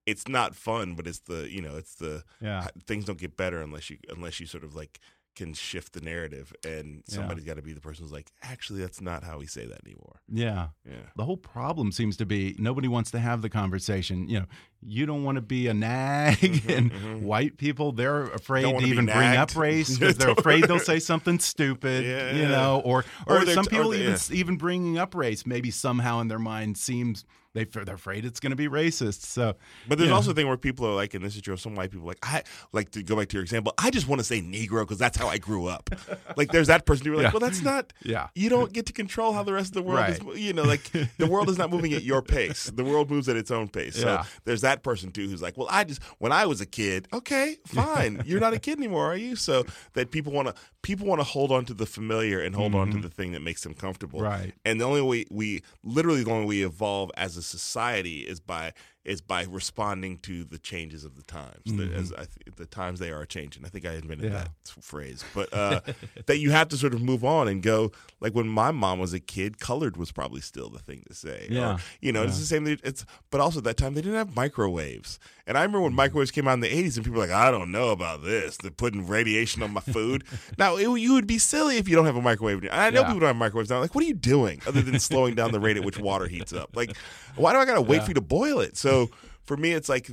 It's 0.09 0.27
not 0.27 0.55
fun, 0.55 0.95
but 0.95 1.07
it's 1.07 1.19
the 1.19 1.51
you 1.51 1.61
know 1.61 1.75
it's 1.77 1.95
the 1.95 2.23
Yeah. 2.41 2.67
things 2.87 3.05
don't 3.05 3.19
get 3.19 3.37
better 3.37 3.61
unless 3.61 3.89
you 3.89 3.97
unless 4.09 4.39
you 4.39 4.45
sort 4.45 4.63
of 4.63 4.75
like 4.75 4.99
can 5.35 5.53
shift 5.53 5.93
the 5.93 6.01
narrative, 6.01 6.51
and 6.65 7.01
Yeah. 7.07 7.15
somebody's 7.15 7.45
got 7.45 7.55
to 7.55 7.61
be 7.61 7.71
the 7.71 7.79
person 7.79 8.03
who's 8.03 8.11
like, 8.11 8.29
actually, 8.43 8.81
that's 8.81 8.99
not 8.99 9.23
how 9.23 9.37
we 9.37 9.45
say 9.45 9.65
that 9.65 9.79
anymore. 9.85 10.19
Yeah. 10.27 10.69
Yeah. 10.85 10.95
The 11.15 11.23
whole 11.23 11.37
problem 11.37 11.93
seems 11.93 12.17
to 12.17 12.25
be 12.25 12.55
nobody 12.59 12.89
wants 12.89 13.11
to 13.11 13.19
have 13.19 13.41
the 13.41 13.49
conversation. 13.49 14.27
You 14.27 14.41
know, 14.41 14.45
you 14.81 15.05
don't 15.05 15.23
want 15.23 15.37
to 15.37 15.41
be 15.41 15.67
a 15.67 15.73
nag, 15.73 16.35
mm-hmm, 16.39 16.69
and 16.69 16.91
mm-hmm. 16.91 17.23
white 17.23 17.57
people 17.57 17.93
they're 17.93 18.23
afraid 18.23 18.63
to 18.63 18.85
even 18.85 19.05
bring 19.05 19.37
up 19.37 19.55
race 19.55 19.97
because 19.97 20.17
they're 20.17 20.31
afraid 20.31 20.65
they'll 20.65 20.79
say 20.93 20.99
something 20.99 21.39
stupid. 21.39 22.03
Yeah, 22.03 22.35
you 22.35 22.47
know, 22.47 22.81
or 22.83 23.05
Or 23.25 23.43
or, 23.43 23.45
some 23.45 23.65
people 23.65 23.93
even 23.93 24.11
yeah. 24.13 24.35
even 24.37 24.57
bringing 24.57 24.97
up 24.97 25.15
race 25.15 25.45
maybe 25.45 25.71
somehow 25.71 26.19
in 26.19 26.27
their 26.27 26.39
mind 26.39 26.77
seems 26.77 27.23
they 27.53 27.63
they're 27.63 27.95
afraid 27.95 28.25
it's 28.25 28.39
going 28.39 28.51
to 28.51 28.55
be 28.55 28.67
racist. 28.67 29.21
So, 29.23 29.55
But 29.87 29.97
there's 29.97 30.09
know, 30.09 30.15
also 30.15 30.31
a 30.31 30.33
thing 30.33 30.47
where 30.47 30.57
people 30.57 30.85
are 30.85 30.93
like, 30.93 31.13
and 31.13 31.25
this 31.25 31.35
is 31.35 31.41
true. 31.41 31.57
Some 31.57 31.75
white 31.75 31.89
people 31.89 32.05
are 32.05 32.09
like, 32.09 32.19
I 32.21 32.43
like 32.73 32.91
to 32.91 33.03
go 33.03 33.15
back 33.15 33.29
to 33.29 33.37
your 33.37 33.43
example. 33.43 33.73
I 33.77 33.89
just 33.89 34.07
want 34.07 34.19
to 34.19 34.23
say 34.23 34.41
Negro 34.41 34.81
because 34.81 34.99
that's 34.99 35.17
how 35.17 35.27
I 35.27 35.39
grew 35.39 35.65
up. 35.65 35.89
like, 36.37 36.51
there's 36.51 36.67
that 36.67 36.85
person 36.85 37.07
who's 37.07 37.15
like, 37.15 37.23
Yeah. 37.23 37.31
well, 37.31 37.39
that's 37.39 37.61
not. 37.61 37.93
Yeah. 38.03 38.27
You 38.33 38.49
don't 38.49 38.71
get 38.73 38.85
to 38.87 38.93
control 38.93 39.33
how 39.33 39.43
the 39.43 39.53
rest 39.53 39.69
of 39.69 39.73
the 39.73 39.81
world 39.83 40.09
is. 40.09 40.19
Right. 40.19 40.25
mo- 40.25 40.33
You 40.33 40.53
know, 40.53 40.63
like 40.63 40.91
the 41.17 41.27
world 41.27 41.49
is 41.49 41.57
not 41.57 41.69
moving 41.69 41.93
at 41.93 42.03
your 42.03 42.21
pace. 42.37 42.65
The 42.65 42.83
world 42.83 43.11
moves 43.11 43.29
at 43.29 43.35
its 43.35 43.51
own 43.51 43.67
pace. 43.67 43.97
Yeah. 43.97 44.23
So 44.23 44.29
there's 44.45 44.61
that 44.61 44.83
person 44.83 45.11
too 45.11 45.27
who's 45.27 45.41
like, 45.41 45.57
well, 45.57 45.67
I 45.69 45.83
just 45.83 46.01
when 46.17 46.31
I 46.31 46.45
was 46.45 46.61
a 46.61 46.65
kid, 46.65 47.07
okay, 47.13 47.57
fine. 47.67 48.23
You're 48.25 48.39
not 48.39 48.53
a 48.53 48.59
kid 48.59 48.79
anymore, 48.79 49.05
are 49.05 49.17
you? 49.17 49.35
So 49.35 49.65
that 49.93 50.11
people 50.11 50.31
want 50.31 50.47
to 50.47 50.53
people 50.81 51.05
want 51.05 51.19
to 51.19 51.25
hold 51.25 51.51
on 51.51 51.65
to 51.65 51.73
the 51.73 51.85
familiar 51.85 52.39
and 52.39 52.55
hold 52.55 52.73
on 52.73 52.87
to 52.87 52.93
mm-hmm. 52.93 53.01
the 53.01 53.09
thing 53.09 53.33
that 53.33 53.41
makes 53.41 53.63
them 53.63 53.73
comfortable. 53.73 54.21
Right. 54.21 54.53
And 54.65 54.79
the 54.79 54.85
only 54.85 55.01
way 55.01 55.25
we 55.29 55.61
literally 55.83 56.23
the 56.23 56.31
only 56.31 56.45
way 56.45 56.49
we 56.49 56.65
evolve 56.65 57.11
as 57.15 57.37
a 57.37 57.38
society 57.45 58.19
is 58.19 58.39
by 58.39 58.73
is 59.09 59.21
by 59.21 59.43
responding 59.49 60.17
to 60.19 60.43
the 60.43 60.57
changes 60.59 61.03
of 61.03 61.15
the 61.15 61.23
times. 61.23 61.63
The, 61.65 61.91
as 61.95 62.13
I 62.13 62.17
th- 62.25 62.55
the 62.55 62.65
times 62.65 62.99
they 62.99 63.09
are 63.11 63.25
changing. 63.25 63.65
I 63.65 63.69
think 63.69 63.85
I 63.85 63.93
invented 63.95 64.19
Mm-hmm. 64.31 64.35
Yeah. 64.35 64.43
that 64.43 64.83
phrase, 64.83 65.23
but 65.33 65.53
uh, 65.53 65.81
that 66.27 66.37
you 66.39 66.51
have 66.51 66.67
to 66.69 66.77
sort 66.77 66.93
of 66.93 67.01
move 67.01 67.23
on 67.25 67.47
and 67.47 67.63
go. 67.63 67.91
Like 68.21 68.33
when 68.35 68.47
my 68.47 68.71
mom 68.71 68.99
was 68.99 69.13
a 69.13 69.19
kid, 69.19 69.59
colored 69.59 69.95
was 69.97 70.11
probably 70.11 70.41
still 70.41 70.69
the 70.69 70.79
thing 70.79 71.03
to 71.07 71.15
say. 71.15 71.47
Or, 71.49 71.53
Yeah. 71.53 71.77
you 72.01 72.11
know, 72.11 72.23
it's 72.23 72.37
the 72.39 72.45
same. 72.45 72.67
It's 72.67 73.05
but 73.31 73.41
also 73.41 73.59
at 73.59 73.63
that 73.65 73.77
time 73.77 73.93
they 73.95 74.01
didn't 74.01 74.17
have 74.17 74.35
microwaves. 74.35 75.19
And 75.47 75.57
I 75.57 75.61
remember 75.61 75.81
when 75.81 75.91
Mm-hmm. 75.91 75.95
microwaves 75.97 76.31
came 76.31 76.47
out 76.47 76.53
in 76.53 76.59
the 76.59 76.69
'80s, 76.69 76.95
and 76.97 77.05
people 77.05 77.19
were 77.19 77.25
like, 77.27 77.35
"I 77.35 77.49
don't 77.49 77.71
know 77.71 77.89
about 77.89 78.23
this. 78.23 78.57
They're 78.57 78.69
putting 78.71 79.07
radiation 79.07 79.63
on 79.63 79.71
my 79.71 79.81
food." 79.81 80.23
now 80.59 80.75
it, 80.75 80.87
you 80.99 81.13
would 81.13 81.25
be 81.27 81.39
silly 81.39 81.77
if 81.77 81.89
you 81.89 81.95
don't 81.95 82.05
have 82.05 82.15
a 82.17 82.21
microwave. 82.21 82.59
And 82.63 82.69
I 82.71 82.89
know 82.91 83.01
Yeah. 83.01 83.07
people 83.07 83.21
don't 83.21 83.27
have 83.27 83.35
microwaves 83.37 83.69
now. 83.71 83.79
Like, 83.79 83.95
what 83.95 84.03
are 84.03 84.07
you 84.07 84.13
doing 84.13 84.61
other 84.67 84.81
than 84.81 84.99
slowing 84.99 85.33
down 85.33 85.51
the 85.51 85.59
rate 85.59 85.77
at 85.77 85.83
which 85.83 85.97
water 85.97 86.27
heats 86.27 86.53
up? 86.53 86.75
Like, 86.75 86.95
why 87.35 87.53
do 87.53 87.59
I 87.59 87.65
gotta 87.65 87.81
wait 87.81 87.97
Yeah. 87.97 88.03
for 88.03 88.09
you 88.11 88.15
to 88.15 88.21
boil 88.21 88.59
it? 88.59 88.77
So 88.77 88.98
for 89.45 89.57
me, 89.57 89.71
it's 89.73 89.89
like 89.89 90.09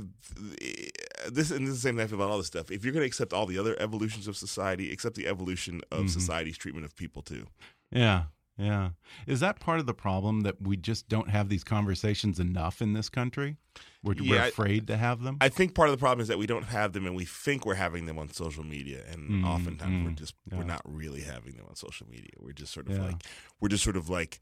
this, 1.29 1.51
and 1.51 1.65
this 1.67 1.73
is 1.75 1.81
the 1.81 1.87
same 1.87 1.95
thing 1.97 2.03
I 2.03 2.07
feel 2.07 2.17
about 2.19 2.29
all 2.31 2.37
this 2.37 2.47
stuff. 2.47 2.71
If 2.71 2.83
you're 2.83 2.93
gonna 2.93 3.05
accept 3.05 3.33
all 3.33 3.45
the 3.45 3.57
other 3.59 3.75
evolutions 3.79 4.27
of 4.27 4.37
society, 4.37 4.91
accept 4.91 5.15
the 5.15 5.27
evolution 5.27 5.81
of 5.91 5.97
Mm-hmm. 5.99 6.07
society's 6.07 6.57
treatment 6.57 6.85
of 6.85 6.95
people 6.95 7.21
too. 7.21 7.47
Yeah. 7.91 8.23
Yeah. 8.59 8.89
Is 9.27 9.39
that 9.41 9.59
part 9.59 9.79
of 9.79 9.85
the 9.85 9.93
problem 9.93 10.41
that 10.41 10.59
we 10.61 10.77
just 10.77 11.07
don't 11.07 11.29
have 11.29 11.47
these 11.47 11.63
conversations 11.63 12.39
enough 12.39 12.81
in 12.81 12.93
this 12.93 13.07
country? 13.07 13.57
We're, 14.03 14.15
Yeah, 14.15 14.31
we're 14.31 14.41
I- 14.41 14.47
afraid 14.47 14.87
to 14.87 14.97
have 14.97 15.21
them? 15.21 15.37
I 15.41 15.49
think 15.49 15.75
part 15.75 15.89
of 15.89 15.93
the 15.93 15.99
problem 15.99 16.21
is 16.21 16.27
that 16.29 16.39
we 16.39 16.47
don't 16.47 16.65
have 16.65 16.93
them, 16.93 17.05
and 17.05 17.15
we 17.15 17.25
think 17.25 17.65
we're 17.67 17.75
having 17.75 18.07
them 18.07 18.17
on 18.17 18.31
social 18.33 18.63
media, 18.63 19.03
and 19.11 19.29
Mm, 19.29 19.45
oftentimes 19.45 20.03
we're 20.03 20.11
mm, 20.11 20.15
just 20.17 20.33
yeah. 20.51 20.57
we're 20.57 20.63
not 20.63 20.81
really 20.85 21.21
having 21.21 21.53
them 21.55 21.65
on 21.69 21.75
social 21.75 22.07
media. 22.09 22.31
We're 22.39 22.53
just 22.53 22.73
sort 22.73 22.87
of 22.89 22.97
Yeah. 22.97 23.03
like 23.05 23.23
we're 23.59 23.69
just 23.69 23.83
sort 23.83 23.95
of 23.97 24.09
like 24.09 24.39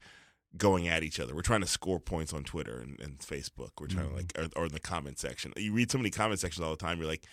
going 0.58 0.88
at 0.88 1.02
each 1.02 1.20
other. 1.20 1.34
We're 1.34 1.42
trying 1.42 1.60
to 1.62 1.66
score 1.66 1.98
points 2.00 2.32
on 2.32 2.44
Twitter 2.44 2.78
and, 2.80 2.98
and 3.00 3.18
Facebook. 3.18 3.70
We're 3.80 3.86
trying 3.88 4.06
Mm-hmm. 4.06 4.16
to 4.16 4.40
like 4.40 4.52
or, 4.56 4.62
or 4.62 4.66
in 4.66 4.72
the 4.72 4.80
comment 4.80 5.18
section. 5.18 5.52
You 5.56 5.72
read 5.72 5.90
so 5.90 5.98
many 5.98 6.10
comment 6.10 6.40
sections 6.40 6.64
all 6.64 6.70
the 6.70 6.76
time. 6.76 6.98
You're 6.98 7.08
like. 7.08 7.24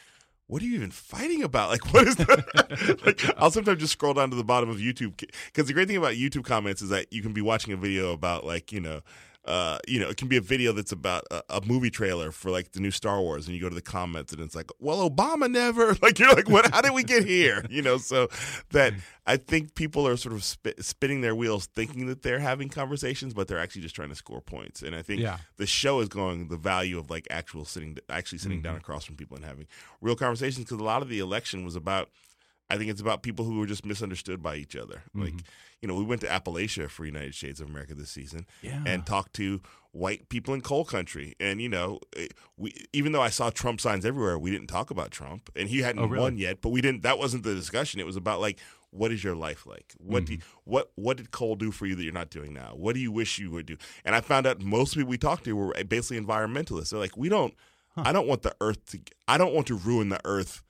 What 0.48 0.62
are 0.62 0.66
you 0.66 0.76
even 0.76 0.92
fighting 0.92 1.42
about? 1.42 1.70
Like, 1.74 1.94
what 1.94 2.06
is 2.06 2.18
that? 2.18 3.00
like, 3.06 3.24
I'll 3.38 3.50
sometimes 3.50 3.80
just 3.80 3.94
scroll 3.94 4.14
down 4.14 4.30
to 4.30 4.36
the 4.36 4.44
bottom 4.44 4.70
of 4.70 4.76
YouTube 4.76 5.16
because 5.46 5.68
the 5.68 5.74
great 5.74 5.88
thing 5.88 5.96
about 5.96 6.16
YouTube 6.16 6.44
comments 6.44 6.82
is 6.82 6.90
that 6.90 7.12
you 7.14 7.22
can 7.22 7.32
be 7.32 7.40
watching 7.42 7.74
a 7.74 7.78
video 7.78 8.12
about, 8.12 8.46
like, 8.46 8.74
you 8.74 8.82
know, 8.82 9.00
uh, 9.46 9.78
you 9.88 10.00
know, 10.00 10.08
it 10.08 10.16
can 10.16 10.30
be 10.30 10.38
a 10.38 10.42
video 10.42 10.72
that's 10.72 10.94
about 10.94 11.26
a, 11.30 11.44
a, 11.50 11.62
movie 11.66 11.90
trailer 11.90 12.32
for 12.32 12.50
like 12.50 12.72
the 12.72 12.80
new 12.80 12.92
Star 12.92 13.20
Wars, 13.20 13.46
and 13.46 13.54
you 13.56 13.62
go 13.62 13.68
to 13.68 13.76
the 13.76 13.82
comments, 13.82 14.32
and 14.32 14.42
it's 14.42 14.56
like, 14.56 14.72
"Well, 14.80 15.10
Obama 15.10 15.52
never." 15.52 15.96
Like 16.04 16.20
you're 16.20 16.34
like, 16.34 16.50
"What? 16.50 16.74
How 16.74 16.82
did 16.82 16.94
we 16.94 17.04
get 17.04 17.26
here?" 17.26 17.66
You 17.70 17.82
know, 17.82 17.98
so 17.98 18.28
that 18.72 18.94
I 19.26 19.38
think 19.38 19.76
people 19.76 20.08
are 20.08 20.16
sort 20.16 20.34
of 20.34 20.44
spit, 20.44 20.84
spinning 20.84 21.22
their 21.22 21.36
wheels, 21.36 21.66
thinking 21.66 22.08
that 22.08 22.22
they're 22.22 22.40
having 22.40 22.70
conversations, 22.70 23.34
but 23.34 23.48
they're 23.48 23.60
actually 23.60 23.82
just 23.82 23.96
trying 23.96 24.10
to 24.10 24.16
score 24.16 24.42
points. 24.42 24.82
And 24.82 24.96
I 24.96 25.02
think 25.02 25.22
Yeah. 25.22 25.38
the 25.58 25.66
show 25.66 26.00
is 26.02 26.10
going 26.10 26.50
the 26.50 26.58
value 26.58 26.98
of 27.00 27.10
like 27.10 27.28
actual 27.30 27.66
sitting, 27.66 27.98
actually 28.10 28.38
sitting 28.38 28.62
down 28.62 28.76
across 28.76 29.06
from 29.06 29.16
people 29.16 29.36
and 29.38 29.46
having 29.46 29.68
real 30.02 30.16
conversations. 30.16 30.66
Because 30.66 30.80
a 30.80 30.84
lot 30.84 31.02
of 31.02 31.10
the 31.10 31.20
election 31.20 31.66
was 31.66 31.76
about 31.76 32.10
I 32.70 32.78
think 32.78 32.90
it's 32.90 33.02
about 33.02 33.22
people 33.24 33.46
who 33.46 33.60
were 33.60 33.66
just 33.68 33.86
misunderstood 33.86 34.42
by 34.42 34.56
each 34.56 34.76
other. 34.76 35.04
Mm-hmm. 35.10 35.22
Like, 35.24 35.34
you 35.82 35.88
know, 35.88 35.96
we 35.96 36.04
went 36.04 36.22
to 36.22 36.28
Appalachia 36.28 36.90
for 36.90 37.06
United 37.06 37.36
Shades 37.36 37.60
of 37.62 37.70
America 37.70 37.94
this 37.94 38.10
season 38.10 38.46
Yeah. 38.62 38.82
and 38.86 39.06
talked 39.06 39.34
to 39.34 39.62
white 39.92 40.30
people 40.30 40.54
in 40.56 40.62
coal 40.62 40.86
country. 40.86 41.36
And, 41.40 41.62
you 41.62 41.70
know, 41.70 42.00
it- 42.16 42.34
we 42.58 42.74
even 42.94 43.12
though 43.12 43.22
I 43.22 43.30
saw 43.30 43.50
Trump 43.50 43.80
signs 43.82 44.06
everywhere, 44.06 44.40
we 44.40 44.50
didn't 44.50 44.68
talk 44.68 44.90
about 44.90 45.12
Trump. 45.12 45.50
And 45.56 45.70
he 45.70 45.80
hadn't 45.80 46.02
Oh, 46.02 46.06
really? 46.08 46.22
won 46.24 46.38
yet, 46.38 46.62
but 46.62 46.70
we 46.70 46.82
didn't 46.82 47.04
that 47.04 47.20
wasn't 47.20 47.44
the 47.44 47.54
discussion. 47.54 48.00
It 48.00 48.06
was 48.06 48.16
about 48.16 48.40
like 48.42 48.60
what 48.90 49.12
is 49.12 49.24
your 49.24 49.36
life 49.36 49.66
like? 49.66 49.94
What 49.98 50.26
do 50.26 50.34
you, 50.34 50.40
what 50.66 50.92
what 50.96 51.18
did 51.18 51.32
coal 51.32 51.56
do 51.56 51.72
for 51.72 51.88
you 51.88 51.96
that 51.96 52.04
you're 52.04 52.14
not 52.14 52.30
doing 52.30 52.54
now? 52.54 52.74
What 52.76 52.94
do 52.94 53.00
you 53.02 53.12
wish 53.12 53.40
you 53.40 53.50
would 53.52 53.66
do? 53.66 53.76
And 54.06 54.16
I 54.16 54.22
found 54.22 54.46
out 54.48 54.62
most 54.62 54.94
people 54.94 55.10
we 55.10 55.18
talked 55.18 55.46
to 55.46 55.56
were 55.56 55.74
basically 55.84 56.20
environmentalists. 56.24 56.90
They're 56.92 57.00
like, 57.00 57.18
we 57.18 57.28
don't 57.28 57.54
I 57.98 58.12
don't 58.14 58.28
want 58.28 58.42
the 58.44 58.56
earth 58.62 58.86
to 58.92 59.00
I 59.28 59.38
don't 59.38 59.54
want 59.54 59.68
to 59.68 59.76
ruin 59.76 60.10
the 60.10 60.20
earth 60.26 60.64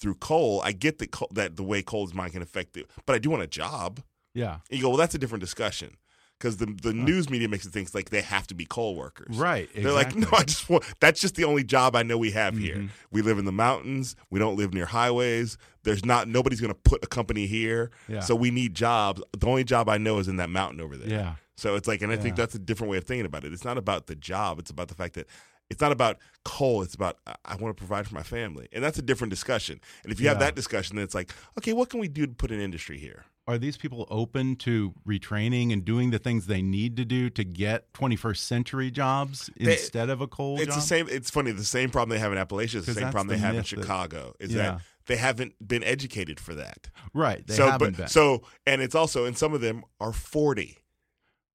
through 0.00 0.14
coal. 0.16 0.60
I 0.64 0.72
get 0.72 0.98
that 0.98 1.10
coal, 1.10 1.28
that 1.32 1.56
the 1.56 1.62
way 1.62 1.82
coal 1.82 2.04
is 2.04 2.14
mined 2.14 2.32
can 2.32 2.42
affect 2.42 2.76
it, 2.76 2.90
but 3.06 3.14
I 3.14 3.18
do 3.18 3.30
want 3.30 3.42
a 3.42 3.46
job. 3.46 4.00
Yeah. 4.34 4.58
And 4.70 4.78
you 4.78 4.82
go, 4.82 4.90
well, 4.90 4.98
that's 4.98 5.14
a 5.14 5.18
different 5.18 5.40
discussion 5.40 5.96
because 6.38 6.58
the 6.58 6.66
the 6.66 6.92
news 6.92 7.30
media 7.30 7.48
makes 7.48 7.64
it 7.64 7.72
think 7.72 7.94
like 7.94 8.10
they 8.10 8.20
have 8.20 8.46
to 8.48 8.54
be 8.54 8.66
coal 8.66 8.94
workers. 8.94 9.36
Right. 9.36 9.68
They're 9.74 9.92
like, 9.92 10.14
no, 10.14 10.28
I 10.32 10.44
just 10.44 10.68
want. 10.68 10.84
That's 11.00 11.20
just 11.20 11.34
the 11.34 11.44
only 11.44 11.64
job 11.64 11.96
I 11.96 12.02
know 12.02 12.18
we 12.18 12.32
have 12.32 12.56
here. 12.56 12.76
Mm-hmm. 12.76 12.86
We 13.10 13.22
live 13.22 13.38
in 13.38 13.44
the 13.44 13.52
mountains. 13.52 14.16
We 14.30 14.38
don't 14.38 14.56
live 14.56 14.74
near 14.74 14.86
highways. 14.86 15.56
There's 15.82 16.04
not 16.04 16.28
nobody's 16.28 16.60
going 16.60 16.72
to 16.72 16.80
put 16.80 17.02
a 17.02 17.06
company 17.06 17.46
here. 17.46 17.90
Yeah. 18.08 18.20
So 18.20 18.34
we 18.34 18.50
need 18.50 18.74
jobs. 18.74 19.22
The 19.36 19.46
only 19.46 19.64
job 19.64 19.88
I 19.88 19.98
know 19.98 20.18
is 20.18 20.28
in 20.28 20.36
that 20.36 20.50
mountain 20.50 20.80
over 20.80 20.96
there. 20.96 21.08
Yeah. 21.08 21.34
So 21.56 21.74
it's 21.74 21.88
like, 21.88 22.02
and 22.02 22.12
I 22.12 22.16
think 22.16 22.36
that's 22.36 22.54
a 22.54 22.58
different 22.58 22.90
way 22.90 22.98
of 22.98 23.04
thinking 23.04 23.24
about 23.24 23.44
it. 23.44 23.52
It's 23.52 23.64
not 23.64 23.78
about 23.78 24.08
the 24.08 24.14
job. 24.14 24.58
It's 24.58 24.70
about 24.70 24.88
the 24.88 24.94
fact 24.94 25.14
that 25.14 25.26
it's 25.70 25.80
not 25.80 25.92
about 25.92 26.18
coal. 26.44 26.82
It's 26.82 26.94
about 26.94 27.18
I, 27.26 27.34
I 27.44 27.56
want 27.56 27.76
to 27.76 27.80
provide 27.80 28.06
for 28.06 28.14
my 28.14 28.22
family, 28.22 28.68
and 28.72 28.82
that's 28.82 28.98
a 28.98 29.02
different 29.02 29.30
discussion. 29.30 29.80
And 30.04 30.12
if 30.12 30.20
you 30.20 30.28
have 30.28 30.38
that 30.40 30.54
discussion, 30.54 30.96
then 30.96 31.04
it's 31.04 31.14
like, 31.14 31.32
okay, 31.58 31.72
what 31.72 31.88
can 31.90 32.00
we 32.00 32.08
do 32.08 32.26
to 32.26 32.32
put 32.32 32.50
an 32.50 32.60
industry 32.60 32.98
here? 32.98 33.24
Are 33.48 33.58
these 33.58 33.76
people 33.76 34.08
open 34.10 34.56
to 34.56 34.92
retraining 35.06 35.72
and 35.72 35.84
doing 35.84 36.10
the 36.10 36.18
things 36.18 36.46
they 36.46 36.62
need 36.62 36.96
to 36.96 37.04
do 37.04 37.30
to 37.30 37.44
get 37.44 37.92
21st 37.92 38.38
century 38.38 38.90
jobs 38.90 39.48
They- 39.56 39.72
instead 39.74 40.10
of 40.10 40.20
a 40.20 40.26
coal 40.26 40.56
It's 40.56 40.66
job? 40.66 40.74
the 40.74 40.80
same. 40.80 41.06
It's 41.08 41.30
funny. 41.30 41.52
The 41.52 41.62
same 41.64 41.90
problem 41.90 42.16
they 42.16 42.20
have 42.20 42.32
in 42.32 42.38
Appalachia 42.38 42.76
is 42.76 42.86
the 42.86 42.94
same 42.94 43.02
problem 43.10 43.28
the 43.28 43.34
they 43.34 43.40
have 43.40 43.54
in 43.54 43.62
Chicago. 43.62 44.34
Is 44.40 44.52
Yeah. 44.52 44.62
that 44.62 44.80
they 45.06 45.14
haven't 45.16 45.54
been 45.64 45.84
educated 45.84 46.40
for 46.40 46.54
that. 46.56 46.90
Right. 47.14 47.46
They 47.46 47.54
so, 47.54 47.66
haven't 47.70 47.92
but 47.92 47.96
been. 47.96 48.08
so, 48.08 48.42
and 48.66 48.82
it's 48.82 48.96
also, 48.96 49.24
and 49.24 49.38
some 49.38 49.54
of 49.54 49.60
them 49.60 49.84
are 50.00 50.12
forty. 50.12 50.78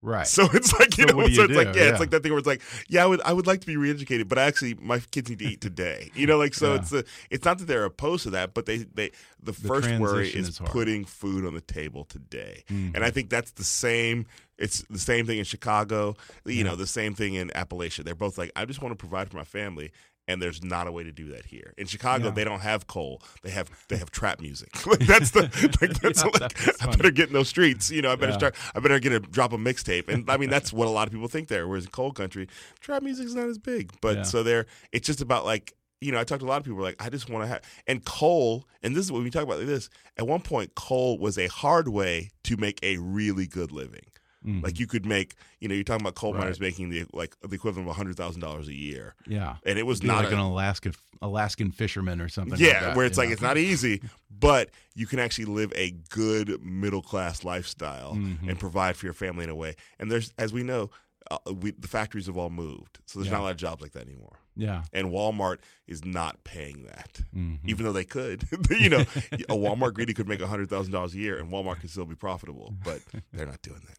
Right. 0.02 0.28
So 0.28 0.48
it's 0.54 0.74
like 0.80 0.98
you 0.98 1.08
So 1.08 1.16
know, 1.16 1.28
do 1.28 1.34
so 1.34 1.42
you 1.44 1.48
it's 1.50 1.56
like 1.58 1.76
yeah, 1.76 1.84
Yeah. 1.84 1.90
it's 1.92 2.00
like 2.00 2.10
that 2.12 2.24
thing 2.24 2.32
where 2.32 2.40
it's 2.40 2.48
like, 2.48 2.62
yeah, 2.90 3.04
I 3.04 3.08
would 3.08 3.22
I 3.22 3.34
would 3.34 3.48
like 3.48 3.62
to 3.62 3.68
be 3.68 3.78
re-educated, 3.78 4.28
but 4.28 4.38
actually 4.38 4.74
my 4.76 5.00
kids 5.12 5.30
need 5.30 5.40
to 5.40 5.46
eat 5.46 5.62
today. 5.62 6.12
You 6.16 6.28
know, 6.28 6.38
like 6.38 6.54
so 6.54 6.74
Yeah. 6.74 6.80
it's 6.80 6.92
a, 6.94 7.04
it's 7.30 7.46
not 7.46 7.58
that 7.60 7.66
they're 7.66 7.86
opposed 7.86 8.24
to 8.24 8.30
that, 8.32 8.54
but 8.54 8.66
they 8.66 8.80
they 8.94 9.12
the, 9.44 9.54
first 9.54 9.90
worry 10.00 10.30
is, 10.30 10.50
is 10.50 10.60
putting 10.60 11.06
food 11.06 11.46
on 11.46 11.54
the 11.54 11.62
table 11.62 12.06
today, 12.06 12.64
Mhm. 12.70 12.96
and 12.96 13.04
I 13.04 13.10
think 13.12 13.30
that's 13.30 13.52
the 13.52 13.64
same. 13.64 14.26
It's 14.62 14.82
the 14.90 15.00
same 15.00 15.26
thing 15.26 15.40
in 15.40 15.44
Chicago. 15.46 16.16
You 16.46 16.64
know, 16.64 16.76
the 16.76 16.88
same 16.88 17.16
thing 17.16 17.34
in 17.34 17.50
Appalachia. 17.50 18.04
They're 18.04 18.16
both 18.16 18.38
like, 18.38 18.52
I 18.56 18.66
just 18.66 18.82
want 18.82 18.92
to 18.94 18.96
provide 18.98 19.30
for 19.30 19.38
my 19.38 19.44
family. 19.44 19.92
And 20.28 20.42
there's 20.42 20.64
not 20.64 20.88
a 20.88 20.92
way 20.92 21.04
to 21.04 21.12
do 21.12 21.30
that 21.32 21.48
here 21.48 21.74
in 21.78 21.88
Chicago. 21.88 22.26
Yeah. 22.26 22.32
They 22.32 22.44
don't 22.44 22.62
have 22.62 22.86
coal. 22.88 23.22
They 23.42 23.50
have 23.50 23.70
they 23.90 23.98
have 23.98 24.12
trap 24.12 24.40
music. 24.40 24.70
like 24.86 25.00
that's 25.00 25.32
the 25.32 25.42
like 25.82 26.00
that's 26.00 26.24
Yeah, 26.24 26.30
like 26.40 26.54
that's 26.54 26.82
I 26.82 26.86
better 26.96 27.12
get 27.12 27.28
in 27.28 27.34
those 27.34 27.50
streets. 27.50 27.90
You 27.90 28.04
know, 28.04 28.12
I 28.12 28.16
better 28.16 28.32
Yeah. 28.34 28.38
start. 28.38 28.56
I 28.76 28.80
better 28.80 29.00
get 29.00 29.12
a 29.14 29.20
drop 29.20 29.52
a 29.52 29.58
mixtape. 29.58 30.08
And 30.08 30.30
I 30.30 30.38
mean, 30.38 30.50
that's 30.52 30.72
what 30.72 30.88
a 30.88 30.92
lot 30.92 31.08
of 31.08 31.12
people 31.12 31.28
think 31.28 31.48
there. 31.48 31.68
Whereas 31.68 31.86
in 31.86 31.92
coal 31.92 32.12
country, 32.12 32.48
trap 32.80 33.02
music's 33.02 33.34
not 33.34 33.50
as 33.50 33.58
big. 33.58 33.92
But 34.00 34.18
Yeah. 34.18 34.24
so 34.24 34.44
there, 34.44 34.68
it's 34.94 35.08
just 35.08 35.22
about 35.22 35.44
like 35.44 35.74
you 36.02 36.12
know, 36.12 36.20
I 36.20 36.24
talked 36.24 36.42
to 36.42 36.48
a 36.48 36.50
lot 36.50 36.58
of 36.58 36.64
people 36.66 36.82
like, 36.82 36.96
I 37.04 37.10
just 37.10 37.30
want 37.30 37.44
to 37.44 37.48
have 37.48 37.62
and 37.88 38.06
coal. 38.06 38.68
And 38.84 38.96
this 38.96 39.06
is 39.06 39.12
when 39.12 39.24
we 39.24 39.32
talk 39.32 39.44
about 39.44 39.58
like 39.58 39.68
this. 39.68 39.90
At 40.18 40.28
one 40.28 40.42
point, 40.42 40.76
coal 40.76 41.18
was 41.18 41.38
a 41.38 41.48
hard 41.48 41.88
way 41.88 42.30
to 42.44 42.58
make 42.58 42.80
a 42.84 42.98
really 42.98 43.48
good 43.48 43.72
living. 43.72 44.06
Mhm. 44.46 44.64
Like 44.64 44.80
you 44.80 44.88
could 44.88 45.06
make, 45.06 45.36
you 45.60 45.68
know, 45.68 45.76
you're 45.76 45.84
talking 45.84 46.02
about 46.02 46.16
coal 46.16 46.34
Right. 46.34 46.42
miners 46.42 46.60
making 46.60 46.90
the 46.90 47.06
like 47.14 47.36
the 47.42 47.54
equivalent 47.56 47.88
of 47.90 47.96
hundred 47.96 48.16
thousand 48.18 48.42
dollars 48.42 48.68
a 48.68 48.74
year, 48.74 49.14
yeah. 49.28 49.58
and 49.66 49.78
it 49.78 49.86
was 49.86 50.02
not 50.02 50.24
like 50.24 50.32
a- 50.34 50.36
an 50.36 50.40
Alaska 50.40 50.94
Alaskan 51.22 51.72
fisherman 51.72 52.20
or 52.20 52.28
something. 52.30 52.60
yeah, 52.60 52.68
like 52.70 52.80
that, 52.82 52.96
where 52.98 53.06
it's 53.06 53.18
like 53.18 53.30
it's 53.30 53.42
not 53.42 53.58
easy, 53.58 54.02
but 54.32 54.72
you 54.96 55.06
can 55.06 55.20
actually 55.20 55.46
live 55.46 55.72
a 55.76 55.92
good 56.10 56.60
middle 56.64 57.04
class 57.04 57.44
lifestyle 57.44 58.16
Mhm. 58.16 58.50
and 58.50 58.60
provide 58.60 58.96
for 58.98 59.06
your 59.06 59.14
family 59.14 59.44
in 59.44 59.50
a 59.52 59.56
way. 59.56 59.76
And 60.00 60.12
there's, 60.12 60.34
as 60.40 60.52
we 60.52 60.64
know, 60.64 60.90
uh, 61.30 61.38
we, 61.54 61.72
the 61.72 61.88
factories 61.88 62.26
have 62.26 62.36
all 62.38 62.50
moved, 62.50 63.00
so 63.06 63.20
there's 63.20 63.28
Yeah. 63.28 63.34
not 63.34 63.42
a 63.42 63.44
lot 63.44 63.52
of 63.52 63.58
jobs 63.58 63.82
like 63.84 63.92
that 63.92 64.08
anymore. 64.08 64.40
Yeah. 64.56 64.84
And 64.92 65.10
Walmart 65.10 65.60
is 65.88 66.04
not 66.04 66.44
paying 66.44 66.84
that, 66.86 67.22
Mhm. 67.34 67.60
even 67.66 67.86
though 67.86 67.94
they 67.94 68.04
could. 68.04 68.48
you 68.72 68.90
know, 68.90 69.02
a 69.02 69.56
Walmart 69.56 69.94
greedy 69.94 70.14
could 70.16 70.28
make 70.28 70.42
hundred 70.42 70.70
thousand 70.70 70.92
dollars 70.92 71.14
a 71.14 71.20
year, 71.20 71.38
and 71.38 71.50
Walmart 71.52 71.80
could 71.82 71.92
still 71.92 72.06
be 72.06 72.16
profitable, 72.16 72.76
but 72.84 73.02
they're 73.32 73.46
not 73.46 73.62
doing 73.62 73.82
that. 73.88 73.98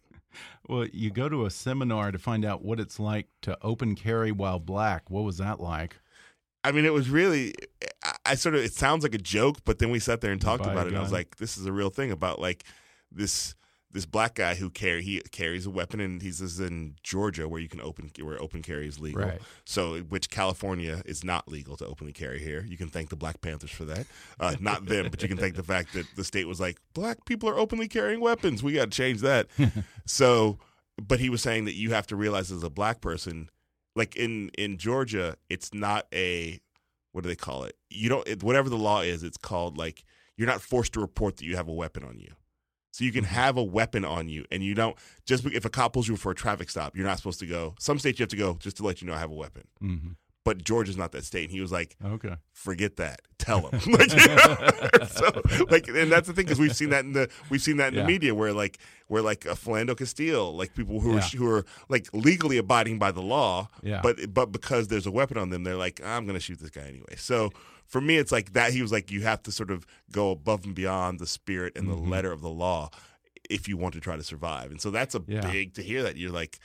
Well, 0.68 0.87
you 0.93 1.11
go 1.11 1.28
to 1.28 1.47
a 1.47 1.51
seminar 1.51 2.12
to 2.12 2.18
find 2.18 2.45
out 2.45 2.64
what 2.64 2.80
it's 2.80 2.99
like 3.01 3.28
to 3.43 3.57
open 3.62 3.95
carry 3.95 4.33
while 4.33 4.59
black. 4.59 5.11
What 5.11 5.24
was 5.24 5.39
that 5.39 5.61
like? 5.61 5.97
I 6.64 6.72
mean, 6.72 6.85
it 6.85 6.93
was 6.93 7.11
really. 7.11 7.55
I, 8.24 8.37
sort 8.37 8.55
of. 8.55 8.62
It 8.62 8.72
sounds 8.72 9.03
like 9.03 9.14
a 9.14 9.18
joke, 9.18 9.59
but 9.64 9.78
then 9.78 9.91
we 9.91 9.99
sat 9.99 10.20
there 10.20 10.33
and 10.33 10.41
talked 10.41 10.64
about 10.64 10.87
it, 10.87 10.91
and 10.91 10.99
I 10.99 11.03
was 11.03 11.12
like, 11.12 11.37
"This 11.37 11.59
is 11.59 11.66
a 11.66 11.72
real 11.72 11.91
thing 11.91 12.12
about 12.12 12.41
like 12.41 12.64
this 13.11 13.55
this 13.93 14.07
black 14.07 14.34
guy 14.36 14.55
who 14.55 14.70
carry 14.70 15.03
he 15.03 15.20
carries 15.30 15.66
a 15.66 15.70
weapon, 15.70 16.01
and 16.01 16.22
he's 16.22 16.38
this 16.38 16.53
is 16.53 16.61
in 16.61 16.97
Georgia 17.03 17.49
where 17.49 17.61
you 17.61 17.68
can 17.68 17.80
open 17.80 18.11
where 18.20 18.40
open 18.40 18.62
carry 18.62 18.88
is 18.88 18.99
legal. 18.99 19.22
Right. 19.22 19.40
So, 19.64 19.99
which 20.01 20.30
California 20.30 21.03
is 21.05 21.22
not 21.22 21.49
legal 21.49 21.76
to 21.76 21.86
openly 21.86 22.12
carry 22.12 22.40
here. 22.40 22.64
You 22.66 22.76
can 22.76 22.88
thank 22.88 23.11
the 23.11 23.16
Black 23.16 23.40
Panthers 23.40 23.70
for 23.70 23.84
that. 23.84 24.07
Uh, 24.40 24.55
not 24.61 24.86
them, 24.86 25.09
but 25.11 25.22
you 25.22 25.28
can 25.28 25.36
thank 25.36 25.57
the 25.57 25.62
fact 25.62 25.93
that 25.93 26.07
the 26.16 26.24
state 26.24 26.49
was 26.49 26.61
like, 26.61 26.78
black 26.95 27.24
people 27.26 27.49
are 27.49 27.59
openly 27.59 27.88
carrying 27.88 28.20
weapons. 28.20 28.62
We 28.62 28.74
got 28.74 28.90
to 28.90 28.97
change 28.97 29.20
that. 29.20 29.49
so, 30.07 30.59
but 31.01 31.20
he 31.20 31.28
was 31.28 31.43
saying 31.43 31.66
that 31.66 31.74
you 31.74 31.90
have 31.90 32.07
to 32.09 32.16
realize 32.16 32.51
as 32.51 32.62
a 32.62 32.70
black 32.70 33.01
person, 33.01 33.51
like 33.95 34.16
in 34.16 34.51
in 34.57 34.78
Georgia, 34.78 35.36
it's 35.51 35.74
not 35.74 36.07
a 36.14 36.61
what 37.12 37.22
do 37.22 37.28
they 37.28 37.36
call 37.36 37.64
it? 37.64 37.76
You 37.90 38.09
don't 38.09 38.26
it, 38.26 38.43
whatever 38.43 38.70
the 38.70 38.78
law 38.78 39.03
is. 39.03 39.22
It's 39.22 39.36
called 39.36 39.76
like 39.76 40.05
you're 40.36 40.49
not 40.49 40.62
forced 40.62 40.95
to 40.95 41.01
report 41.01 41.36
that 41.36 41.45
you 41.45 41.57
have 41.57 41.68
a 41.68 41.72
weapon 41.72 42.05
on 42.05 42.18
you. 42.18 42.32
So 42.93 43.05
you 43.05 43.11
can 43.12 43.24
have 43.24 43.57
a 43.57 43.62
weapon 43.64 44.05
on 44.05 44.28
you, 44.28 44.45
and 44.53 44.62
you 44.62 44.74
don't 44.74 44.97
just 45.26 45.45
if 45.47 45.64
a 45.64 45.70
cop 45.70 45.95
pulls 45.95 46.07
you 46.09 46.16
for 46.16 46.30
a 46.30 46.34
traffic 46.34 46.70
stop, 46.70 46.95
you're 46.95 47.07
not 47.07 47.16
supposed 47.16 47.40
to 47.40 47.47
go. 47.47 47.74
Some 47.80 47.99
states 47.99 48.18
you 48.20 48.22
have 48.24 48.28
to 48.30 48.36
go 48.36 48.57
just 48.61 48.76
to 48.76 48.84
let 48.84 49.01
you 49.03 49.07
know 49.09 49.14
I 49.14 49.18
have 49.18 49.30
a 49.30 49.34
weapon, 49.34 49.64
hmm 49.80 49.97
but 50.45 50.64
Georgia's 50.64 50.97
not 50.97 51.12
that 51.12 51.22
state. 51.24 51.45
And 51.45 51.53
he 51.53 51.61
was 51.61 51.70
like, 51.70 51.95
Okay. 52.05 52.34
forget 52.53 52.97
that. 52.97 53.20
Tell 53.38 53.61
him. 53.68 53.78
like, 53.93 54.11
you 54.12 54.26
know? 54.26 55.07
so, 55.09 55.40
like, 55.70 55.86
and 55.86 56.11
that's 56.11 56.26
the 56.26 56.32
thing 56.34 56.47
because 56.47 56.59
we've 56.59 56.74
seen 56.74 56.90
that 56.90 57.05
in 57.05 57.12
the 57.12 57.30
we've 57.49 57.62
seen 57.62 57.76
that 57.76 57.90
in 57.93 57.95
Yeah. 57.95 58.03
the 58.03 58.09
media 58.09 58.34
where 58.34 58.53
like 58.53 58.78
where 59.07 59.22
like 59.22 59.45
a 59.47 59.51
Philando 59.51 59.97
Castile, 59.97 60.53
like 60.57 60.74
people 60.74 60.99
who 60.99 61.12
Yeah. 61.12 61.18
are 61.18 61.36
who 61.36 61.49
are 61.49 61.64
like 61.88 62.09
legally 62.12 62.59
abiding 62.59 62.99
by 62.99 63.12
the 63.12 63.22
law, 63.22 63.68
Yeah. 63.84 64.01
but 64.03 64.34
but 64.34 64.51
because 64.51 64.88
there's 64.88 65.07
a 65.07 65.12
weapon 65.12 65.38
on 65.38 65.51
them, 65.51 65.62
they're 65.62 65.76
like, 65.76 66.01
I'm 66.05 66.24
going 66.26 66.34
to 66.36 66.40
shoot 66.40 66.59
this 66.59 66.70
guy 66.70 66.82
anyway. 66.88 67.14
So 67.16 67.51
for 67.93 68.01
me, 68.01 68.16
it's 68.16 68.32
like 68.32 68.55
that. 68.55 68.72
He 68.72 68.82
was 68.82 68.90
like, 68.90 69.11
you 69.11 69.20
have 69.22 69.43
to 69.45 69.53
sort 69.53 69.70
of 69.70 69.86
go 70.11 70.30
above 70.32 70.64
and 70.64 70.74
beyond 70.74 71.20
the 71.20 71.26
spirit 71.26 71.74
and 71.76 71.86
Mhm. 71.86 71.90
the 71.90 72.11
letter 72.11 72.32
of 72.32 72.40
the 72.40 72.49
law 72.51 72.90
if 73.51 73.68
you 73.68 73.76
want 73.76 73.95
to 73.95 74.01
try 74.01 74.16
to 74.16 74.22
survive. 74.24 74.70
And 74.70 74.80
so 74.80 74.90
that's 74.90 75.14
a 75.14 75.22
Yeah. 75.28 75.43
big 75.51 75.74
to 75.74 75.82
hear 75.82 76.03
that 76.03 76.16
you're 76.16 76.32
like. 76.32 76.59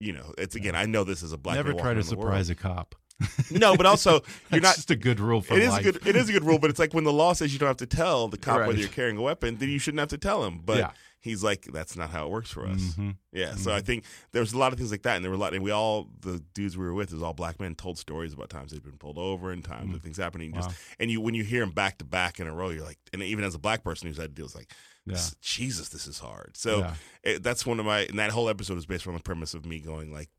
You 0.00 0.12
know, 0.12 0.34
it's 0.36 0.56
again. 0.56 0.74
I 0.74 0.86
know 0.86 1.04
this 1.04 1.22
is 1.22 1.32
a 1.32 1.38
black. 1.38 1.54
Never 1.56 1.72
try 1.72 1.94
to 1.94 2.02
the 2.02 2.16
world. 2.16 2.26
surprise 2.26 2.50
a 2.50 2.54
cop. 2.56 2.94
No, 3.50 3.76
but 3.76 3.86
also 3.86 4.22
you're 4.50 4.60
not 4.60 4.74
just 4.74 4.90
a 4.90 4.96
good 4.96 5.20
rule 5.20 5.40
for 5.40 5.54
it 5.54 5.62
is 5.62 5.68
life. 5.70 5.80
a 5.86 5.92
good. 5.92 6.06
It 6.06 6.16
is 6.16 6.28
a 6.28 6.32
good 6.32 6.44
rule, 6.44 6.58
but 6.58 6.68
it's 6.68 6.80
like 6.80 6.92
when 6.92 7.04
the 7.04 7.12
law 7.12 7.32
says 7.32 7.52
you 7.52 7.58
don't 7.60 7.68
have 7.68 7.76
to 7.78 7.86
tell 7.86 8.26
the 8.28 8.36
cop 8.46 8.58
Right. 8.58 8.66
whether 8.66 8.78
you're 8.80 8.88
carrying 8.88 9.16
a 9.16 9.22
weapon, 9.22 9.56
then 9.58 9.68
you 9.70 9.78
shouldn't 9.78 10.00
have 10.00 10.08
to 10.08 10.18
tell 10.18 10.44
him. 10.44 10.60
But 10.64 10.78
Yeah. 10.78 10.90
He's 11.24 11.42
like, 11.42 11.66
that's 11.72 11.96
not 11.96 12.10
how 12.10 12.26
it 12.26 12.30
works 12.30 12.50
for 12.50 12.66
us. 12.66 12.80
Mhm. 12.96 13.16
Yeah. 13.32 13.54
So 13.56 13.72
I 13.72 13.80
think 13.80 14.04
there 14.32 14.40
was 14.40 14.52
a 14.52 14.58
lot 14.58 14.72
of 14.72 14.78
things 14.78 14.90
like 14.90 15.02
that, 15.02 15.16
and 15.16 15.24
there 15.24 15.30
were 15.30 15.36
a 15.36 15.40
lot. 15.40 15.54
And 15.54 15.64
we 15.64 15.70
all 15.70 16.10
the 16.20 16.38
dudes 16.52 16.76
we 16.76 16.84
were 16.84 16.92
with, 16.94 17.12
is 17.14 17.22
all 17.22 17.32
black 17.32 17.58
men, 17.58 17.74
told 17.74 17.98
stories 17.98 18.34
about 18.34 18.50
times 18.50 18.70
they'd 18.72 18.82
been 18.82 18.98
pulled 18.98 19.16
over 19.18 19.50
and 19.50 19.64
times 19.64 19.92
that 19.94 20.02
things 20.02 20.18
happening. 20.18 20.52
Just 20.52 20.68
Wow. 20.68 20.74
and 21.00 21.10
you 21.10 21.20
when 21.20 21.34
you 21.34 21.42
hear 21.44 21.60
them 21.60 21.70
back 21.72 21.98
to 21.98 22.04
back 22.04 22.38
in 22.38 22.46
a 22.46 22.52
row, 22.54 22.68
you're 22.68 22.84
like, 22.84 22.98
and 23.12 23.22
even 23.22 23.42
as 23.44 23.54
a 23.54 23.58
black 23.58 23.82
person 23.82 24.06
who's 24.08 24.18
had 24.18 24.30
to 24.30 24.34
deal, 24.34 24.44
it's 24.46 24.54
like. 24.54 24.70
Yeah. 25.06 25.18
Jesus, 25.42 25.90
this 25.90 26.06
is 26.06 26.18
hard. 26.18 26.56
So 26.56 26.78
Yeah. 26.78 26.94
it, 27.22 27.42
that's 27.42 27.66
one 27.66 27.78
of 27.78 27.84
my, 27.84 28.00
and 28.06 28.18
that 28.18 28.30
whole 28.30 28.48
episode 28.48 28.78
is 28.78 28.86
based 28.86 29.06
on 29.06 29.12
the 29.12 29.20
premise 29.20 29.52
of 29.52 29.66
me 29.66 29.78
going 29.78 30.10
like, 30.10 30.30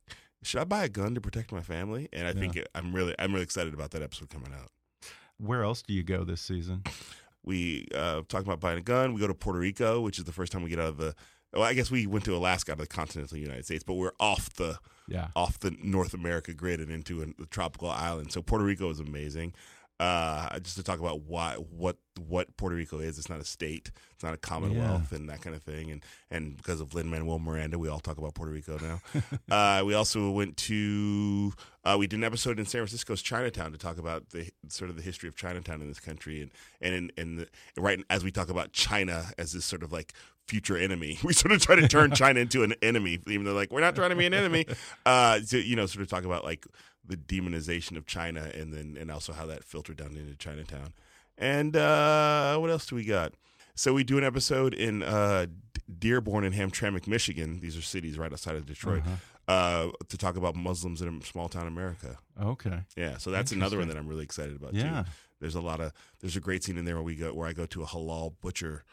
should 0.41 0.59
I 0.59 0.63
buy 0.63 0.83
a 0.85 0.89
gun 0.89 1.13
to 1.13 1.21
protect 1.21 1.51
my 1.51 1.61
family? 1.61 2.09
And 2.11 2.27
I 2.27 2.33
think 2.33 2.55
it, 2.55 2.67
I'm 2.73 2.91
really, 2.91 3.13
I'm 3.19 3.31
really 3.31 3.43
excited 3.43 3.75
about 3.75 3.91
that 3.91 4.01
episode 4.01 4.31
coming 4.31 4.51
out. 4.59 4.71
Where 5.37 5.61
else 5.63 5.83
do 5.83 5.93
you 5.93 6.01
go 6.01 6.23
this 6.23 6.41
season? 6.41 6.81
We 7.45 7.87
uh, 7.93 8.21
talked 8.27 8.45
about 8.45 8.59
buying 8.59 8.77
a 8.77 8.81
gun. 8.81 9.13
We 9.13 9.21
go 9.21 9.27
to 9.27 9.33
Puerto 9.33 9.59
Rico, 9.59 10.01
which 10.01 10.17
is 10.17 10.25
the 10.25 10.31
first 10.31 10.51
time 10.51 10.63
we 10.63 10.69
get 10.69 10.79
out 10.79 10.89
of 10.89 10.97
the. 10.97 11.15
Well, 11.53 11.63
I 11.63 11.73
guess 11.73 11.89
we 11.89 12.05
went 12.05 12.25
to 12.25 12.35
Alaska 12.35 12.71
out 12.71 12.79
of 12.79 12.79
the 12.79 12.87
continental 12.87 13.37
United 13.37 13.63
States, 13.65 13.83
but 13.83 13.93
we're 13.93 14.11
off 14.19 14.53
the 14.55 14.77
Yeah. 15.07 15.27
off 15.35 15.59
the 15.59 15.71
North 15.81 16.13
America 16.13 16.53
grid 16.53 16.81
and 16.81 16.91
into 16.91 17.21
a, 17.21 17.27
a 17.41 17.45
tropical 17.45 17.89
island. 17.89 18.33
So 18.33 18.41
Puerto 18.41 18.65
Rico 18.65 18.89
is 18.89 18.99
amazing. 18.99 19.53
Uh, 19.97 20.59
just 20.59 20.75
to 20.75 20.83
talk 20.83 20.99
about 20.99 21.21
why 21.21 21.53
what 21.53 21.95
what 22.27 22.55
Puerto 22.57 22.75
Rico 22.75 22.99
is. 22.99 23.17
It's 23.17 23.29
not 23.29 23.39
a 23.39 23.45
state. 23.45 23.91
It's 24.13 24.23
not 24.23 24.33
a 24.33 24.37
commonwealth 24.37 25.11
and 25.11 25.29
that 25.29 25.41
kind 25.41 25.55
of 25.55 25.63
thing. 25.63 25.89
And 25.89 26.03
and 26.29 26.57
because 26.57 26.81
of 26.81 26.93
Lin 26.93 27.09
Manuel 27.09 27.39
Miranda, 27.39 27.79
we 27.79 27.87
all 27.87 27.99
talk 27.99 28.17
about 28.17 28.33
Puerto 28.33 28.51
Rico 28.51 28.77
now. 28.77 29.01
uh, 29.55 29.83
we 29.85 29.93
also 29.93 30.31
went 30.31 30.57
to 30.57 31.53
uh, 31.85 31.95
we 31.97 32.07
did 32.07 32.17
an 32.17 32.25
episode 32.25 32.59
in 32.59 32.65
San 32.65 32.79
Francisco's 32.79 33.21
Chinatown 33.21 33.71
to 33.71 33.77
talk 33.77 33.97
about 33.97 34.31
the 34.31 34.49
sort 34.67 34.89
of 34.89 34.97
the 34.97 35.01
history 35.01 35.29
of 35.29 35.35
Chinatown 35.35 35.81
in 35.81 35.87
this 35.87 35.99
country 36.01 36.41
and 36.41 36.51
and 36.81 36.93
in, 36.93 37.11
in 37.17 37.35
the, 37.37 37.47
right 37.77 38.03
as 38.09 38.23
we 38.23 38.31
talk 38.31 38.49
about 38.49 38.73
China 38.73 39.31
as 39.37 39.53
this 39.53 39.63
sort 39.63 39.83
of 39.83 39.93
like 39.93 40.13
future 40.47 40.77
enemy. 40.77 41.19
We 41.23 41.33
sort 41.33 41.53
of 41.53 41.61
try 41.61 41.75
to 41.75 41.87
turn 41.87 42.11
China 42.11 42.39
into 42.39 42.63
an 42.63 42.75
enemy, 42.81 43.19
even 43.27 43.45
though 43.45 43.53
like 43.53 43.71
we're 43.71 43.81
not 43.81 43.95
trying 43.95 44.11
to 44.11 44.15
be 44.15 44.25
an 44.25 44.33
enemy. 44.33 44.65
Uh, 45.05 45.39
to, 45.39 45.59
you 45.59 45.75
know, 45.75 45.85
sort 45.85 46.01
of 46.01 46.09
talk 46.09 46.25
about 46.25 46.43
like 46.43 46.65
the 47.07 47.17
demonization 47.17 47.97
of 47.97 48.05
China, 48.05 48.49
and 48.53 48.73
then 48.73 48.97
and 48.99 49.11
also 49.11 49.33
how 49.33 49.45
that 49.45 49.63
filtered 49.63 49.97
down 49.97 50.15
into 50.17 50.35
Chinatown. 50.35 50.93
And 51.37 51.75
uh, 51.75 52.57
what 52.57 52.69
else 52.69 52.85
do 52.85 52.95
we 52.95 53.03
got? 53.05 53.33
So 53.75 53.93
we 53.93 54.03
do 54.03 54.17
an 54.17 54.23
episode 54.23 54.73
in 54.73 55.03
uh, 55.03 55.47
Dearborn 55.99 56.45
and 56.45 56.55
Hamtramck, 56.55 57.07
Michigan. 57.07 57.59
These 57.59 57.77
are 57.77 57.81
cities 57.81 58.17
right 58.17 58.31
outside 58.31 58.55
of 58.55 58.65
Detroit. 58.65 59.03
uh 59.47 59.89
to 60.09 60.17
talk 60.17 60.37
about 60.37 60.55
Muslims 60.55 61.01
in 61.03 61.21
small 61.21 61.47
town 61.49 61.67
America. 61.67 62.17
Okay. 62.41 62.79
Yeah, 62.97 63.17
so 63.17 63.29
that's 63.29 63.51
another 63.51 63.77
one 63.77 63.87
that 63.89 63.97
I'm 63.97 64.07
really 64.07 64.23
excited 64.23 64.55
about 64.55 64.73
Yeah. 64.73 65.03
too. 65.03 65.09
There's 65.39 65.53
a 65.55 65.61
lot 65.61 65.81
of 65.81 65.91
there's 66.21 66.35
a 66.35 66.39
great 66.39 66.63
scene 66.63 66.77
in 66.79 66.85
there 66.85 66.95
where 66.95 67.03
we 67.03 67.15
go 67.15 67.31
where 67.33 67.47
I 67.47 67.53
go 67.53 67.65
to 67.67 67.83
a 67.83 67.85
halal 67.85 68.33
butcher 68.41 68.83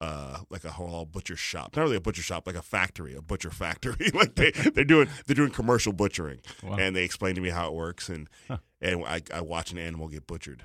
uh 0.00 0.38
like 0.48 0.64
a 0.64 0.70
whole 0.70 1.04
butcher 1.04 1.36
shop. 1.36 1.76
Not 1.76 1.82
really 1.82 1.96
a 1.96 2.00
butcher 2.00 2.22
shop, 2.22 2.46
like 2.46 2.56
a 2.56 2.62
factory, 2.62 3.14
a 3.14 3.22
butcher 3.22 3.50
factory. 3.50 4.10
like 4.14 4.34
they 4.34 4.50
they're 4.50 4.84
doing 4.84 5.08
they're 5.26 5.36
doing 5.36 5.50
commercial 5.50 5.92
butchering. 5.92 6.40
Wow. 6.62 6.76
And 6.78 6.96
they 6.96 7.04
explain 7.04 7.34
to 7.34 7.40
me 7.40 7.50
how 7.50 7.68
it 7.68 7.74
works 7.74 8.08
and 8.08 8.28
and 8.80 9.04
I 9.04 9.22
I 9.32 9.40
watch 9.40 9.72
an 9.72 9.78
animal 9.78 10.08
get 10.08 10.26
butchered. 10.26 10.64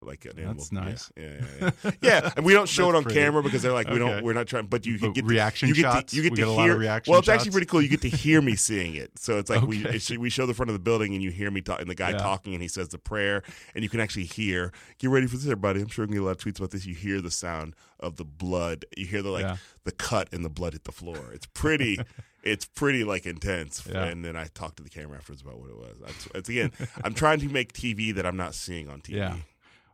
Like 0.00 0.24
an 0.26 0.38
animal. 0.38 0.54
That's 0.54 0.70
nice. 0.72 1.12
Yeah, 1.16 1.40
yeah, 1.60 1.70
yeah. 1.84 1.90
yeah. 2.00 2.30
And 2.36 2.46
we 2.46 2.52
don't 2.52 2.68
show 2.68 2.88
it 2.88 2.94
on 2.94 3.02
pretty. 3.02 3.18
camera 3.18 3.42
because 3.42 3.62
they're 3.62 3.72
like 3.72 3.88
we 3.88 3.94
Okay. 3.94 4.12
don't 4.12 4.24
we're 4.24 4.32
not 4.32 4.46
trying 4.46 4.66
but 4.66 4.86
you 4.86 4.96
can 4.96 5.12
get 5.12 5.24
reaction 5.24 5.68
you 5.68 5.74
get 5.74 5.82
shots? 5.82 6.12
To, 6.12 6.16
you 6.16 6.22
get 6.22 6.32
We 6.32 6.36
to 6.36 6.42
get 6.46 6.54
hear 6.60 6.76
reaction 6.76 7.10
Well, 7.10 7.18
it's 7.18 7.28
actually 7.28 7.50
pretty 7.50 7.66
cool. 7.66 7.82
You 7.82 7.88
get 7.88 8.02
to 8.02 8.08
hear 8.08 8.40
me 8.40 8.54
seeing 8.54 8.94
it. 8.94 9.10
So 9.18 9.38
it's 9.38 9.50
like 9.50 9.62
we 9.62 9.84
it's, 9.84 10.08
we 10.10 10.30
show 10.30 10.46
the 10.46 10.54
front 10.54 10.70
of 10.70 10.74
the 10.74 10.78
building 10.78 11.14
and 11.14 11.22
you 11.22 11.30
hear 11.32 11.50
me 11.50 11.62
talk, 11.62 11.80
and 11.80 11.90
the 11.90 11.96
guy 11.96 12.10
Yeah. 12.10 12.18
talking 12.18 12.54
and 12.54 12.62
he 12.62 12.68
says 12.68 12.88
the 12.90 12.98
prayer 12.98 13.42
and 13.74 13.82
you 13.82 13.90
can 13.90 13.98
actually 13.98 14.24
hear. 14.26 14.72
Get 14.98 15.10
ready 15.10 15.26
for 15.26 15.36
this, 15.36 15.46
everybody. 15.46 15.80
I'm 15.80 15.88
sure 15.88 16.06
we 16.06 16.12
get 16.12 16.22
a 16.22 16.24
lot 16.24 16.30
of 16.30 16.38
tweets 16.38 16.58
about 16.58 16.70
this. 16.70 16.86
You 16.86 16.94
hear 16.94 17.20
the 17.20 17.30
sound 17.32 17.74
of 17.98 18.16
the 18.16 18.24
blood. 18.24 18.84
You 18.96 19.06
hear 19.06 19.22
the 19.22 19.30
like 19.30 19.42
Yeah. 19.42 19.56
the 19.84 19.92
cut 19.92 20.28
and 20.32 20.44
the 20.44 20.48
blood 20.50 20.74
hit 20.74 20.84
the 20.84 20.92
floor. 20.92 21.32
It's 21.32 21.46
pretty. 21.46 21.98
it's 22.44 22.64
pretty 22.66 23.02
like 23.02 23.26
intense. 23.26 23.82
Yeah. 23.90 24.04
And 24.04 24.24
then 24.24 24.36
I 24.36 24.46
talked 24.54 24.76
to 24.76 24.84
the 24.84 24.88
camera 24.90 25.18
afterwards 25.18 25.42
about 25.42 25.58
what 25.58 25.70
it 25.70 25.76
was. 25.76 25.96
That's, 26.00 26.28
it's 26.36 26.48
again. 26.48 26.70
I'm 27.02 27.14
trying 27.14 27.40
to 27.40 27.48
make 27.48 27.72
TV 27.72 28.14
that 28.14 28.24
I'm 28.24 28.36
not 28.36 28.54
seeing 28.54 28.88
on 28.88 29.00
TV. 29.00 29.16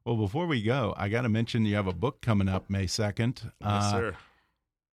Well, 0.05 0.17
before 0.17 0.47
we 0.47 0.61
go, 0.63 0.93
I 0.99 1.09
got 1.09 1.23
to 1.23 1.31
mention 1.31 1.65
you 1.65 1.77
have 1.77 1.87
a 1.87 1.93
book 1.95 2.21
coming 2.21 2.47
up 2.49 2.69
May 2.69 2.85
2nd. 2.85 3.43
Yes, 3.45 3.53
Uh, 3.63 3.91
sir. 3.91 4.17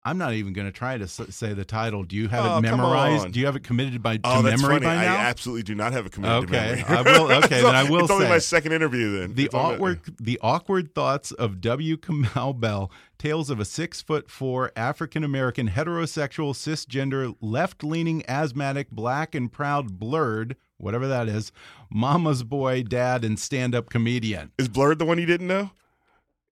I'm 0.04 0.18
not 0.18 0.34
even 0.34 0.54
going 0.54 0.66
to 0.66 0.72
try 0.72 0.98
to 0.98 1.08
say 1.08 1.54
the 1.54 1.66
title. 1.66 2.04
Do 2.04 2.16
you 2.16 2.28
have 2.30 2.44
Oh, 2.46 2.58
it 2.58 2.62
memorized? 2.62 3.34
Do 3.34 3.40
you 3.40 3.46
have 3.46 3.56
it 3.58 3.64
committed 3.64 4.02
by 4.02 4.18
to 4.18 4.22
Oh, 4.24 4.42
that's 4.42 4.60
memory 4.60 4.78
funny. 4.80 4.86
by 4.86 4.96
now? 5.06 5.14
I 5.14 5.18
absolutely 5.18 5.62
do 5.64 5.76
not 5.76 5.92
have 5.92 6.06
it 6.08 6.14
committed 6.14 6.48
to 6.48 6.56
Okay. 6.58 6.82
memory. 6.88 6.98
I 6.98 7.02
will- 7.20 7.32
okay, 7.44 7.60
So 7.60 7.68
then 7.68 7.76
I 7.76 7.84
will 7.88 8.00
It's 8.06 8.10
only 8.10 8.26
say 8.26 8.30
my 8.30 8.38
second 8.40 8.72
interview. 8.72 9.20
Then 9.20 9.36
the 9.36 9.46
It's 9.46 9.54
only- 9.54 9.76
awkward, 9.76 10.00
the 10.20 10.40
awkward 10.42 10.96
thoughts 10.96 11.32
of 11.34 11.60
W. 11.62 11.98
Kamau 11.98 12.60
Bell, 12.60 12.90
tales 13.20 13.52
of 13.52 13.60
a 13.60 13.66
six 13.66 14.02
foot 14.02 14.28
four 14.32 14.72
African 14.76 15.24
American 15.24 15.70
heterosexual 15.70 16.54
cisgender 16.56 17.36
left 17.42 17.84
leaning 17.84 18.24
asthmatic 18.28 18.90
black 18.90 19.36
and 19.36 19.52
proud 19.52 20.00
blerd 20.00 20.56
whatever 20.82 21.08
that 21.08 21.28
is, 21.28 21.52
mama's 21.90 22.44
boy, 22.44 22.84
dad, 22.84 23.24
and 23.24 23.40
stand 23.40 23.76
up 23.76 23.90
comedian. 23.90 24.52
Is 24.58 24.68
blerd 24.70 24.98
the 24.98 25.06
one 25.06 25.18
you 25.20 25.26
didn't 25.26 25.48
know? 25.48 25.72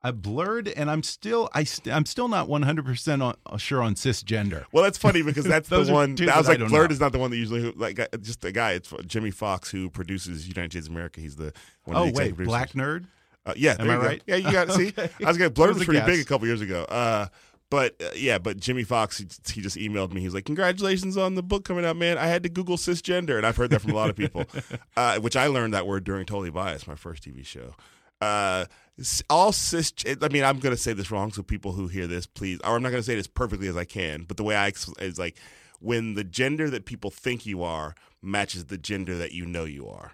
I 0.01 0.11
blerd, 0.11 0.71
and 0.77 0.89
I'm 0.89 1.03
still 1.03 1.49
I 1.53 1.65
st 1.65 1.93
I'm 1.93 2.05
still 2.05 2.29
not 2.29 2.47
100 2.47 2.85
percent 2.85 3.21
sure 3.57 3.81
on 3.81 3.95
cisgender. 3.95 4.63
Well, 4.71 4.83
that's 4.83 4.97
funny 4.97 5.21
because 5.21 5.43
that's 5.43 5.67
the 5.69 5.83
one. 5.91 6.15
I 6.21 6.37
was 6.37 6.47
that 6.47 6.61
I 6.61 6.63
like, 6.63 6.71
Blerd 6.71 6.87
know. 6.87 6.93
is 6.93 6.99
not 7.01 7.11
the 7.11 7.19
one 7.19 7.31
that 7.31 7.37
usually 7.37 7.71
like 7.73 7.99
uh, 7.99 8.07
just 8.21 8.45
a 8.45 8.51
guy. 8.53 8.73
It's 8.73 8.93
Jimmy 9.05 9.31
Fox 9.31 9.69
who 9.71 9.89
produces 9.89 10.47
United 10.47 10.71
Shades 10.71 10.87
of 10.87 10.93
America. 10.93 11.19
He's 11.19 11.35
the 11.35 11.51
one 11.83 11.97
of 11.97 12.03
Oh 12.03 12.05
the 12.05 12.11
wait, 12.13 12.27
executive 12.29 12.45
black 12.45 12.71
nerd. 12.71 13.07
Uh, 13.45 13.53
yeah, 13.57 13.75
Am 13.79 13.89
I 13.89 13.97
right? 13.97 14.23
Yeah, 14.25 14.35
you 14.35 14.51
got 14.51 14.67
to 14.67 14.73
see. 14.75 14.87
Okay. 14.89 15.09
I 15.23 15.27
was 15.27 15.37
gonna 15.37 15.49
Blerd 15.49 15.69
was 15.69 15.77
was 15.79 15.85
pretty 15.85 16.05
big 16.05 16.21
a 16.21 16.25
couple 16.25 16.47
years 16.47 16.61
ago. 16.61 16.83
Uh, 16.83 17.27
but 17.69 17.95
uh, 18.01 18.09
yeah, 18.15 18.37
but 18.37 18.57
Jimmy 18.57 18.83
Fox 18.83 19.17
he, 19.17 19.27
he 19.53 19.61
just 19.61 19.77
emailed 19.77 20.11
me. 20.11 20.21
He 20.21 20.27
was 20.27 20.33
like, 20.33 20.45
"Congratulations 20.45 21.17
on 21.17 21.35
the 21.35 21.43
book 21.43 21.65
coming 21.65 21.85
out, 21.85 21.97
man! 21.97 22.17
I 22.17 22.27
had 22.27 22.43
to 22.43 22.49
Google 22.49 22.77
cisgender, 22.77 23.37
and 23.37 23.45
I've 23.45 23.57
heard 23.57 23.69
that 23.71 23.81
from 23.81 23.91
a 23.91 23.95
lot 23.95 24.09
of 24.09 24.15
people, 24.15 24.45
uh, 24.97 25.19
which 25.19 25.35
I 25.35 25.47
learned 25.47 25.73
that 25.73 25.87
word 25.87 26.03
during 26.03 26.25
Totally 26.25 26.49
Biased, 26.49 26.87
my 26.87 26.95
first 26.95 27.23
TV 27.23 27.45
show. 27.45 27.75
Uh, 28.21 28.65
all 29.29 29.51
cis. 29.51 29.93
I 30.05 30.27
mean, 30.29 30.43
I'm 30.43 30.59
going 30.59 30.75
to 30.75 30.81
say 30.81 30.93
this 30.93 31.11
wrong, 31.11 31.31
so 31.31 31.43
people 31.43 31.71
who 31.71 31.87
hear 31.87 32.07
this, 32.07 32.25
please, 32.25 32.59
or 32.63 32.75
I'm 32.75 32.83
not 32.83 32.89
going 32.89 33.01
to 33.01 33.05
say 33.05 33.13
it 33.13 33.19
as 33.19 33.27
perfectly 33.27 33.67
as 33.67 33.77
I 33.77 33.85
can. 33.85 34.23
But 34.23 34.37
the 34.37 34.43
way 34.43 34.55
I 34.55 34.71
is 34.99 35.17
like 35.17 35.37
when 35.79 36.15
the 36.15 36.23
gender 36.23 36.69
that 36.69 36.85
people 36.85 37.11
think 37.11 37.45
you 37.45 37.63
are 37.63 37.95
matches 38.21 38.65
the 38.65 38.77
gender 38.77 39.17
that 39.17 39.31
you 39.31 39.45
know 39.45 39.63
you 39.63 39.87
are. 39.87 40.13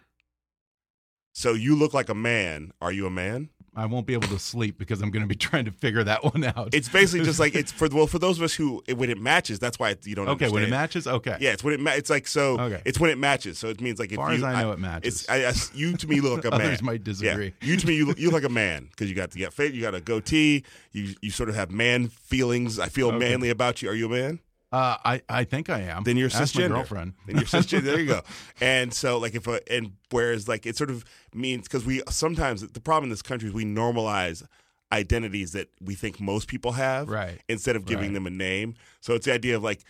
So 1.38 1.52
you 1.52 1.76
look 1.76 1.94
like 1.94 2.08
a 2.08 2.16
man. 2.16 2.72
Are 2.82 2.94
you 2.94 3.06
a 3.08 3.10
man? 3.10 3.50
I 3.76 3.88
won't 3.88 4.08
be 4.08 4.14
able 4.14 4.30
to 4.30 4.40
sleep 4.40 4.78
because 4.78 5.02
I'm 5.02 5.12
going 5.12 5.22
to 5.22 5.28
be 5.28 5.36
trying 5.50 5.66
to 5.66 5.72
figure 5.72 6.02
that 6.02 6.24
one 6.24 6.46
out. 6.46 6.70
It's 6.74 6.88
basically 6.88 7.26
just 7.26 7.42
like 7.42 7.56
it's 7.62 7.74
for 7.74 7.90
the 7.90 7.96
well 7.98 8.08
for 8.08 8.20
those 8.20 8.38
of 8.38 8.44
us 8.46 8.54
who 8.54 8.82
it, 8.88 8.98
when 8.98 9.10
it 9.10 9.18
matches. 9.20 9.60
That's 9.60 9.78
why 9.78 9.98
you 10.06 10.16
don't. 10.16 10.30
okay 10.30 10.48
when 10.50 10.64
it 10.64 10.70
matches. 10.70 11.08
Okay. 11.08 11.36
Yeah, 11.42 11.52
it's 11.52 11.62
when 11.62 11.74
it 11.74 11.82
ma- 11.82 11.92
it's 11.92 12.10
like 12.10 12.26
so. 12.26 12.58
Okay. 12.58 12.82
It's 12.86 13.02
when 13.02 13.10
it 13.10 13.18
matches. 13.18 13.58
So 13.58 13.68
it 13.68 13.82
means 13.82 14.00
like 14.00 14.14
if 14.14 14.16
far 14.16 14.32
you, 14.32 14.38
as 14.38 14.44
I 14.44 14.62
know, 14.62 14.72
it 14.72 14.80
matches. 14.80 15.24
It's 15.24 15.30
I, 15.30 15.50
I, 15.50 15.54
you 15.78 15.98
to 15.98 16.08
me 16.08 16.22
look 16.22 16.46
like 16.46 16.54
a 16.54 16.58
man. 16.58 16.68
Others 16.68 16.84
might 16.84 17.04
disagree. 17.04 17.54
Yeah. 17.62 17.68
You 17.68 17.76
to 17.76 17.86
me 17.86 17.96
you 17.96 18.06
look, 18.06 18.18
you 18.18 18.28
look 18.28 18.36
like 18.42 18.50
a 18.50 18.54
man 18.54 18.88
because 18.92 19.10
you 19.10 19.16
got 19.16 19.32
the 19.32 19.40
you 19.40 19.46
got 19.46 19.54
fit, 19.54 19.74
you 19.74 19.82
got 19.82 19.94
a 19.94 20.00
goatee, 20.00 20.64
you 20.94 21.14
you 21.22 21.32
sort 21.32 21.50
of 21.50 21.56
have 21.56 21.70
man 21.70 22.08
feelings. 22.08 22.80
I 22.80 22.88
feel 22.88 23.10
Okay. 23.10 23.18
manly 23.20 23.50
about 23.50 23.82
you. 23.82 23.90
Are 23.90 23.94
you 23.94 24.06
a 24.06 24.10
man? 24.10 24.40
Uh, 24.76 24.98
I 25.14 25.22
I 25.30 25.44
think 25.46 25.70
I 25.70 25.82
am. 25.94 26.04
Then 26.04 26.18
you're 26.18 26.30
Ask 26.34 26.56
my 26.56 26.68
girlfriend. 26.68 27.14
Then 27.26 27.36
you're 27.38 27.46
cisgender. 27.46 27.84
there 27.84 28.00
you 28.00 28.08
go. 28.08 28.22
And 28.62 28.94
so 28.94 29.18
like 29.20 29.36
if 29.36 29.48
a, 29.48 29.56
and 29.76 29.94
whereas 30.12 30.48
like 30.48 30.66
it 30.66 30.76
sort 30.76 30.90
of 30.90 31.06
means 31.34 31.64
because 31.68 31.86
we 31.86 32.02
sometimes 32.10 32.58
the 32.62 32.82
problem 32.82 33.06
in 33.06 33.10
this 33.10 33.22
country 33.22 33.48
is 33.50 33.54
we 33.54 33.66
normalize 33.66 34.44
identities 34.92 35.52
that 35.54 35.68
we 35.82 35.96
think 35.96 36.20
most 36.20 36.48
people 36.48 36.74
have 36.74 37.10
Right. 37.10 37.40
instead 37.50 37.76
of 37.76 37.86
giving 37.86 38.08
Right. 38.10 38.14
them 38.16 38.28
a 38.28 38.30
name. 38.30 38.76
So 39.02 39.14
it's 39.16 39.26
the 39.26 39.34
idea 39.34 39.56
of 39.56 39.64
like 39.64 39.82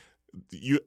you 0.51 0.79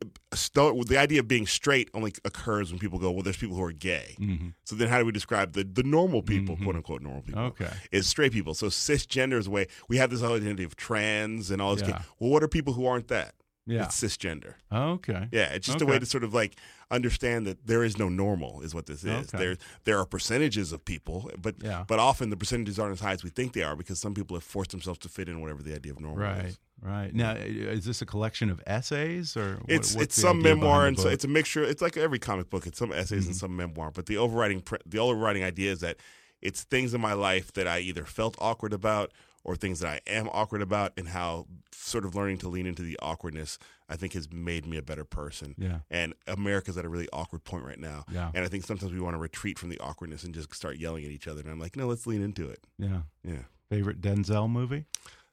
the 0.87 0.99
idea 0.99 1.21
of 1.21 1.27
being 1.27 1.47
straight 1.47 1.89
only 1.95 2.13
occurs 2.25 2.71
when 2.71 2.79
people 2.79 2.99
go, 2.99 3.11
well, 3.11 3.23
there's 3.23 3.39
people 3.39 3.57
who 3.57 3.63
are 3.65 3.73
gay. 3.73 4.15
Mhm. 4.21 4.53
So 4.65 4.77
then 4.77 4.89
how 4.89 4.99
do 4.99 5.07
we 5.07 5.13
describe 5.13 5.55
the 5.55 5.65
the 5.65 5.83
normal 5.83 6.23
people, 6.23 6.57
quote 6.57 6.77
unquote 6.77 7.03
normal 7.03 7.23
people? 7.23 7.43
Okay. 7.53 7.73
Is 7.91 8.07
straight 8.07 8.33
people. 8.33 8.53
So 8.55 8.67
cisgender 8.67 9.39
is 9.39 9.47
a 9.47 9.51
way 9.51 9.67
we 9.89 9.97
have 9.97 10.11
this 10.11 10.21
whole 10.21 10.35
identity 10.37 10.65
of 10.65 10.77
trans 10.77 11.51
and 11.51 11.61
all 11.63 11.75
this. 11.75 11.89
Yeah. 11.89 12.03
Well, 12.19 12.31
what 12.31 12.43
are 12.43 12.49
people 12.49 12.75
who 12.75 12.85
aren't 12.87 13.09
that? 13.09 13.35
Yeah. 13.69 13.85
It's 13.85 14.01
cisgender. 14.03 14.55
Okay. 14.73 15.29
Yeah, 15.31 15.53
it's 15.53 15.67
just 15.67 15.81
a 15.83 15.87
way 15.87 15.99
to 15.99 16.07
sort 16.07 16.25
of 16.25 16.33
like 16.33 16.57
understand 16.91 17.47
that 17.47 17.67
there 17.67 17.85
is 17.85 17.99
no 17.99 18.09
normal 18.09 18.63
is 18.63 18.75
what 18.75 18.87
this 18.87 19.05
is. 19.05 19.29
Okay. 19.35 19.39
There 19.39 19.57
there 19.85 19.99
are 19.99 20.07
percentages 20.07 20.73
of 20.73 20.85
people, 20.85 21.31
but 21.41 21.57
Yeah. 21.63 21.85
but 21.87 21.99
often 21.99 22.31
the 22.31 22.37
percentages 22.37 22.79
aren't 22.79 22.93
as 22.95 23.01
high 23.01 23.13
as 23.13 23.23
we 23.23 23.31
think 23.31 23.53
they 23.53 23.63
are 23.63 23.77
because 23.77 23.99
some 23.99 24.15
people 24.15 24.37
have 24.37 24.45
forced 24.45 24.71
themselves 24.71 24.99
to 25.01 25.09
fit 25.09 25.29
in 25.29 25.41
whatever 25.43 25.63
the 25.63 25.75
idea 25.75 25.93
of 25.93 26.01
normal 26.01 26.19
Right. 26.23 26.47
is. 26.47 26.59
Right. 26.81 26.91
Right. 26.91 27.15
Now, 27.15 27.33
is 27.33 27.85
this 27.85 28.01
a 28.03 28.07
collection 28.07 28.51
of 28.51 28.63
essays 28.67 29.37
or 29.37 29.57
what- 29.57 29.71
It's 29.71 29.95
it's 29.97 30.15
some 30.21 30.41
memoir 30.43 30.87
and 30.87 30.99
so 30.99 31.09
it's 31.09 31.25
a 31.25 31.29
mixture. 31.29 31.63
It's 31.65 31.83
like 31.83 31.97
every 31.97 32.21
comic 32.21 32.51
book. 32.51 32.67
It's 32.69 32.79
some 32.79 32.93
essays 32.93 33.23
Mm-hmm. 33.23 33.31
and 33.31 33.37
some 33.37 33.57
memoir. 33.57 33.91
But 33.91 34.07
the 34.07 34.17
overriding 34.17 34.63
the 34.87 34.99
overriding 34.99 35.43
idea 35.45 35.73
is 35.73 35.81
that 35.81 35.97
it's 36.41 36.63
things 36.63 36.95
in 36.95 37.01
my 37.01 37.15
life 37.15 37.53
that 37.55 37.67
I 37.67 37.81
either 37.81 38.05
felt 38.05 38.37
awkward 38.39 38.73
about 38.73 39.13
or 39.45 39.57
things 39.57 39.81
that 39.81 39.89
I 39.89 40.01
am 40.11 40.29
awkward 40.33 40.63
about, 40.63 40.93
and 40.97 41.09
how 41.09 41.47
sort 41.73 42.05
of 42.05 42.15
learning 42.15 42.39
to 42.39 42.49
lean 42.49 42.67
into 42.67 42.83
the 42.83 42.99
awkwardness 43.01 43.59
I 43.89 43.97
think 43.97 44.13
has 44.13 44.31
made 44.31 44.67
me 44.67 44.77
a 44.77 44.83
better 44.83 45.05
person. 45.05 45.55
Yeah. 45.57 45.79
And 45.91 46.13
America's 46.27 46.77
at 46.77 46.85
a 46.85 46.89
really 46.91 47.09
awkward 47.13 47.45
point 47.45 47.65
right 47.65 47.79
now. 47.79 48.05
Yeah. 48.13 48.31
And 48.35 48.45
I 48.45 48.49
think 48.49 48.65
sometimes 48.65 48.93
we 48.93 49.01
want 49.01 49.15
to 49.15 49.19
retreat 49.19 49.59
from 49.59 49.71
the 49.71 49.79
awkwardness 49.81 50.25
and 50.25 50.35
just 50.35 50.53
start 50.55 50.77
yelling 50.77 51.05
at 51.07 51.11
each 51.11 51.27
other. 51.27 51.41
And 51.41 51.51
I'm 51.51 51.59
like, 51.59 51.75
no, 51.77 51.87
let's 51.87 52.07
lean 52.07 52.21
into 52.23 52.51
it. 52.51 52.61
yeah. 52.79 53.01
Yeah. 53.25 53.43
Favorite 53.71 54.01
Denzel 54.03 54.51
movie? 54.51 54.85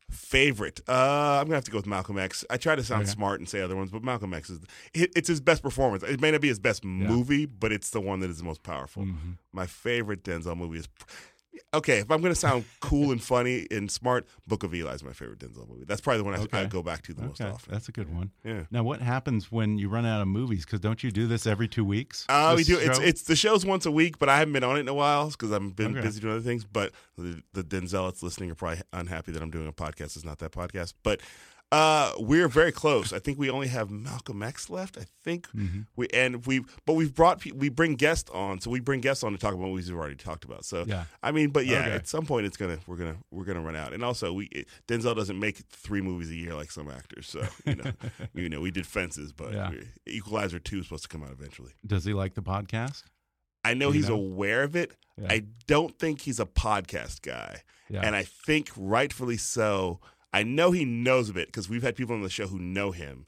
Favorite? 0.10 0.82
Uh, 0.88 1.40
I'm 1.40 1.46
gonna 1.48 1.56
have 1.56 1.64
to 1.66 1.72
go 1.72 1.78
with 1.78 1.88
Malcolm 1.88 2.18
X. 2.20 2.46
I 2.50 2.58
try 2.58 2.76
to 2.76 2.84
sound 2.84 3.04
Okay. 3.04 3.12
smart 3.12 3.40
and 3.40 3.50
say 3.50 3.60
other 3.62 3.76
ones, 3.76 3.92
but 3.92 4.04
Malcolm 4.04 4.34
X 4.34 4.50
is 4.52 4.60
it, 4.94 5.12
it's 5.16 5.28
his 5.28 5.42
best 5.42 5.64
performance. 5.64 6.04
It 6.04 6.22
may 6.22 6.30
not 6.32 6.42
be 6.42 6.48
his 6.48 6.60
best 6.60 6.86
movie, 6.86 7.46
but 7.48 7.72
it's 7.72 7.90
the 7.90 8.00
one 8.02 8.20
that 8.20 8.30
is 8.30 8.38
the 8.38 8.44
most 8.44 8.62
powerful. 8.62 9.04
Mm-hmm. 9.04 9.32
My 9.52 9.66
favorite 9.66 10.24
Denzel 10.24 10.56
movie 10.56 10.78
is. 10.80 10.88
Okay, 11.74 12.00
if 12.00 12.10
I'm 12.10 12.22
going 12.22 12.34
to 12.34 12.40
sound 12.40 12.64
cool 12.80 13.12
and 13.12 13.22
funny 13.22 13.68
and 13.70 13.92
smart, 13.92 14.26
Book 14.48 14.64
of 14.64 14.74
Eli 14.74 14.94
is 14.94 15.04
my 15.04 15.12
favorite 15.14 15.40
Denzel 15.40 15.68
movie. 15.68 15.84
That's 15.86 16.00
probably 16.02 16.20
the 16.20 16.24
one 16.24 16.48
I, 16.54 16.62
I 16.62 16.66
go 16.68 16.82
back 16.82 17.02
to 17.04 17.14
the 17.14 17.24
most 17.24 17.42
often. 17.42 17.74
that's 17.74 17.90
a 17.90 17.92
good 17.92 18.14
one. 18.16 18.32
Yeah. 18.44 18.64
Now, 18.72 18.84
what 18.84 19.02
happens 19.02 19.52
when 19.52 19.78
you 19.78 19.90
run 19.90 20.06
out 20.06 20.22
of 20.22 20.28
movies? 20.28 20.66
Because 20.66 20.80
don't 20.80 21.04
you 21.04 21.12
do 21.12 21.28
this 21.28 21.46
every 21.46 21.68
two 21.68 21.84
weeks? 21.84 22.26
Uh, 22.30 22.54
we 22.56 22.64
do. 22.64 22.78
It's 22.80 22.98
show? 22.98 23.04
it's 23.04 23.22
the 23.24 23.36
show's 23.36 23.66
once 23.66 23.86
a 23.86 23.92
week, 23.92 24.20
but 24.20 24.30
I 24.30 24.38
haven't 24.38 24.54
been 24.54 24.64
on 24.64 24.78
it 24.78 24.82
in 24.82 24.88
a 24.88 24.94
while 24.94 25.30
because 25.30 25.52
I've 25.52 25.76
been 25.76 25.92
Okay. 25.98 26.02
busy 26.02 26.22
doing 26.22 26.34
other 26.36 26.42
things. 26.44 26.64
But 26.66 26.94
the, 27.18 27.42
the 27.54 27.64
Denzelites 27.64 28.24
listening 28.24 28.52
are 28.52 28.56
probably 28.56 28.82
unhappy 28.94 29.32
that 29.34 29.42
I'm 29.42 29.52
doing 29.52 29.68
a 29.68 29.74
podcast. 29.74 30.16
It's 30.16 30.26
not 30.26 30.40
that 30.40 30.52
podcast, 30.52 30.94
but 31.04 31.22
Uh, 31.72 32.14
we're 32.20 32.48
very 32.48 32.72
close. 32.72 33.12
I 33.12 33.20
think 33.20 33.38
we 33.40 33.50
only 33.50 33.68
have 33.68 33.90
Malcolm 33.90 34.42
X 34.44 34.70
left. 34.70 34.98
I 34.98 35.06
think 35.24 35.48
Mm-hmm. 35.52 35.82
we 35.96 36.08
and 36.14 36.46
we, 36.46 36.64
but 36.86 36.94
we've 36.94 37.14
brought 37.14 37.44
we 37.54 37.70
bring 37.70 37.96
guests 37.96 38.30
on, 38.30 38.62
so 38.62 38.70
we 38.70 38.80
bring 38.80 39.02
guests 39.02 39.24
on 39.24 39.32
to 39.34 39.38
talk 39.38 39.54
about 39.54 39.68
movies 39.68 39.90
we've 39.90 39.98
already 40.00 40.16
talked 40.16 40.46
about. 40.46 40.64
So 40.64 40.86
Yeah. 40.88 41.06
I 41.24 41.32
mean, 41.32 41.50
but 41.50 41.66
yeah, 41.66 41.80
Okay. 41.80 41.92
at 41.92 42.08
some 42.08 42.26
point 42.26 42.46
it's 42.46 42.56
gonna 42.56 42.78
we're 42.88 42.96
gonna 42.98 43.18
we're 43.32 43.44
gonna 43.46 43.62
run 43.62 43.76
out. 43.76 43.94
And 43.94 44.04
also, 44.04 44.32
we 44.32 44.46
it, 44.48 44.68
Denzel 44.88 45.16
doesn't 45.16 45.40
make 45.40 45.58
three 45.70 46.02
movies 46.02 46.30
a 46.30 46.36
year 46.36 46.54
like 46.54 46.72
some 46.72 46.90
actors. 46.90 47.28
So 47.28 47.44
you 47.66 47.76
know, 47.76 47.92
you 48.36 48.48
know, 48.48 48.62
we 48.62 48.72
did 48.72 48.86
Fences, 48.86 49.34
but 49.34 49.52
Yeah. 49.52 49.72
we- 49.72 49.88
Equalizer 50.08 50.60
two 50.60 50.80
is 50.80 50.86
supposed 50.86 51.04
to 51.04 51.10
come 51.10 51.24
out 51.24 51.32
eventually. 51.32 51.72
Does 51.86 52.06
he 52.06 52.14
like 52.14 52.36
the 52.36 52.44
podcast? 52.44 53.04
I 53.66 53.74
know 53.74 53.88
You 53.88 53.94
he's 53.94 54.10
know? 54.10 54.16
aware 54.16 54.62
of 54.64 54.76
it. 54.76 54.92
Yeah. 55.20 55.28
I 55.32 55.46
don't 55.66 55.98
think 55.98 56.22
he's 56.22 56.40
a 56.40 56.46
podcast 56.46 57.22
guy. 57.24 57.64
And 57.92 58.16
I 58.16 58.24
think 58.24 58.70
rightfully 58.76 59.38
so. 59.38 60.00
I 60.36 60.44
know 60.44 60.72
he 60.72 60.84
knows 60.84 61.30
of 61.30 61.38
it 61.38 61.48
because 61.48 61.70
we've 61.70 61.82
had 61.82 61.96
people 61.96 62.14
on 62.14 62.22
the 62.22 62.30
show 62.30 62.48
who 62.48 62.60
know 62.60 62.92
him. 62.92 63.26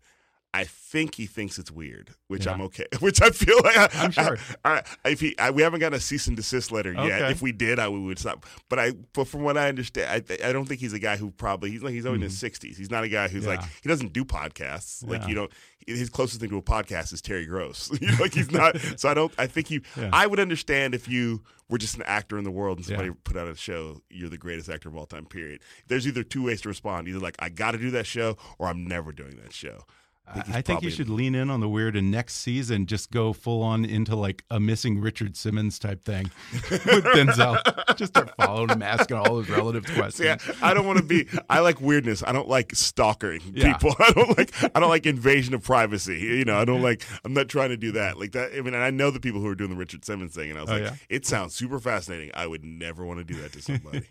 I 0.60 0.64
think 0.64 1.16
he 1.16 1.26
thinks 1.28 1.60
it's 1.60 1.70
weird, 1.72 2.12
which 2.28 2.46
Yeah. 2.46 2.54
I'm 2.54 2.62
okay. 2.62 2.86
Which 3.00 3.22
I 3.22 3.30
feel 3.30 3.58
like 3.64 3.96
I'm 3.96 4.10
sure. 4.12 4.38
I, 4.66 4.82
I, 5.06 5.10
if 5.10 5.20
he, 5.20 5.38
I, 5.38 5.52
we 5.52 5.62
haven't 5.62 5.82
got 5.82 5.94
a 5.94 6.00
cease 6.00 6.26
and 6.28 6.36
desist 6.36 6.72
letter 6.72 6.94
yet. 6.94 7.30
If 7.32 7.42
we 7.42 7.52
did, 7.52 7.78
I 7.78 7.90
we 7.90 8.00
would 8.00 8.18
stop. 8.18 8.46
But 8.70 8.80
I, 8.80 8.92
but 9.14 9.28
from 9.28 9.44
what 9.44 9.58
I 9.58 9.68
understand, 9.70 10.24
I, 10.30 10.48
I 10.50 10.52
don't 10.54 10.66
think 10.66 10.80
he's 10.80 10.94
a 10.94 11.00
guy 11.00 11.18
who 11.18 11.30
probably 11.32 11.70
he's 11.72 11.84
like 11.84 11.94
he's 11.94 12.06
only 12.06 12.18
in 12.18 12.22
his 12.24 12.42
60s. 12.42 12.76
He's 12.78 12.90
not 12.90 13.04
a 13.04 13.10
guy 13.10 13.28
who's 13.28 13.46
like 13.46 13.60
Mm-hmm. 13.60 13.80
He 13.84 13.90
doesn't 13.90 14.14
do 14.14 14.26
podcasts. 14.26 15.08
Like 15.08 15.22
Yeah. 15.24 15.28
you 15.28 15.36
know, 15.36 15.48
his 15.86 16.10
closest 16.10 16.42
thing 16.42 16.50
to 16.50 16.58
a 16.58 16.62
podcast 16.62 17.14
is 17.14 17.22
Terry 17.22 17.46
Gross. 17.46 17.92
You 18.02 18.08
know, 18.08 18.18
like 18.20 18.34
he's 18.34 18.52
not. 18.52 18.78
so 18.98 19.10
I 19.10 19.14
don't. 19.14 19.32
I 19.38 19.46
think 19.48 19.70
you. 19.70 19.82
Yeah. 19.98 20.10
I 20.14 20.26
would 20.26 20.40
understand 20.40 20.96
if 20.96 21.08
you 21.08 21.44
were 21.70 21.78
just 21.78 21.96
an 21.96 22.04
actor 22.04 22.38
in 22.38 22.46
the 22.46 22.52
world 22.52 22.78
and 22.78 22.86
somebody 22.86 23.10
Yeah. 23.10 23.16
put 23.26 23.36
out 23.38 23.48
a 23.50 23.56
show. 23.56 24.02
You're 24.10 24.30
the 24.30 24.38
greatest 24.38 24.70
actor 24.70 24.88
of 24.90 24.96
all 24.98 25.06
time. 25.06 25.26
Period. 25.26 25.60
There's 25.88 26.08
either 26.08 26.24
two 26.24 26.44
ways 26.46 26.62
to 26.62 26.70
respond. 26.70 27.08
Either 27.10 27.20
like 27.20 27.36
I 27.40 27.50
got 27.50 27.72
to 27.72 27.78
do 27.78 27.92
that 27.92 28.06
show, 28.08 28.38
or 28.58 28.68
I'm 28.68 28.88
never 28.88 29.12
doing 29.12 29.36
that 29.44 29.54
show. 29.54 29.84
I, 30.28 30.42
he's 30.46 30.56
I 30.56 30.62
think 30.62 30.82
you 30.82 30.90
should 30.90 31.10
lean 31.10 31.36
in 31.36 31.50
on 31.50 31.60
the 31.60 31.70
weird 31.70 31.96
and 31.96 32.12
next 32.12 32.36
season 32.36 32.86
just 32.86 33.12
go 33.12 33.34
full 33.34 33.62
on 33.64 33.86
into 33.86 34.16
like 34.16 34.44
a 34.52 34.60
missing 34.60 35.00
Richard 35.00 35.38
Simmons 35.38 35.80
type 35.80 36.04
thing 36.04 36.30
with 36.70 37.04
Denzel. 37.06 37.96
just 37.98 38.14
start 38.14 38.32
following 38.38 38.70
him, 38.70 38.82
asking 38.82 39.18
all 39.18 39.40
his 39.40 39.50
relatives 39.50 39.90
questions. 39.96 40.44
See, 40.44 40.54
I, 40.62 40.74
don't 40.74 40.86
want 40.86 40.98
to 41.00 41.04
be. 41.06 41.28
I 41.50 41.60
like 41.60 41.80
weirdness. 41.82 42.24
I 42.26 42.32
don't 42.32 42.48
like 42.48 42.76
stalking 42.76 43.40
Yeah. 43.54 43.74
people. 43.74 43.96
I 44.00 44.12
don't 44.12 44.38
like. 44.38 44.54
I 44.76 44.80
don't 44.80 44.90
like 44.90 45.06
invasion 45.06 45.54
of 45.54 45.64
privacy. 45.64 46.18
You 46.20 46.46
know, 46.46 46.58
I 46.58 46.66
don't 46.66 46.78
mm-hmm. 46.78 46.86
like. 46.86 47.04
I'm 47.24 47.34
not 47.34 47.48
trying 47.48 47.70
to 47.70 47.78
do 47.78 47.94
that. 47.94 48.20
Like 48.20 48.34
that. 48.34 48.52
I 48.54 48.62
mean, 48.62 48.74
and 48.74 48.84
I 48.84 48.90
know 48.90 49.12
the 49.12 49.20
people 49.20 49.40
who 49.42 49.48
are 49.48 49.56
doing 49.56 49.70
the 49.70 49.76
Richard 49.76 50.04
Simmons 50.06 50.34
thing, 50.36 50.50
and 50.50 50.60
I 50.60 50.62
was 50.62 50.70
Oh, 50.70 50.74
like, 50.74 50.84
yeah? 50.84 50.96
it 51.10 51.26
sounds 51.26 51.56
super 51.56 51.80
fascinating. 51.80 52.32
I 52.34 52.48
would 52.48 52.64
never 52.66 53.06
want 53.06 53.20
to 53.20 53.24
do 53.24 53.40
that 53.42 53.54
to 53.54 53.62
somebody. 53.62 54.04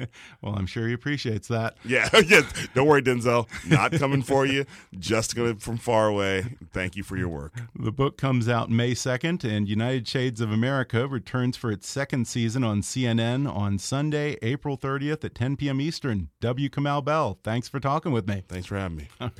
well, 0.42 0.54
I'm 0.54 0.66
sure 0.66 0.88
he 0.88 0.94
appreciates 0.94 1.48
that. 1.48 1.76
yeah, 1.84 2.08
yeah. 2.26 2.42
Don't 2.74 2.86
worry, 2.86 3.02
Denzel. 3.02 3.48
Not 3.68 3.92
coming 3.92 4.22
for 4.22 4.46
you. 4.46 4.64
Just 4.98 5.36
gonna 5.36 5.56
from 5.56 5.76
far 5.76 6.05
away. 6.06 6.56
Thank 6.72 6.96
you 6.96 7.02
for 7.02 7.16
your 7.16 7.28
work. 7.28 7.60
The 7.74 7.92
book 7.92 8.16
comes 8.16 8.48
out 8.48 8.70
May 8.70 8.92
2nd, 8.92 9.44
and 9.44 9.68
United 9.68 10.06
Shades 10.08 10.40
of 10.40 10.50
America 10.50 11.06
returns 11.06 11.56
for 11.56 11.70
its 11.70 11.88
second 11.88 12.26
season 12.26 12.64
on 12.64 12.82
CNN 12.82 13.52
on 13.52 13.78
Sunday, 13.78 14.36
April 14.42 14.76
30th 14.76 15.24
at 15.24 15.34
10 15.34 15.56
p.m. 15.56 15.80
Eastern. 15.80 16.30
W. 16.40 16.68
Kamau 16.68 17.04
Bell, 17.04 17.38
thanks 17.42 17.68
for 17.68 17.80
talking 17.80 18.12
with 18.12 18.28
me. 18.28 18.42
Thanks 18.48 18.66
for 18.66 18.76
having 18.76 18.96
me. 18.98 19.08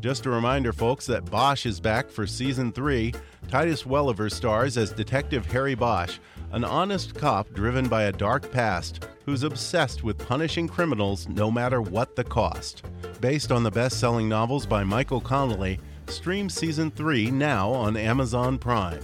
Just 0.00 0.24
a 0.24 0.30
reminder, 0.30 0.72
folks, 0.72 1.04
that 1.06 1.30
Bosch 1.30 1.66
is 1.66 1.78
back 1.78 2.08
for 2.08 2.26
season 2.26 2.72
three. 2.72 3.12
Titus 3.48 3.84
Welliver 3.84 4.30
stars 4.30 4.78
as 4.78 4.92
Detective 4.92 5.44
Harry 5.46 5.74
Bosch, 5.74 6.18
an 6.52 6.64
honest 6.64 7.14
cop 7.14 7.52
driven 7.52 7.88
by 7.88 8.04
a 8.04 8.12
dark 8.12 8.50
past 8.50 9.06
who's 9.24 9.42
obsessed 9.42 10.02
with 10.02 10.18
punishing 10.18 10.66
criminals 10.66 11.28
no 11.28 11.50
matter 11.50 11.80
what 11.80 12.16
the 12.16 12.24
cost. 12.24 12.84
Based 13.20 13.52
on 13.52 13.62
the 13.62 13.70
best 13.70 14.00
selling 14.00 14.28
novels 14.28 14.66
by 14.66 14.82
Michael 14.82 15.20
Connelly, 15.20 15.78
stream 16.08 16.48
season 16.48 16.90
three 16.90 17.30
now 17.30 17.70
on 17.70 17.96
Amazon 17.96 18.58
Prime. 18.58 19.02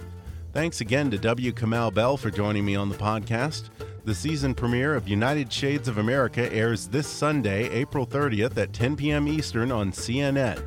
Thanks 0.53 0.80
again 0.80 1.11
to 1.11 1.18
W. 1.18 1.53
Kamau 1.53 1.92
Bell 1.92 2.16
for 2.16 2.30
joining 2.30 2.64
me 2.64 2.74
on 2.74 2.88
the 2.88 2.97
podcast. 2.97 3.68
The 4.05 4.14
season 4.14 4.55
premiere 4.55 4.94
of 4.94 5.07
United 5.07 5.53
Shades 5.53 5.88
of 5.88 5.99
America 5.99 6.53
airs 6.53 6.88
this 6.88 7.07
Sunday, 7.07 7.68
April 7.70 8.07
30th 8.07 8.57
at 8.57 8.72
10 8.72 8.97
p.m. 8.97 9.28
Eastern 9.28 9.70
on 9.70 9.92
CNN. 9.92 10.62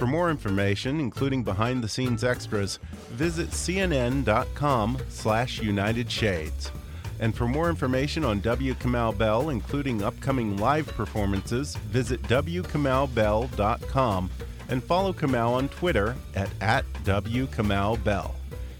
For 0.00 0.06
more 0.06 0.30
information, 0.30 0.98
including 0.98 1.44
behind-the-scenes 1.44 2.24
extras, 2.24 2.78
visit 3.10 3.50
cnn.com 3.50 4.96
slash 5.10 5.60
United 5.60 6.10
Shades. 6.10 6.72
And 7.18 7.34
for 7.34 7.46
more 7.46 7.68
information 7.68 8.24
on 8.24 8.40
W. 8.40 8.72
Kamau 8.72 9.18
Bell, 9.18 9.50
including 9.50 10.02
upcoming 10.02 10.56
live 10.56 10.86
performances, 10.86 11.76
visit 11.90 12.22
wkamaubell.com 12.22 14.30
and 14.70 14.82
follow 14.82 15.12
Kamau 15.12 15.50
on 15.50 15.68
Twitter 15.68 16.16
at, 16.34 16.48
at 16.62 16.90
wkamaubell. 17.04 18.32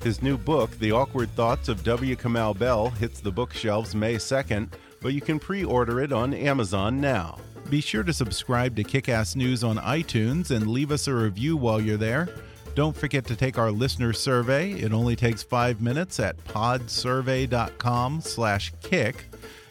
His 0.02 0.22
new 0.22 0.38
book, 0.38 0.70
The 0.78 0.92
Awkward 0.92 1.28
Thoughts 1.36 1.68
of 1.68 1.84
W. 1.84 2.16
Kamau 2.16 2.58
Bell, 2.58 2.88
hits 2.88 3.20
the 3.20 3.30
bookshelves 3.30 3.94
May 3.94 4.14
2nd, 4.14 4.70
but 5.02 5.12
you 5.12 5.20
can 5.20 5.38
pre 5.38 5.64
order 5.64 6.00
it 6.00 6.14
on 6.14 6.32
Amazon 6.32 6.98
now. 6.98 7.36
Be 7.70 7.80
sure 7.80 8.02
to 8.02 8.12
subscribe 8.12 8.76
to 8.76 8.82
Kickass 8.82 9.36
News 9.36 9.62
on 9.62 9.76
iTunes 9.76 10.50
and 10.50 10.66
leave 10.66 10.90
us 10.90 11.06
a 11.06 11.14
review 11.14 11.56
while 11.56 11.80
you're 11.80 11.96
there. 11.96 12.28
Don't 12.74 12.96
forget 12.96 13.24
to 13.26 13.36
take 13.36 13.58
our 13.58 13.70
listener 13.70 14.12
survey. 14.12 14.72
It 14.72 14.92
only 14.92 15.14
takes 15.14 15.44
five 15.44 15.80
minutes 15.80 16.18
at 16.18 16.36
podsurvey.com/kick. 16.44 19.24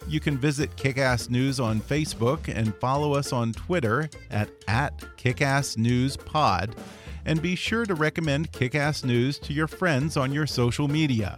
You 0.08 0.20
can 0.22 0.38
visit 0.38 0.74
Kickass 0.78 1.30
News 1.30 1.60
on 1.60 1.82
Facebook 1.82 2.47
and 2.47 2.74
follow 2.76 3.16
us 3.16 3.34
on 3.34 3.52
Twitter 3.52 4.10
at, 4.32 4.50
at 4.70 4.97
KickassNewsPod. 5.18 6.78
And 7.26 7.41
be 7.41 7.56
sure 7.56 7.86
to 7.86 7.95
recommend 7.95 8.54
Kickass 8.54 9.04
News 9.04 9.38
to 9.39 9.52
your 9.52 9.68
friends 9.68 10.16
on 10.16 10.32
your 10.32 10.47
social 10.47 10.88
media. 10.88 11.38